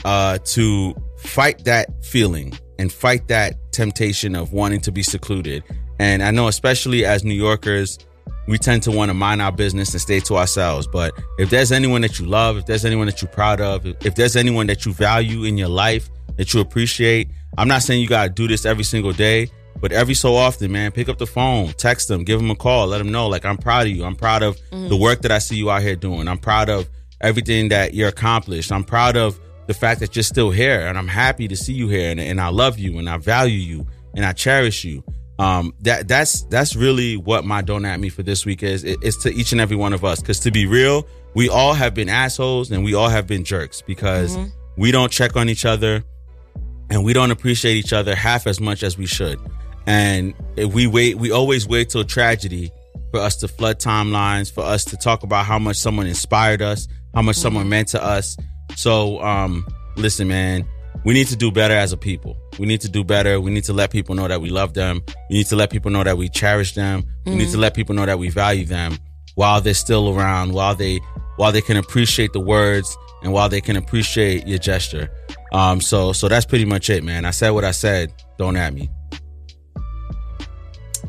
[0.03, 5.63] uh, to fight that feeling and fight that temptation of wanting to be secluded.
[5.99, 7.99] And I know, especially as New Yorkers,
[8.47, 10.87] we tend to want to mind our business and stay to ourselves.
[10.87, 14.15] But if there's anyone that you love, if there's anyone that you're proud of, if
[14.15, 18.07] there's anyone that you value in your life that you appreciate, I'm not saying you
[18.07, 19.49] got to do this every single day,
[19.79, 22.87] but every so often, man, pick up the phone, text them, give them a call,
[22.87, 24.03] let them know, like, I'm proud of you.
[24.05, 24.89] I'm proud of Mm.
[24.89, 26.27] the work that I see you out here doing.
[26.27, 26.87] I'm proud of
[27.21, 28.71] everything that you're accomplished.
[28.71, 31.87] I'm proud of the fact that you're still here, and I'm happy to see you
[31.87, 35.03] here, and, and I love you, and I value you, and I cherish you.
[35.37, 38.83] Um, that that's that's really what my don't at me for this week is.
[38.83, 40.19] It- It's to each and every one of us.
[40.21, 43.81] Because to be real, we all have been assholes and we all have been jerks
[43.81, 44.37] because
[44.77, 46.03] we don't check on each other
[46.89, 49.39] and we don't appreciate each other half as much as we should.
[49.87, 52.71] And if we wait, we always wait till tragedy
[53.11, 56.87] for us to flood timelines, for us to talk about how much someone inspired us,
[57.13, 58.37] how much someone meant to us.
[58.75, 60.65] So, um, listen, man,
[61.03, 62.37] we need to do better as a people.
[62.57, 63.39] We need to do better.
[63.41, 65.01] We need to let people know that we love them.
[65.29, 67.03] We need to let people know that we cherish them.
[67.25, 68.97] We need to let people know that we value them
[69.35, 70.99] while they're still around, while they
[71.37, 75.11] while they can appreciate the words and while they can appreciate your gesture.
[75.51, 77.25] Um, so so that's pretty much it, man.
[77.25, 78.13] I said what I said.
[78.37, 78.89] Don't at me.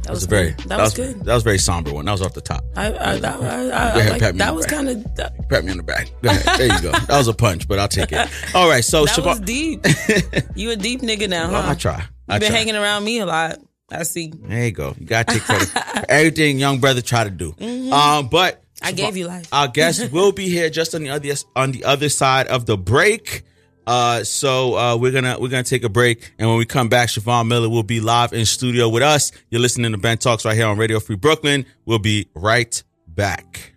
[0.06, 0.68] That That was was very good.
[0.68, 1.24] That was good.
[1.24, 2.04] That was very somber one.
[2.04, 2.64] That was off the top.
[2.76, 4.88] I, I, that, I, I, I ahead, like, pat me that on the was kind
[4.88, 6.10] of Pat me on the back.
[6.22, 6.58] Go ahead.
[6.58, 6.90] There you go.
[7.06, 8.28] That was a punch, but I'll take it.
[8.54, 8.84] All right.
[8.84, 9.84] So that was deep.
[10.54, 11.70] you a deep nigga now, Well, huh?
[11.70, 12.04] I try.
[12.28, 12.58] I You been try.
[12.58, 13.58] hanging around me a lot.
[13.90, 14.32] I see.
[14.34, 14.94] There you go.
[14.98, 17.54] You gotta take credit for everything young brother try to do.
[17.92, 18.88] Um, but Mm-hmm.
[18.88, 19.48] I gave you life.
[19.52, 22.76] Our guest will be here just on the other on the other side of the
[22.76, 23.42] break.
[23.86, 27.08] Uh, so uh, we're gonna we're gonna take a break, and when we come back,
[27.08, 29.30] Siobhan Miller will be live in studio with us.
[29.50, 31.66] You're listening to Ben Talks right here on Radio Free Brooklyn.
[31.84, 33.75] We'll be right back.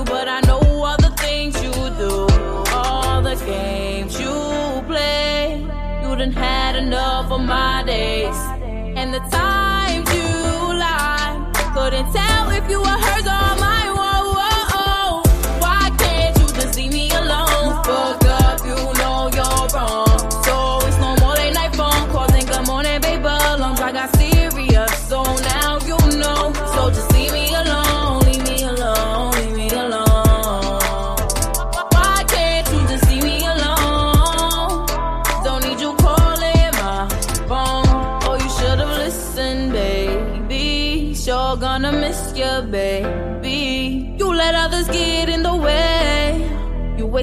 [0.00, 2.26] You, but I know all the things you do.
[2.74, 5.60] All the games you play.
[6.02, 8.36] You done had enough of my days.
[8.98, 9.49] And the times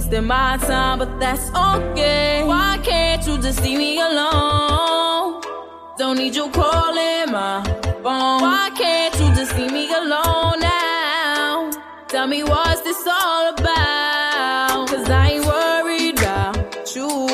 [0.08, 2.44] wasting my time, but that's okay.
[2.46, 5.42] Why can't you just leave me alone?
[5.98, 7.64] Don't need you calling my
[8.04, 8.42] phone.
[8.42, 11.72] Why can't you just leave me alone now?
[12.08, 14.88] Tell me what's this all about?
[14.88, 17.27] Cause I ain't worried about you,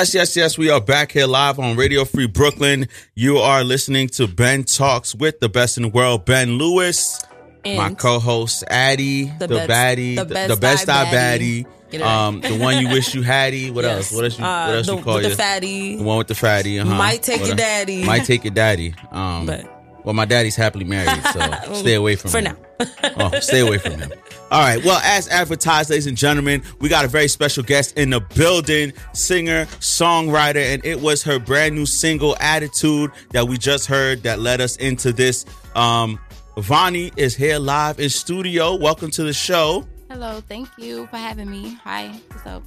[0.00, 0.56] Yes, yes, yes.
[0.56, 2.88] We are back here live on Radio Free Brooklyn.
[3.14, 7.22] You are listening to Ben Talks with the best in the world, Ben Lewis.
[7.66, 11.66] my co-host Addie, the, The best- baddie, the the, best the best eye baddie.
[11.92, 12.26] baddie, right.
[12.26, 13.70] um, the one you wish you haddy.
[13.70, 14.10] What Yes.
[14.10, 14.12] else?
[14.12, 14.38] What else?
[14.38, 15.34] You, Uh, what else the- you call with the you?
[15.36, 15.96] fatty.
[15.96, 16.78] The one with the fatty.
[16.80, 16.94] Uh-huh.
[16.94, 18.02] Might take What your daddy.
[18.04, 18.94] Might take your daddy.
[19.12, 22.56] Um, But- well, my daddy's happily married, so stay away from For him.
[22.78, 23.12] For now.
[23.34, 24.12] oh, stay away from him.
[24.50, 24.82] All right.
[24.84, 28.92] Well, as advertised, ladies and gentlemen, we got a very special guest in the building,
[29.12, 34.38] singer, songwriter, and it was her brand new single "Attitude" that we just heard that
[34.38, 35.44] led us into this.
[35.74, 36.18] Um,
[36.56, 38.74] Vonnie is here live in studio.
[38.74, 39.86] Welcome to the show.
[40.08, 41.78] Hello, thank you for having me.
[41.84, 42.62] Hi, what's up?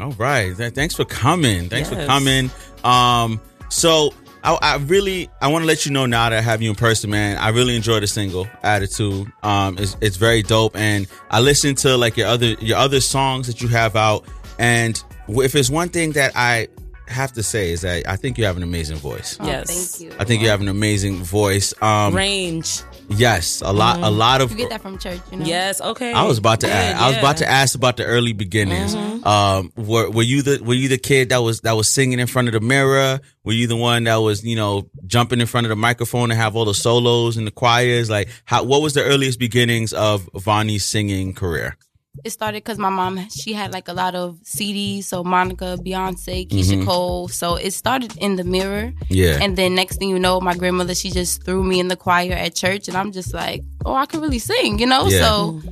[0.00, 0.54] All right.
[0.56, 1.68] Thanks for coming.
[1.68, 2.50] Thanks for coming.
[2.84, 4.12] Um, so
[4.42, 6.76] I, I really I want to let you know now that I have you in
[6.76, 7.36] person, man.
[7.38, 9.30] I really enjoy the single Attitude.
[9.42, 13.46] Um, it's, it's very dope, and I listened to like your other your other songs
[13.46, 14.24] that you have out,
[14.58, 16.68] and if it's one thing that I
[17.06, 19.36] have to say is that I think you have an amazing voice.
[19.40, 19.96] Oh, Yes.
[19.96, 20.16] thank you.
[20.20, 21.74] I think you have an amazing voice.
[21.82, 22.82] Um, Range.
[23.10, 25.44] Yes, a lot, a lot of You get that from church, you know?
[25.44, 25.80] Yes.
[25.80, 26.12] Okay.
[26.12, 27.02] I was about to Good, ask.
[27.02, 27.44] I was about to.
[27.44, 27.52] Mm-hmm.
[27.52, 28.94] ask about the early beginnings.
[28.94, 32.26] Um, were were you the were you the kid that was that was singing in
[32.26, 33.20] front of the mirror?
[33.44, 36.40] Were you the one that was you know jumping in front of the microphone and
[36.40, 38.08] have all the solos and the choirs?
[38.08, 41.76] Like, how what was the earliest beginnings of Vonnie's singing career?
[42.24, 45.04] It started because my mom, she had like a lot of CDs.
[45.04, 46.86] So Monica, Beyonce, Keyshia Mhm.
[46.86, 47.28] Cole.
[47.28, 48.92] So it started in the mirror.
[49.08, 49.38] Yeah.
[49.40, 52.32] And then next thing you know, my grandmother, she just threw me in the choir
[52.32, 52.88] at church.
[52.88, 55.06] And I'm just like, oh, I can really sing, you know?
[55.06, 55.20] Yeah.
[55.20, 55.62] So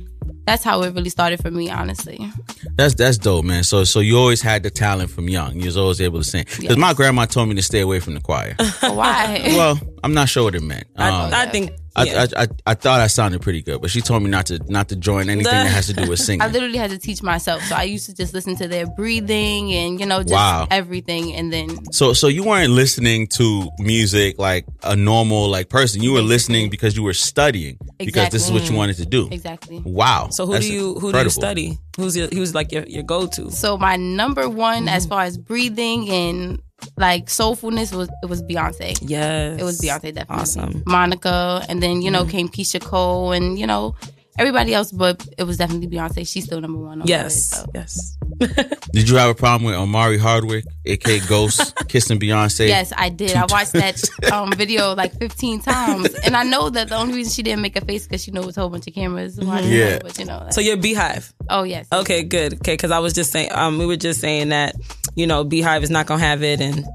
[0.45, 2.31] that's how it really started for me, honestly.
[2.75, 3.63] That's that's dope, man.
[3.65, 5.59] So so you always had the talent from young.
[5.59, 6.45] You was always able to sing.
[6.45, 6.77] Because Yes.
[6.77, 8.55] my grandma told me to stay away from the choir.
[8.79, 9.43] Why?
[9.57, 10.85] well, I'm not sure what it meant.
[10.95, 11.71] Um, I, I think.
[11.99, 12.25] I, yeah.
[12.37, 14.89] I, I, I thought I sounded pretty good, but she told me not to not
[14.89, 16.41] to join anything that has to do with singing.
[16.41, 17.61] I literally had to teach myself.
[17.63, 20.67] So I used to just listen to their breathing and, you know, just Wow.
[20.71, 21.33] everything.
[21.33, 26.01] And then So so you weren't listening to music like a normal like person.
[26.01, 29.27] You were listening because you were studying because this is what you wanted to do.
[29.31, 29.81] Exactly.
[29.85, 30.29] Wow.
[30.31, 31.77] so who That's do you who do you study?
[31.97, 33.51] Who's your who's like your, your go to?
[33.51, 36.61] So my number one as far as breathing and
[36.97, 38.97] like soulfulness was it was Beyonce.
[39.01, 39.59] Yes.
[39.59, 40.41] It was Beyonce definitely.
[40.41, 40.83] Awesome.
[40.85, 42.31] Monica and then, you know, mm-hmm.
[42.31, 43.95] came Keyshia Cole and, you know,
[44.39, 46.27] everybody else, but it was definitely Beyonce.
[46.27, 47.01] She's still number one.
[47.01, 47.71] over Yes, it, so.
[47.75, 48.17] yes.
[48.93, 52.67] Did you have a problem with Omari Hardwick, aka Ghost, kissing Beyonce?
[52.67, 53.35] Yes, I did.
[53.35, 54.01] I watched that
[54.31, 57.75] um, video like 15 times, and I know that the only reason she didn't make
[57.75, 59.37] a face because she knew it was a whole bunch of cameras.
[59.39, 59.89] watching Yeah.
[59.91, 60.47] her, but you know.
[60.51, 61.31] So you're BeyHive.
[61.49, 61.87] oh yes.
[61.91, 62.53] Okay, good.
[62.55, 64.75] Okay, because I was just saying, um, we were just saying that
[65.15, 66.85] you know BeyHive is not gonna have it, and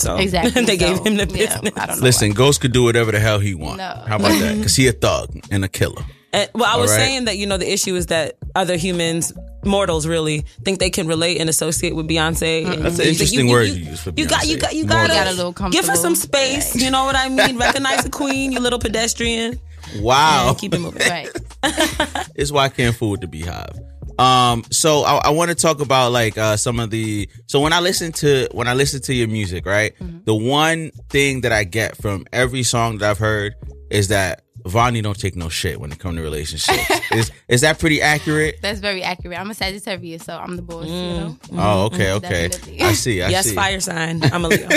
[0.00, 0.64] so Exactly.
[0.64, 1.72] they gave So, him the yeah, business.
[1.76, 2.02] I don't know.
[2.04, 3.78] Listen, Ghost could do whatever the hell he want.
[3.78, 4.02] No.
[4.06, 4.56] How about that?
[4.56, 6.02] Because he a thug and a killer.
[6.32, 7.02] And, well, I was All right.
[7.04, 9.32] saying that you know the issue is that other humans,
[9.64, 12.64] mortals, really think they can relate and associate with Beyonce.
[12.72, 14.86] And That's an interesting you- word you- you use for You got, you got, you
[14.86, 15.08] Mortal.
[15.08, 16.38] got, Got a little Give her some comfortable.
[16.38, 16.76] space.
[16.76, 17.56] You know what I mean?
[17.68, 19.58] Recognize the queen, you little pedestrian.
[19.98, 20.54] Wow.
[20.58, 21.02] Keep it moving.
[21.08, 21.28] Right.
[22.34, 23.78] It's why I can't fool with the BeyHive.
[24.18, 27.28] Um, so I, I want to talk about like uh, some of the.
[27.46, 29.94] So when I listen to when I listen to your music, right,
[30.24, 33.54] the one thing that I get from every song that I've heard
[33.90, 36.90] is that Vonnie don't take no shit when it comes to relationships.
[37.12, 38.58] is is that pretty accurate?
[38.62, 39.38] That's very accurate.
[39.38, 40.86] I'm a Sagittarius, so I'm the boss.
[40.86, 41.16] You mm.
[41.18, 41.28] know.
[41.28, 41.58] Mm-hmm.
[41.58, 42.24] Oh, okay, mm-hmm.
[42.24, 42.48] okay.
[42.48, 42.80] Definitely.
[42.80, 43.22] I see.
[43.22, 43.32] I see.
[43.32, 43.54] yes, see.
[43.54, 44.22] fire sign.
[44.32, 44.68] I'm a Leo.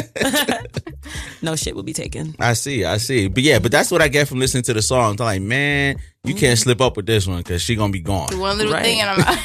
[1.41, 2.35] no shit will be taken.
[2.39, 3.27] I see, I see.
[3.27, 5.19] But yeah, but that's what I get from listening to the songs.
[5.19, 8.39] I'm like, man, you can't slip up with this one because she gonna be gone.
[8.39, 8.83] One little Right.
[8.83, 9.37] thing, and I'm out.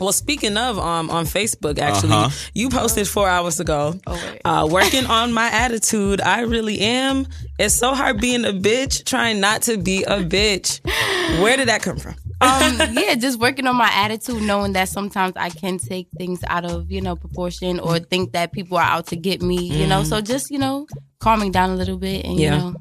[0.00, 2.30] Well, speaking of, um, on Facebook, actually, Uh-huh.
[2.52, 3.94] you posted four hours ago.
[4.06, 4.40] Oh, wait.
[4.44, 6.20] Uh, working on my attitude.
[6.20, 7.28] I really am.
[7.60, 10.80] It's so hard being a bitch, trying not to be a bitch.
[11.40, 12.16] Where did that come from?
[12.40, 16.64] um, yeah, just working on my attitude, knowing that sometimes I can take things out
[16.64, 19.62] of you know proportion or think that people are out to get me.
[19.62, 20.86] You know, so just you know
[21.20, 22.56] calming down a little bit and Yeah.
[22.56, 22.74] you know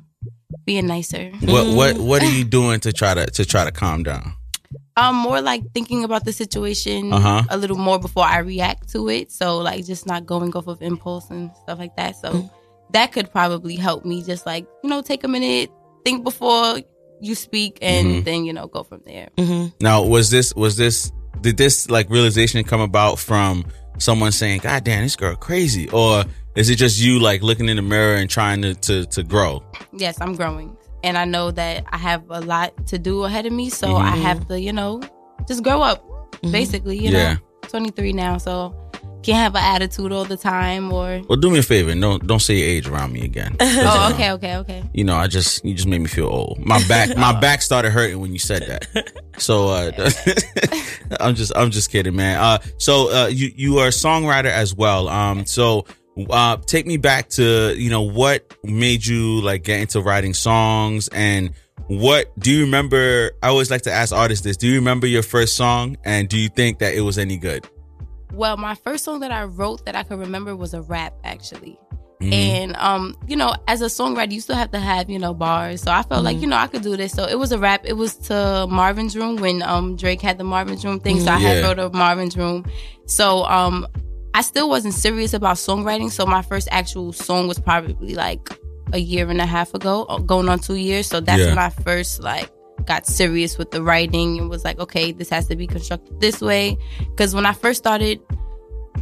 [0.65, 1.31] being nicer.
[1.41, 4.33] What what what are you doing to try to to try to calm down?
[4.97, 7.43] Um, more like thinking about the situation Uh-huh.
[7.49, 9.31] a little more before I react to it.
[9.31, 12.15] So like just not going off of impulse and stuff like that.
[12.15, 12.49] So Mm.
[12.91, 15.69] that could probably help me just like, you know, take a minute,
[16.05, 16.79] think before
[17.19, 18.23] you speak and Mm-hmm.
[18.23, 19.29] then, you know, go from there.
[19.81, 21.11] Now, was this was this
[21.41, 23.65] did this like realization come about from
[23.97, 26.23] someone saying, "God damn, this girl crazy," or
[26.55, 29.63] is it just you like looking in the mirror and trying to to, to grow?
[29.93, 30.75] Yes, I'm growing.
[31.03, 33.69] And I know that I have a lot to do ahead of me.
[33.69, 34.05] So Mm-hmm.
[34.07, 35.01] I have to, you know,
[35.47, 36.03] just grow up,
[36.51, 37.33] basically, you Yeah.
[37.33, 37.39] know.
[37.69, 38.73] 23 now, so
[39.23, 42.25] can't have an attitude all the time or Well, do me a favor and don't
[42.27, 43.55] don't say your age around me again.
[43.61, 44.83] Oh, okay, okay, okay.
[44.93, 46.59] You know, I just you just made me feel old.
[46.63, 48.85] My back my back started hurting when you said that.
[49.39, 49.91] So uh
[51.19, 52.39] I'm just I'm just kidding, man.
[52.39, 55.09] Uh so uh you you are a songwriter as well.
[55.09, 55.85] Um so
[56.29, 61.07] uh take me back to, you know, what made you like get into writing songs
[61.09, 61.53] and
[61.87, 64.57] what do you remember I always like to ask artists this.
[64.57, 67.67] Do you remember your first song and do you think that it was any good?
[68.31, 71.79] Well, my first song that I wrote that I could remember was a rap actually.
[72.21, 72.33] Mm-hmm.
[72.33, 75.81] And um, you know, as a songwriter, you still have to have, you know, bars.
[75.81, 77.11] So I felt like, you know, I could do this.
[77.11, 77.81] So it was a rap.
[77.83, 81.19] It was to Marvin's Room when um Drake had the Marvin's Room thing.
[81.19, 82.65] So I had wrote a Marvin's Room.
[83.05, 83.85] So um
[84.35, 86.11] I still wasn't serious about songwriting.
[86.11, 88.49] So my first actual song was probably like
[88.91, 91.07] a year and a half ago, uh, going on two years.
[91.07, 91.47] So that's Yeah.
[91.47, 92.51] when I first like
[92.85, 96.41] got serious with the writing and was like, okay, this has to be constructed this
[96.41, 96.77] way.
[96.99, 98.19] Because when I first started,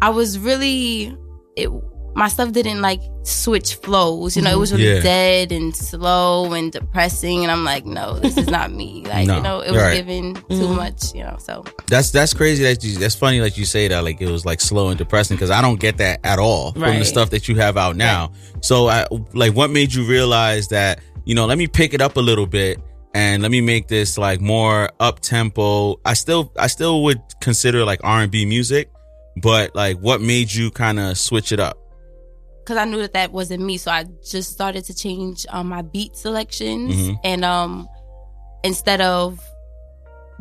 [0.03, 1.17] I was really
[1.55, 1.69] it.
[2.15, 4.35] My stuff didn't like switch flows.
[4.35, 5.01] You know, it was really Yeah.
[5.01, 7.43] dead and slow and depressing.
[7.43, 9.03] And I'm like, no, this is not me.
[9.13, 9.95] Like, No, you know, it was right.
[9.95, 10.75] given too mm-hmm.
[10.75, 11.13] much.
[11.13, 14.21] You know, so That's that's crazy that you that's funny like you say that like
[14.21, 17.05] it was like slow and depressing because I don't get that at all from the
[17.05, 18.31] stuff that you have out now.
[18.61, 22.17] So I like what made you realize that you know let me pick it up
[22.17, 22.79] a little bit
[23.13, 25.99] and let me make this like more up tempo.
[26.05, 28.89] I still I still would consider like R and B music,
[29.37, 31.77] but like what made you kind of switch it up?
[32.63, 33.77] Because I knew that that wasn't me.
[33.77, 37.19] So I just started to change um, my beat selections, Mhm.
[37.23, 37.87] and um,
[38.63, 39.39] instead of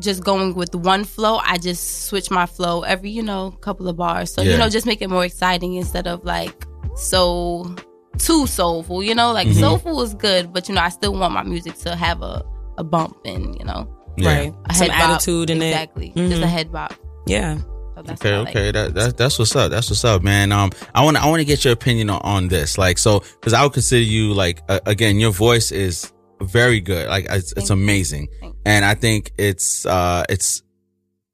[0.00, 3.96] just going with one flow, I just switch my flow every you know couple of
[3.96, 4.32] bars.
[4.32, 4.52] So Yeah.
[4.52, 6.66] you know, just make it more exciting instead of like
[6.96, 7.74] so
[8.18, 9.02] too soulful.
[9.02, 9.60] You know, like Mhm.
[9.60, 12.44] soulful is good, but you know, I still want my music to have a
[12.78, 13.86] a bump and you know
[14.16, 14.28] Yeah.
[14.34, 14.54] Right.
[14.70, 15.10] a Some head bop.
[15.16, 16.12] attitude in exactly.
[16.14, 16.28] it.
[16.28, 16.48] just a Mhm.
[16.48, 16.94] head bop.
[17.26, 17.58] Yeah.
[18.02, 18.48] So that's Okay, like.
[18.48, 19.70] okay, that, that that's what's up.
[19.70, 20.52] That's what's up, man.
[20.52, 23.52] Um, I want I want to get your opinion on, on this, like, so because
[23.52, 27.70] I would consider you like uh, again, your voice is very good, like it's, it's
[27.70, 28.28] amazing,
[28.64, 30.62] and I think it's uh it's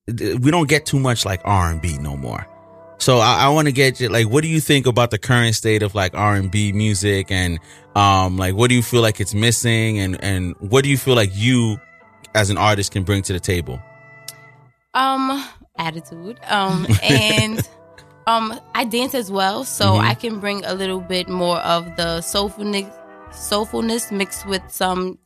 [0.07, 2.47] we don't get too much like R and B no more.
[2.99, 5.55] So I, I want to get you like, what do you think about the current
[5.55, 7.59] state of like R and B music, and
[7.95, 11.15] um, like what do you feel like it's missing, and and what do you feel
[11.15, 11.81] like you
[12.35, 13.81] as an artist can bring to the table?
[14.95, 15.45] um
[15.79, 17.67] attitude um and
[18.27, 20.01] um i dance as well so Mhm.
[20.05, 22.91] i can bring a little bit more of the soulfulness
[23.33, 25.19] soulfulness mixed with some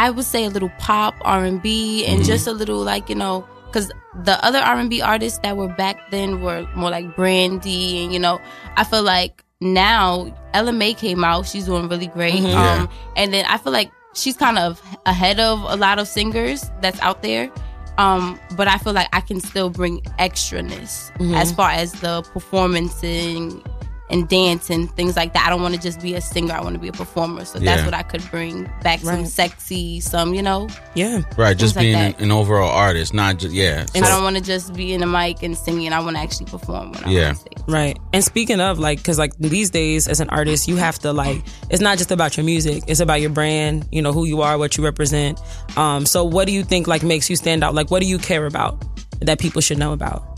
[0.00, 3.16] I would say a little pop R and B and just a little like you
[3.16, 3.90] know because
[4.22, 8.12] the other R and B artists that were back then were more like Brandy and
[8.12, 8.40] you know
[8.76, 12.52] I feel like now Ella Mai came out she's doing really great Mhm.
[12.52, 12.82] Yeah.
[12.82, 16.70] um and then I feel like she's kind of ahead of a lot of singers
[16.80, 17.50] that's out there
[17.98, 21.34] um but I feel like I can still bring extraness Mhm.
[21.36, 23.62] as far as the performancing
[24.10, 25.46] and dance and things like that.
[25.46, 26.54] I don't want to just be a singer.
[26.54, 27.44] I want to be a performer.
[27.44, 29.00] So that's what I could bring back.
[29.00, 30.68] Some sexy, some you know.
[30.94, 31.22] Yeah.
[31.36, 32.20] Right, just Things like being an, that.
[32.20, 33.86] an overall artist, not just yeah.
[33.94, 35.92] And I don't want to just be in the mic and singing.
[35.92, 37.28] I want to actually perform when I'm Yeah.
[37.30, 37.52] on stage.
[37.66, 37.98] Right.
[38.12, 41.42] And speaking of like, cause like these days as an artist, you have to like,
[41.70, 42.84] it's not just about your music.
[42.86, 45.40] It's about your brand, you know, who you are, what you represent.
[45.76, 47.74] Um, so what do you think like makes you stand out?
[47.74, 48.82] Like, what do you care about
[49.20, 50.37] that people should know about?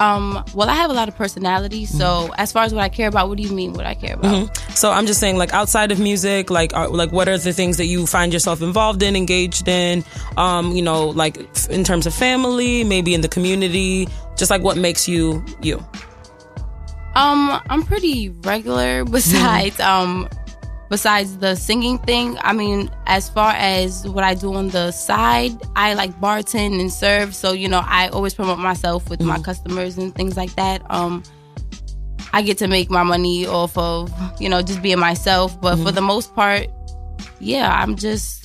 [0.00, 1.84] Um, well, I have a lot of personality.
[1.86, 2.32] So Mm-hmm.
[2.38, 3.72] as far as what I care about, what do you mean?
[3.72, 4.32] What I care about?
[4.48, 4.76] Mhm.
[4.76, 7.76] So I'm just saying, like outside of music, like are, like what are the things
[7.78, 10.04] that you find yourself involved in, engaged in?
[10.36, 14.06] Um, you know, like f- in terms of family, maybe in the community,
[14.36, 15.84] just like what makes you you.
[17.14, 19.04] Um, I'm pretty regular.
[19.16, 20.28] Besides, um,
[20.88, 25.52] besides the singing thing, I mean, as far as what I do on the side,
[25.76, 27.34] I like bartend and serve.
[27.34, 29.44] So you know, I always promote myself with my mm.
[29.44, 30.82] customers and things like that.
[30.90, 31.22] Um,
[32.32, 35.60] I get to make my money off of you know just being myself.
[35.60, 35.94] But for mm.
[35.94, 36.66] the most part,
[37.40, 38.44] yeah, I'm just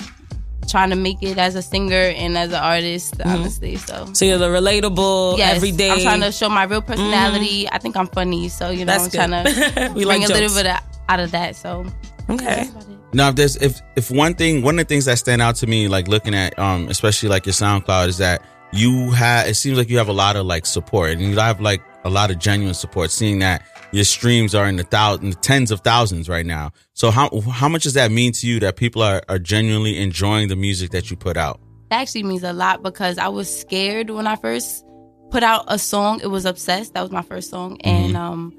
[0.68, 3.28] trying to make it as a singer and as an artist, mm-hmm.
[3.28, 3.76] honestly.
[3.76, 4.08] So.
[4.12, 5.90] So you're the relatable, Yes, everyday.
[5.90, 7.64] I'm trying to show my real personality.
[7.64, 7.74] Mm-hmm.
[7.74, 9.44] I think I'm funny, so you know, That's I'm good.
[9.44, 11.56] trying to bring like a little bit of, out of that.
[11.56, 11.86] So
[12.28, 12.68] Okay.
[13.12, 15.66] Now, if there's if if one thing, one of the things that stand out to
[15.66, 18.42] me, like looking at, um, especially like your SoundCloud, is that
[18.72, 19.46] you have.
[19.46, 22.10] It seems like you have a lot of like support, and you have like a
[22.10, 23.10] lot of genuine support.
[23.10, 26.72] Seeing that your streams are in the thousands, tens of thousands right now.
[26.94, 30.48] So how how much does that mean to you that people are are genuinely enjoying
[30.48, 31.60] the music that you put out?
[31.94, 34.84] that actually means a lot because I was scared when I first
[35.30, 36.20] put out a song.
[36.22, 36.94] It was obsessed.
[36.94, 38.52] That was my first song, and um,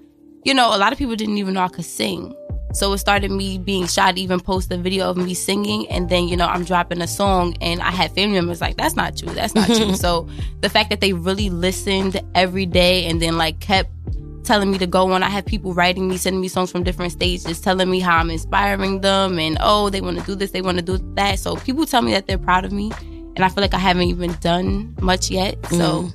[0.45, 2.33] you know, a lot of people didn't even know I could sing.
[2.73, 6.09] So it started me being shy to even post a video of me singing, and
[6.09, 9.17] then you know I'm dropping a song, and I had family members like, "That's not
[9.17, 9.33] true.
[9.33, 10.27] That's not true." So
[10.61, 13.89] the fact that they really listened every day, and then like kept
[14.45, 15.23] telling me to go on.
[15.23, 18.29] I have people writing me, sending me songs from different stages, telling me how I'm
[18.29, 21.39] inspiring them, and oh, they want to do this, they want to do that.
[21.39, 22.91] So people tell me that they're proud of me,
[23.35, 25.57] and I feel like I haven't even done much yet.
[25.69, 26.13] So mm.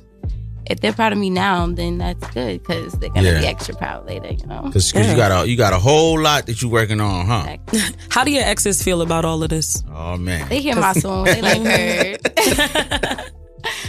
[0.67, 3.39] If they're proud of me now, then that's good because they're gonna Yeah.
[3.41, 4.31] be extra proud later.
[4.31, 4.61] You know.
[4.63, 5.09] Because Yeah.
[5.11, 7.57] you got a you got a whole lot that you working on, huh?
[8.09, 9.83] How do your exes feel about all of this?
[9.93, 13.31] Oh man, They hear my song, they like heard.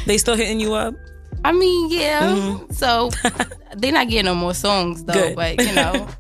[0.07, 0.94] They still hitting you up?
[1.44, 2.23] I mean, yeah.
[2.35, 2.73] Mm-hmm.
[2.73, 3.11] So
[3.77, 5.36] they're not getting no more songs though, Good.
[5.36, 6.09] but you know.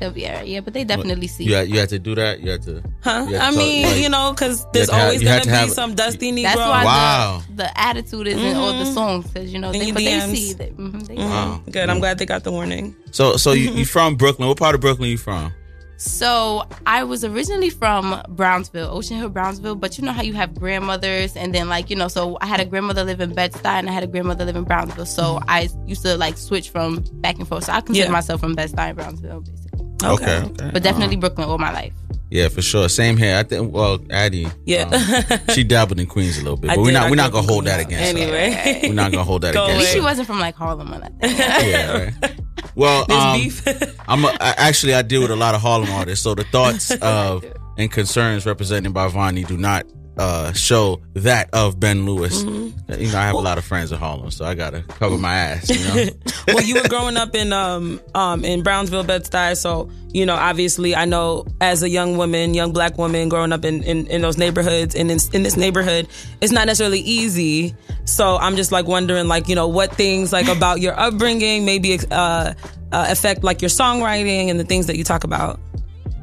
[0.00, 1.44] They'll be alright, yeah, but they definitely see.
[1.44, 2.40] you had, you had to do that.
[2.40, 2.82] You had to.
[3.02, 3.24] Huh?
[3.26, 5.68] had to I talk- mean, like- you know, because there's to always gonna to be
[5.70, 6.42] some dusty Negro.
[6.42, 7.42] That's why Wow.
[7.50, 10.18] the, the attitude is in all the songs because you know, they, your but they
[10.18, 10.34] DMs.
[10.36, 10.76] see that.
[10.76, 11.22] mhm, they see.
[11.22, 11.62] Wow.
[11.70, 11.88] Good.
[11.88, 12.94] I'm glad they got the warning.
[13.12, 14.48] So so you you from Brooklyn?
[14.48, 15.52] What part of Brooklyn you from?
[15.96, 19.76] So I was originally from Brownsville, Ocean Hill, Brownsville.
[19.76, 22.58] But you know how you have grandmothers, and then like you know, so I had
[22.60, 25.06] a grandmother live in Bed Stuy, and I had a grandmother live in Brownsville.
[25.06, 27.64] So I used to like switch from back and forth.
[27.64, 28.12] So I consider Yeah.
[28.12, 29.63] myself from Bed Stuy and Brownsville, basically.
[30.02, 30.70] Okay, okay.
[30.72, 31.92] But definitely Brooklyn all my life.
[32.30, 32.88] Yeah, for sure.
[32.88, 33.36] Same here.
[33.36, 33.72] I think.
[33.72, 34.48] Well, Addie.
[34.66, 34.88] Yeah.
[35.30, 37.06] um, she dabbled in Queens a little bit, I but we're did, not.
[37.06, 38.10] I We're not gonna hold that Queens.
[38.10, 38.36] against her.
[38.36, 38.80] Anyway.
[38.88, 40.00] We're not gonna hold that Go At against least away.
[40.00, 41.16] she wasn't from like Harlem or nothing.
[41.22, 42.34] Yeah, right.
[42.74, 43.40] Well, um.
[44.08, 46.90] I'm a, I, actually I deal with a lot of Harlem artists, so the thoughts
[47.02, 47.44] of
[47.78, 52.42] and concerns represented by Vonnie do not uh, show that of Ben Lewis.
[52.42, 53.00] Mm-hmm.
[53.00, 55.34] You know, I have a lot of friends in Harlem, so I gotta cover my
[55.34, 55.68] ass.
[55.68, 56.10] You know,
[56.48, 60.34] well, you were growing up in um um in Brownsville, Bed Stuy, so you know
[60.34, 64.22] obviously I know as a young woman, young black woman growing up in in, in
[64.22, 66.08] those neighborhoods and in, in this neighborhood,
[66.40, 67.74] it's not necessarily easy.
[68.04, 71.98] So I'm just like wondering, like you know, what things like about your upbringing maybe
[72.10, 72.54] uh,
[72.92, 75.58] uh affect like your songwriting and the things that you talk about.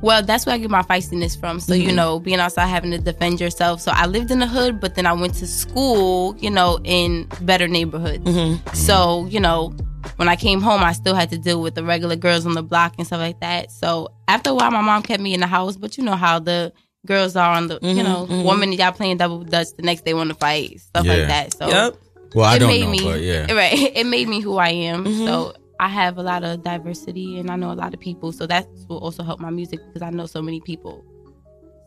[0.02, 1.60] Well, that's where I get my feistiness from.
[1.60, 1.90] So, Mm-hmm.
[1.90, 3.82] you know, being outside having to defend yourself.
[3.82, 7.28] So, I lived in the hood, but then I went to school, you know, in
[7.42, 8.24] better neighborhoods.
[8.26, 8.74] Mm-hmm.
[8.76, 9.74] So, you know,
[10.18, 12.64] when I came home, I still had to deal with the regular girls on the
[12.64, 13.72] block and stuff like that.
[13.72, 16.40] So, after a while, my mom kept me in the house, but you know how
[16.40, 16.74] the
[17.06, 20.06] girls are on the, Mm-hmm, you know, one minute y'all playing double dutch, the next
[20.06, 21.14] they want to fight, stuff Yeah.
[21.14, 21.54] like that.
[21.54, 21.96] So, Yep.
[22.36, 23.74] well, I it don't made know, me, but yeah, right.
[23.96, 25.06] It made me who I am.
[25.06, 25.26] Mm-hmm.
[25.26, 28.32] So I have a lot of diversity and I know a lot of people.
[28.32, 31.04] So that will also help my music because I know so many people.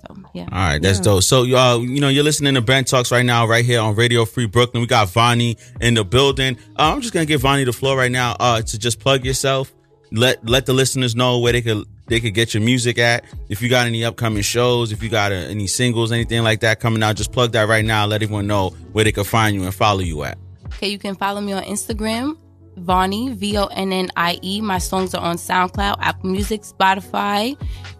[0.01, 0.49] So yeah.
[0.51, 1.23] All right, that's dope.
[1.23, 3.95] So, y'all, uh, you know, you're listening to Ben Talks right now, right here on
[3.95, 4.81] Radio Free Brooklyn.
[4.81, 6.59] We got Vonnie in the building.
[6.77, 9.73] Uh, I'm just gonna give Vonnie the floor right now uh, to just plug yourself.
[10.11, 13.25] Let let the listeners know where they can they could get your music at.
[13.49, 16.81] If you got any upcoming shows, if you got uh any singles, anything like that
[16.81, 18.07] coming out, just plug that right now.
[18.07, 20.37] Let everyone know where they can find you and follow you at.
[20.67, 22.37] Okay, you can follow me on Instagram,
[22.77, 24.61] Vonnie, V O N N I E.
[24.61, 27.57] My songs are on SoundCloud, Apple Music, Spotify,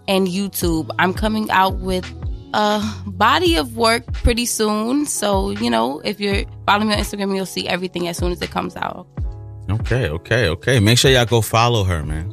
[0.09, 0.91] and YouTube.
[0.99, 2.05] I'm coming out with
[2.53, 5.07] a body of work pretty soon.
[5.07, 8.41] So, you know, if you're following me on Instagram, you'll see everything as soon as
[8.43, 9.07] it comes out.
[9.71, 10.81] Okay, okay, okay.
[10.81, 12.33] Make sure y'all go follow her, man.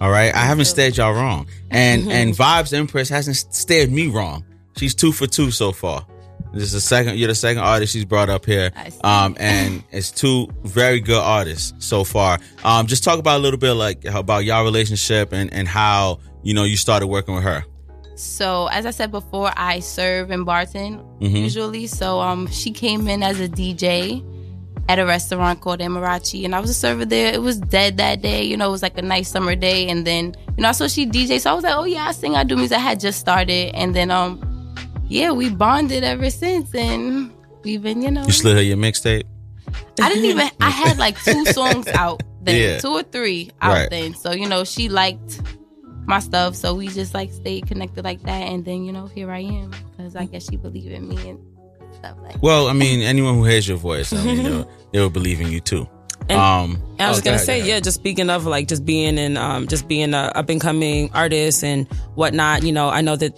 [0.00, 4.44] All right, I haven't steered y'all wrong, and and Vibes Empress hasn't steered me wrong.
[4.76, 6.06] She's two for two so far.
[6.52, 7.18] This is the second.
[7.18, 8.70] You're the second artist she's brought up here,
[9.04, 12.38] um, and it's two very good artists so far.
[12.64, 16.54] Um, just talk about a little bit like about y'all relationship and and how you
[16.54, 17.64] know you started working with her.
[18.14, 21.42] So, as I said before, I serve and bartend Mhm.
[21.42, 21.86] usually.
[21.86, 24.24] So, um, she came in as a DJ
[24.88, 27.34] at a restaurant called Emirachi, and I was a server there.
[27.34, 28.44] It was dead that day.
[28.44, 31.04] You know, it was like a nice summer day, and then you know, so she
[31.04, 32.78] DJ, so I was like, oh yeah, I sing, I do music.
[32.78, 34.40] I had just started, and then um,
[35.08, 37.32] yeah, we bonded ever since, and
[37.64, 39.24] we've been, you know, You slid her your mixtape.
[40.00, 40.48] I didn't even.
[40.60, 42.78] I had like two songs out then, Yeah.
[42.78, 43.90] two or three out Right.
[43.90, 44.14] then.
[44.14, 45.40] So you know, she liked
[46.06, 48.42] my stuff, so we just like stayed connected like that.
[48.48, 51.38] And then you know, here I am because I guess she believed in me and
[51.94, 52.40] stuff like.
[52.42, 55.60] Well, I mean, anyone who hears your voice, I mean, they'll, they'll believe in you
[55.60, 55.88] too.
[56.28, 58.84] And- um, I was oh, gonna ahead, say, go yeah, just speaking of like just
[58.84, 62.62] being in, um, just being a up and coming artist and whatnot.
[62.62, 63.32] You know, I know that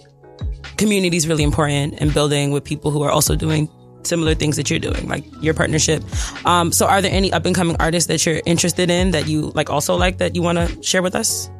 [0.79, 3.69] community is really important and building with people who are also doing
[4.03, 6.01] similar things that you're doing, like your partnership.
[6.45, 9.51] Um, so, are there any up and coming artists that you're interested in that you
[9.53, 11.51] like also like that you want to share with us?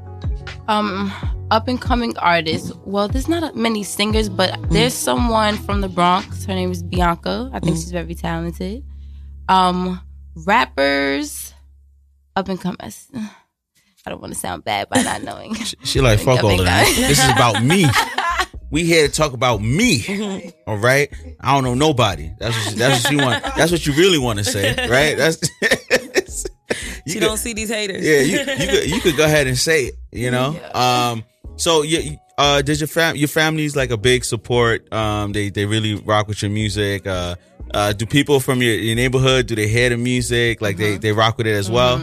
[0.68, 1.12] Um,
[1.52, 2.72] up and coming artists.
[2.86, 6.46] Well, there's not many singers, but there's someone from the Bronx.
[6.46, 7.50] Her name is Bianca.
[7.54, 8.84] I think she's very talented.
[9.50, 10.00] Um,
[10.36, 11.54] rappers,
[12.36, 13.10] up and comers.
[14.06, 15.54] I don't want to sound bad by not knowing.
[15.84, 16.88] She like fuck all of that.
[16.96, 17.86] This is about me.
[18.72, 20.54] We here to talk about me.
[20.68, 21.12] All right.
[21.40, 22.32] I don't know nobody.
[22.40, 23.44] That's what, that's what you want.
[23.56, 25.18] That's what you really want to say, right?
[25.18, 25.40] That's
[27.06, 28.06] You, could- don't see these haters.
[28.06, 28.20] yeah.
[28.20, 29.96] You you could you could go ahead and say it.
[30.12, 30.56] You know.
[30.74, 31.24] Um.
[31.56, 34.92] So you uh, does your fam your family's like a big support?
[34.94, 35.32] Um.
[35.32, 37.08] They they really rock with your music.
[37.08, 37.36] Uh.
[37.72, 41.12] Uh, do people from your, your neighborhood do they hear the music like they they
[41.12, 41.98] rock with it as well?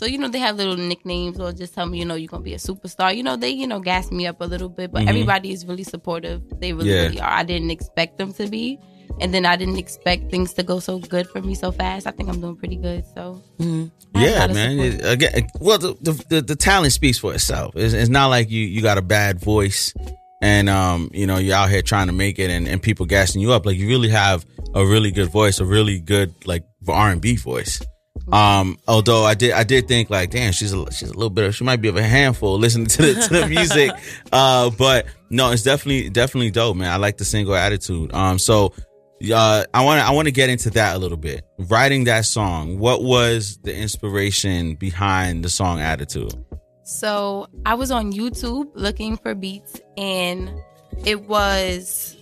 [0.00, 2.42] So you know they have little nicknames or just tell me you know you're gonna
[2.42, 3.14] be a superstar.
[3.14, 5.08] You know they you know gas me up a little bit, but Mhm.
[5.10, 6.40] everybody is really supportive.
[6.58, 7.02] They really Yeah.
[7.02, 7.30] really are.
[7.30, 8.78] I didn't expect them to be,
[9.20, 12.06] and then I didn't expect things to go so good for me so fast.
[12.06, 13.04] I think I'm doing pretty good.
[13.14, 14.78] So I have a Yeah, man.
[14.80, 17.76] It- again, well, the, the the the talent speaks for itself.
[17.76, 19.92] It's, it's not like you you got a bad voice
[20.40, 23.42] and um you know you're out here trying to make it and, and people gassing
[23.42, 23.66] you up.
[23.66, 27.36] Like you really have a really good voice, a really good like R and B
[27.36, 27.82] voice.
[28.32, 31.44] Um, although I did I did think like, damn, she's a she's a little bit
[31.46, 33.90] of, she might be of a handful listening to the to the music.
[34.32, 36.90] uh, but no, it's definitely definitely dope, man.
[36.90, 38.12] I like the single attitude.
[38.14, 38.72] Um, so
[39.32, 41.44] uh, I want to I want to get into that a little bit.
[41.58, 46.32] Writing that song, what was the inspiration behind the song Attitude?
[46.84, 50.50] So I was on YouTube looking for beats, and
[51.04, 52.16] it was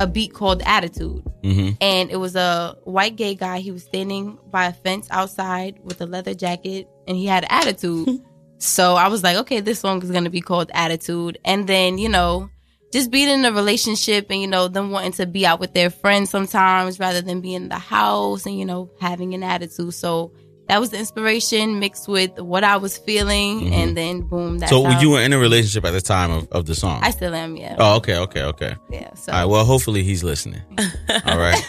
[0.00, 1.22] a beat called Attitude.
[1.42, 1.70] Mm-hmm.
[1.80, 3.60] And it was a white gay guy.
[3.60, 8.22] He was standing by a fence outside with a leather jacket, and he had attitude.
[8.58, 11.38] so I was like, okay, this song is going to be called Attitude.
[11.44, 12.50] And then, you know,
[12.92, 15.90] just being in a relationship and, you know, them wanting to be out with their
[15.90, 19.94] friends sometimes rather than be in the house and, you know, having an attitude.
[19.94, 20.32] So
[20.70, 23.60] that was the inspiration mixed with what I was feeling.
[23.62, 23.72] Mhm.
[23.72, 26.46] And then, boom, that's So how- you were in a relationship at the time of,
[26.52, 27.00] of the song?
[27.02, 27.74] I still am, yeah.
[27.78, 28.76] oh, okay, okay, okay.
[28.88, 29.32] Yeah, so.
[29.32, 29.44] All right.
[29.46, 30.62] Well, hopefully he's listening.
[31.26, 31.60] All right.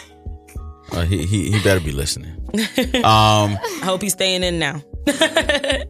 [0.92, 2.30] Uh, he, he he better be listening.
[3.02, 4.82] Um, I hope he's staying in now.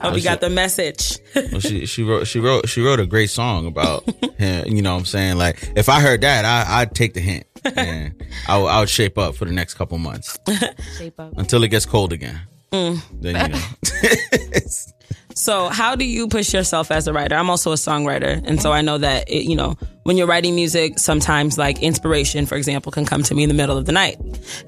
[0.00, 1.18] hope he got the message.
[1.34, 4.04] well, she she wrote she wrote she wrote a great song about
[4.38, 4.66] him.
[4.66, 5.38] You know what I'm saying?
[5.38, 8.14] Like if I heard that, I I'd take the hint and
[8.46, 10.38] I would, I would shape up for the next couple months
[10.96, 11.36] Shape up.
[11.36, 12.40] until it gets cold again.
[12.72, 13.00] Mm.
[13.20, 14.60] Then you know.
[15.34, 17.36] So, how do you push yourself as a writer?
[17.36, 20.56] I'm also a songwriter, and so I know that it, you know when you're writing
[20.56, 23.92] music, sometimes like inspiration, for example, can come to me in the middle of the
[23.92, 24.18] night,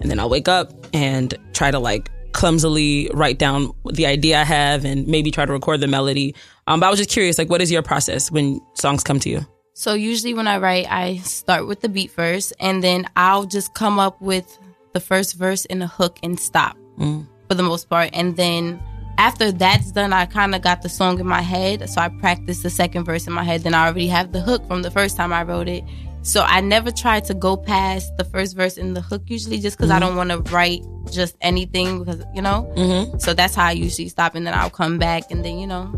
[0.01, 4.45] and then I'll wake up and try to like clumsily write down the idea I
[4.45, 6.35] have, and maybe try to record the melody.
[6.67, 9.29] Um, but I was just curious, like, what is your process when songs come to
[9.29, 9.47] you?
[9.75, 13.75] So usually when I write, I start with the beat first, and then I'll just
[13.75, 14.59] come up with
[14.93, 17.27] the first verse and a hook and stop Mm.
[17.49, 18.11] for the most part.
[18.13, 18.81] And then
[19.17, 22.63] after that's done, I kind of got the song in my head, so I practice
[22.63, 23.63] the second verse in my head.
[23.63, 25.85] Then I already have the hook from the first time I wrote it.
[26.23, 29.77] So I never try to go past the first verse in the hook usually, just
[29.79, 30.01] because I Mhm.
[30.01, 32.71] don't want to write just anything because you know.
[32.77, 33.19] Mm-hmm.
[33.19, 35.93] So that's how I usually stop, and then I'll come back, and then you know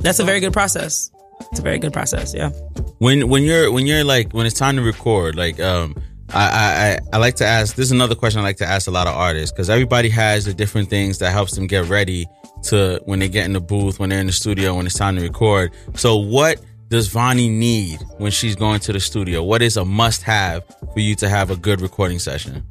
[0.00, 1.10] That's a very good process.
[1.50, 2.34] It's a very good process.
[2.34, 2.50] Yeah.
[2.98, 5.94] when when you're when you're like when it's time to record like um
[6.32, 8.86] I, I I- I like to ask this is another question I like to ask
[8.86, 12.26] a lot of artists because everybody has the different things that helps them get ready
[12.64, 15.16] to when they get in the booth when they're in the studio when it's time
[15.16, 16.60] to record so what
[16.92, 20.62] does Vonnie need when she's going to the studio what is a must have
[20.92, 22.62] for you to have a good recording session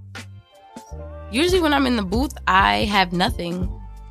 [1.32, 3.56] Usually when I'm in the booth, I have nothing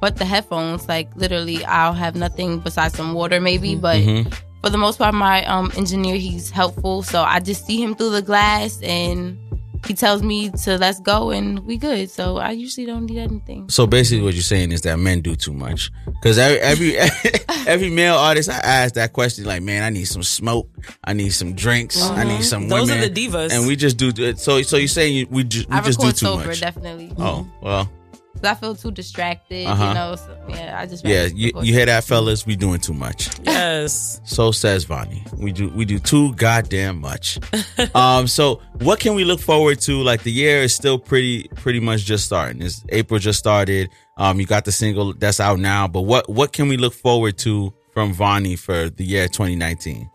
[0.01, 0.89] but the headphones.
[0.89, 3.75] Like literally, I'll have nothing besides some water, maybe.
[3.77, 4.33] But Mhm.
[4.63, 7.03] for the most part, my um, engineer he's helpful.
[7.03, 9.37] So I just see him through the glass, and
[9.87, 12.11] he tells me to let's go, and we good.
[12.11, 13.69] So I usually don't need anything.
[13.69, 16.61] so basically what you're saying is that men do too much because every
[16.97, 16.97] every
[17.67, 20.69] every male artist I ask that question like man I need some smoke
[21.05, 22.43] I need some drinks I need uh-huh.
[22.43, 23.53] some Those are the divas.
[23.53, 26.19] and we just do so so you're saying we just we I just do record
[26.19, 27.13] too sober, much definitely.
[27.19, 28.00] oh well 'Cause
[28.43, 29.85] I feel too distracted, Uh-huh.
[29.89, 30.17] you know.
[30.17, 32.47] So, yeah, I just yeah you, record you hear that fellas?
[32.47, 33.29] We doing too much.
[33.45, 34.21] Yes.
[34.25, 37.39] so says Vonnie we do we do too goddamn much.
[37.95, 40.03] Um so what can we look forward to?
[40.03, 42.63] Like the year is still pretty pretty much just starting.
[42.63, 43.91] It's April just started.
[44.17, 47.37] Um you got the single that's out now but what what can we look forward
[47.39, 50.09] to from Vonnie for the year 2019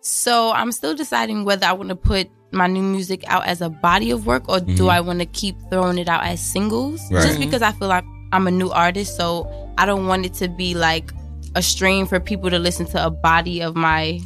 [0.00, 3.68] So I'm still deciding whether I want to put my new music out as a
[3.68, 4.90] body of work or do Mhm.
[4.90, 7.00] I want to keep throwing it out as singles.
[7.10, 7.26] Right.
[7.26, 9.46] Just because I feel like I'm a new artist, so
[9.76, 11.12] I don't want it to be like
[11.54, 14.20] a stream for people to listen to a body of my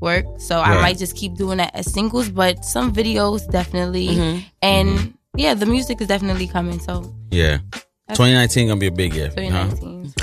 [0.00, 0.24] work.
[0.38, 4.08] So I might just keep doing that as singles, but some videos definitely.
[4.08, 4.44] Mhm.
[4.62, 6.78] And yeah, the music is definitely coming.
[6.80, 7.58] So Yeah.
[8.12, 9.32] 2019 gonna be a big year.
[9.36, 9.66] huh?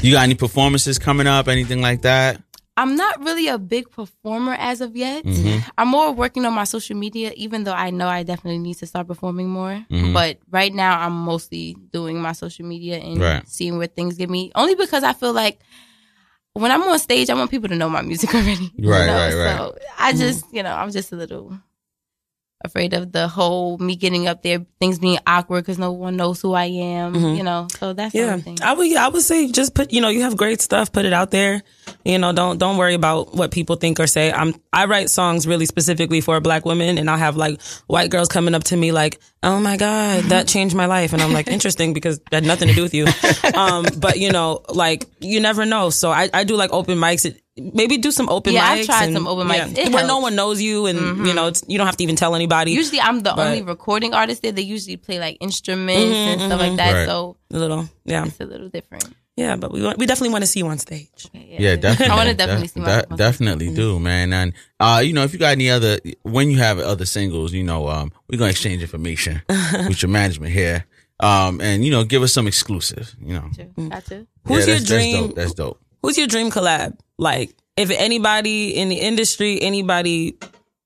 [0.02, 1.48] You got any performances coming up?
[1.48, 2.42] Anything like that?
[2.78, 5.26] I'm not really a big performer as of yet.
[5.26, 5.64] Mhm.
[5.78, 8.86] I'm more working on my social media, even though I know I definitely need to
[8.88, 9.86] start performing more.
[9.92, 10.14] Mhm.
[10.14, 13.48] But right now, I'm mostly doing my social media and Right.
[13.48, 14.52] seeing where things get me.
[14.56, 15.60] Only because I feel like
[16.54, 18.72] when I'm on stage, I want people to know my music already.
[18.78, 19.14] you Right, know?
[19.18, 19.58] right, right.
[19.58, 21.54] So I just, you know, I'm just a little
[22.64, 26.42] afraid of the whole me getting up there, things being awkward because no one knows
[26.42, 27.14] who I am.
[27.16, 27.38] Mhm.
[27.38, 28.58] You know, so that's Yeah, only thing.
[28.62, 28.96] I would.
[28.96, 29.92] I would say just put.
[29.92, 30.92] You know, you have great stuff.
[30.92, 31.64] Put it out there.
[32.04, 34.32] You know, don't don't worry about what people think or say.
[34.32, 34.56] I'm.
[34.74, 38.56] I write songs really specifically for black women, and I'll have like white girls coming
[38.56, 41.94] up to me like, "Oh my god, that changed my life," and I'm like, "Interesting,"
[41.94, 43.06] because that had nothing to do with you.
[43.54, 45.90] Um, but you know, like you never know.
[45.90, 47.26] So I, I do like open mics.
[47.26, 48.80] It, maybe do some open Yeah, mics.
[48.80, 49.78] I've tried and- some open mics.
[49.78, 51.28] yeah, where no one knows you, and Mhm.
[51.28, 52.72] you know, it's, you don't have to even tell anybody.
[52.72, 54.52] Usually, I'm the But- only recording artist there.
[54.54, 56.68] They usually play like instruments Mhm, and stuff mhm.
[56.70, 56.94] like that.
[56.94, 57.06] Right.
[57.08, 59.06] So a little, yeah, it's a little different.
[59.36, 59.56] Yeah.
[59.56, 61.28] But we want, we definitely want to see you on stage.
[61.34, 62.08] Yeah, definitely.
[62.14, 64.34] I want to definitely Def- see my de- my- definitely do, man.
[64.34, 67.64] And uh, you know, if you got any other, when you have other singles, you
[67.64, 69.42] know, um, we're gonna exchange information
[69.88, 70.86] with your management here.
[71.20, 73.16] Um, and you know, give us some exclusive.
[73.22, 73.50] You know,
[73.90, 74.26] Gotcha.
[74.48, 75.14] Who's Yeah, your dream?
[75.22, 75.36] That's dope.
[75.36, 75.82] That's dope.
[76.02, 76.98] Who's your dream collab?
[77.20, 80.36] Like, if anybody in the industry, anybody,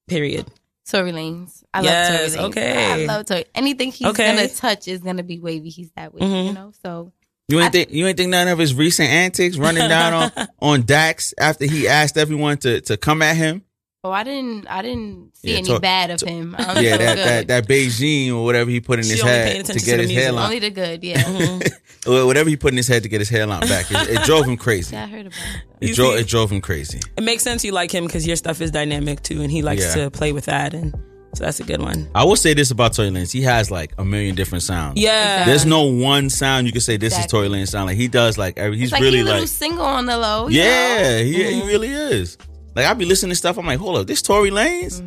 [0.08, 0.46] period.
[0.90, 1.64] Tory Lanez.
[1.74, 2.50] I Yes, love Tory Lanez.
[2.52, 3.04] okay.
[3.04, 3.46] I love Tory.
[3.56, 4.36] Anything he's Okay.
[4.36, 5.70] gonna touch is gonna be wavy.
[5.70, 6.46] He's that way, Mhm.
[6.48, 6.74] you know.
[6.84, 7.12] So
[7.48, 10.82] You ain't think you ain't think none of his recent antics running down on on
[10.84, 13.62] Dax after he asked everyone to to come at him.
[14.04, 14.68] Oh, I didn't.
[14.68, 16.56] I didn't see Yeah, any talk- bad of him.
[16.60, 17.26] I'm yeah, so that, good.
[17.26, 19.98] that that Beijing or whatever he put in She his head to attention get to
[19.98, 20.24] the his music.
[20.24, 21.04] hairline, Only the good.
[21.04, 21.60] Yeah.
[22.22, 23.90] or whatever he put in his head to get his hairline back.
[23.92, 24.96] It, it drove him crazy.
[24.96, 25.62] yeah, I heard about it.
[25.82, 26.20] It You drove see?
[26.22, 27.00] it drove him crazy.
[27.18, 29.84] It makes sense you like him because your stuff is dynamic too, and he likes
[29.84, 30.04] Yeah.
[30.06, 30.94] to play with that, and
[31.36, 32.10] so that's a good one.
[32.16, 35.00] I will say this about Tory Lanez: he has like a million different sounds.
[35.00, 37.26] Yeah, There's no one sound you can say this Exactly.
[37.26, 37.88] is Tory Lanez sound.
[37.88, 38.78] Like he does like every.
[38.78, 40.48] He's It's like really he a like single on the low.
[40.48, 41.24] you yeah, know?
[41.24, 42.38] he, he really is.
[42.76, 43.58] Like I be listening to stuff.
[43.58, 45.00] I'm like, hold up, this Tory Lanez.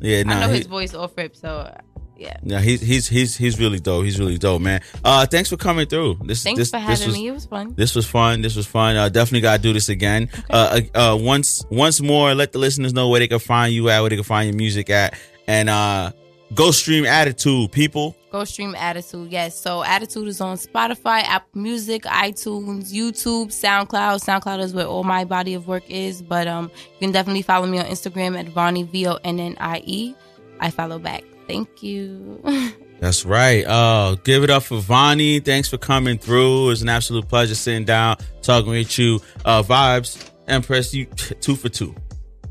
[0.00, 0.30] Yeah, Mm-hmm.
[0.30, 1.36] I nah, know he- his voice off rip.
[1.36, 1.74] So uh,
[2.16, 2.36] yeah.
[2.42, 4.04] Yeah, he's he's he's he's really dope.
[4.04, 4.80] He's really dope, man.
[5.04, 6.18] Uh, thanks for coming through.
[6.24, 7.26] This Thanks this, for this having was, me.
[7.28, 7.74] It was fun.
[7.76, 8.42] This was fun.
[8.42, 8.96] This was fun.
[8.96, 10.28] Uh, definitely got to do this again.
[10.50, 13.88] Uh, uh, uh, once once more, let the listeners know where they can find you
[13.90, 15.18] at, where they can find your music at,
[15.50, 16.12] and uh,
[16.54, 18.16] go stream Attitude, people.
[18.30, 19.32] Go stream Attitude.
[19.32, 19.58] Yes.
[19.58, 24.22] So Attitude is on Spotify, Apple Music, iTunes, YouTube, SoundCloud.
[24.24, 26.22] SoundCloud is where all my body of work is.
[26.22, 29.56] But um, you can definitely follow me on Instagram at Vonnie V O N N
[29.58, 30.14] I E.
[30.60, 31.24] I follow back.
[31.48, 32.40] Thank you.
[33.00, 33.64] That's right.
[33.66, 35.40] Uh, give it up for Vonnie.
[35.40, 36.66] Thanks for coming through.
[36.66, 39.20] It was an absolute pleasure sitting down, talking with you.
[39.44, 41.92] Uh, vibes, Empress, you two for two,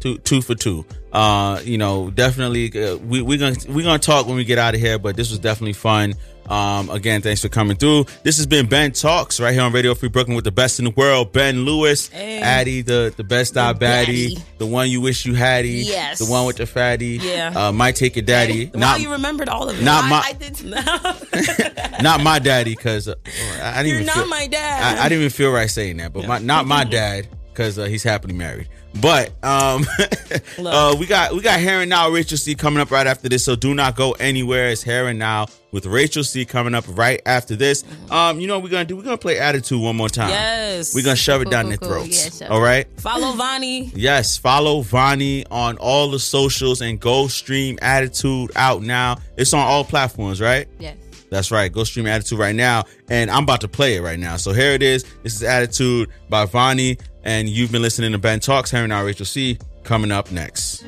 [0.01, 0.85] two two for two.
[1.11, 2.71] Uh, you know, definitely.
[2.83, 5.29] Uh, we we gonna we're gonna talk when we get out of here, but this
[5.31, 6.13] was definitely fun.
[6.47, 8.05] Um, again, thanks for coming through.
[8.23, 10.85] This has been Ben Talks right here on Radio Free Brooklyn with the best in
[10.85, 11.31] the world.
[11.31, 12.39] Ben Lewis, Hey.
[12.41, 14.41] Addie, the the best eye baddie, baddie.
[14.57, 16.17] the one you wish you haddy, Yes.
[16.17, 17.19] the one with the fatty.
[17.21, 17.53] Yeah.
[17.55, 18.65] uh, might take your daddy.
[18.73, 19.83] Wow, Not you remembered all of it.
[19.83, 20.59] not my- I did.
[22.01, 23.15] not my daddy because uh,
[23.61, 24.97] I didn't You're even not feel, my dad.
[24.97, 27.27] I, I didn't even feel right saying that, but my, not my dad
[27.59, 28.69] because uh, he's happily married.
[29.01, 29.85] But um,
[30.59, 33.57] uh, we got we got Heron Now Rachel C coming up right after this, so
[33.57, 34.69] do not go anywhere.
[34.69, 37.83] It's Heron Now with Rachel C coming up right after this.
[38.09, 38.95] Um, you know what we're gonna do?
[38.95, 40.29] We're gonna play Attitude one more time.
[40.29, 41.89] Yes, we're gonna shove it down cool, their cool.
[41.89, 42.39] throats.
[42.39, 42.87] Yeah, all right.
[43.01, 43.91] Follow Vonnie.
[43.93, 49.17] Yes, follow Vonnie on all the socials and go stream Attitude out now.
[49.35, 50.65] It's on all platforms, right?
[50.79, 50.95] Yes.
[51.29, 51.71] That's right.
[51.71, 52.83] Go stream Attitude right now.
[53.09, 54.37] And I'm about to play it right now.
[54.37, 55.03] So here it is.
[55.23, 56.97] This is Attitude by Vonnie.
[57.23, 58.71] And you've been listening to Ben Talks.
[58.71, 59.57] Harry and I, Rachel C.
[59.83, 60.85] Coming up next.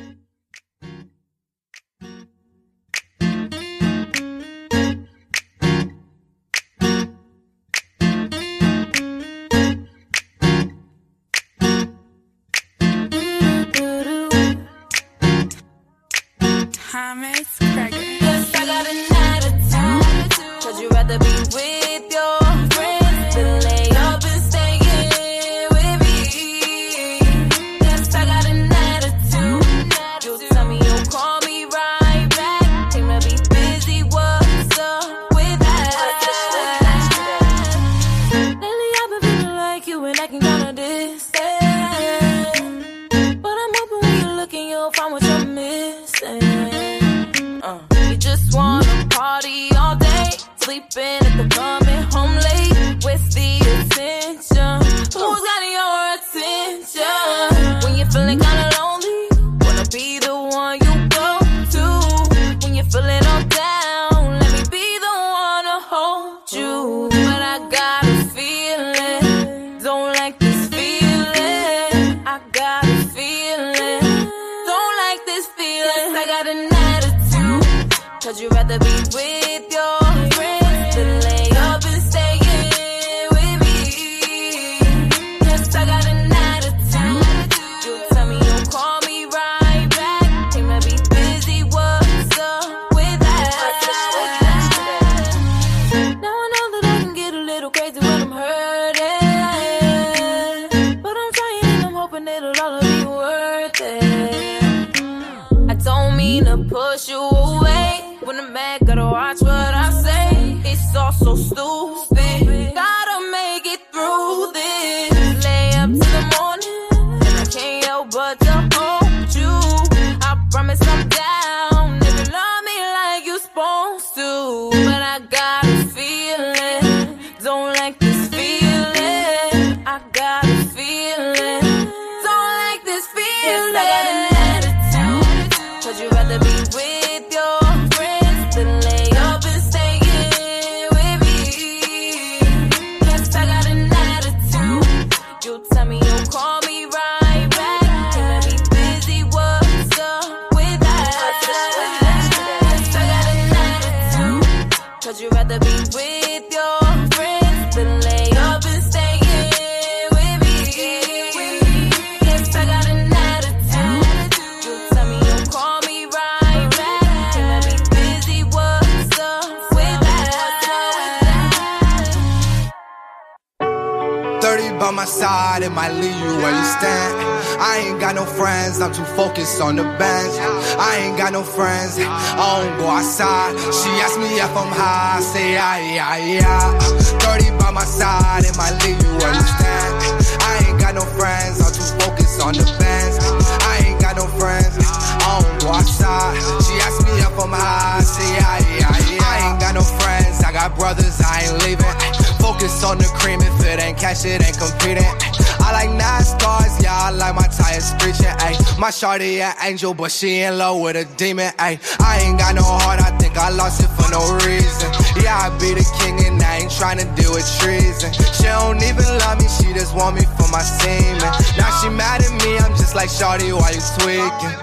[209.22, 211.52] shorty an angel, but she in love with a demon.
[211.60, 214.90] Ay, I ain't got no heart, I think I lost it for no reason.
[215.22, 218.12] Yeah, I be the king and I ain't trying to deal with treason.
[218.14, 221.22] She don't even love me, she just want me for my semen.
[221.58, 224.56] Now she mad at me, I'm just like, shorty, why you tweaking?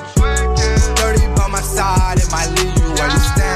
[0.97, 3.48] Dirty by my side, it might leave you where you stand.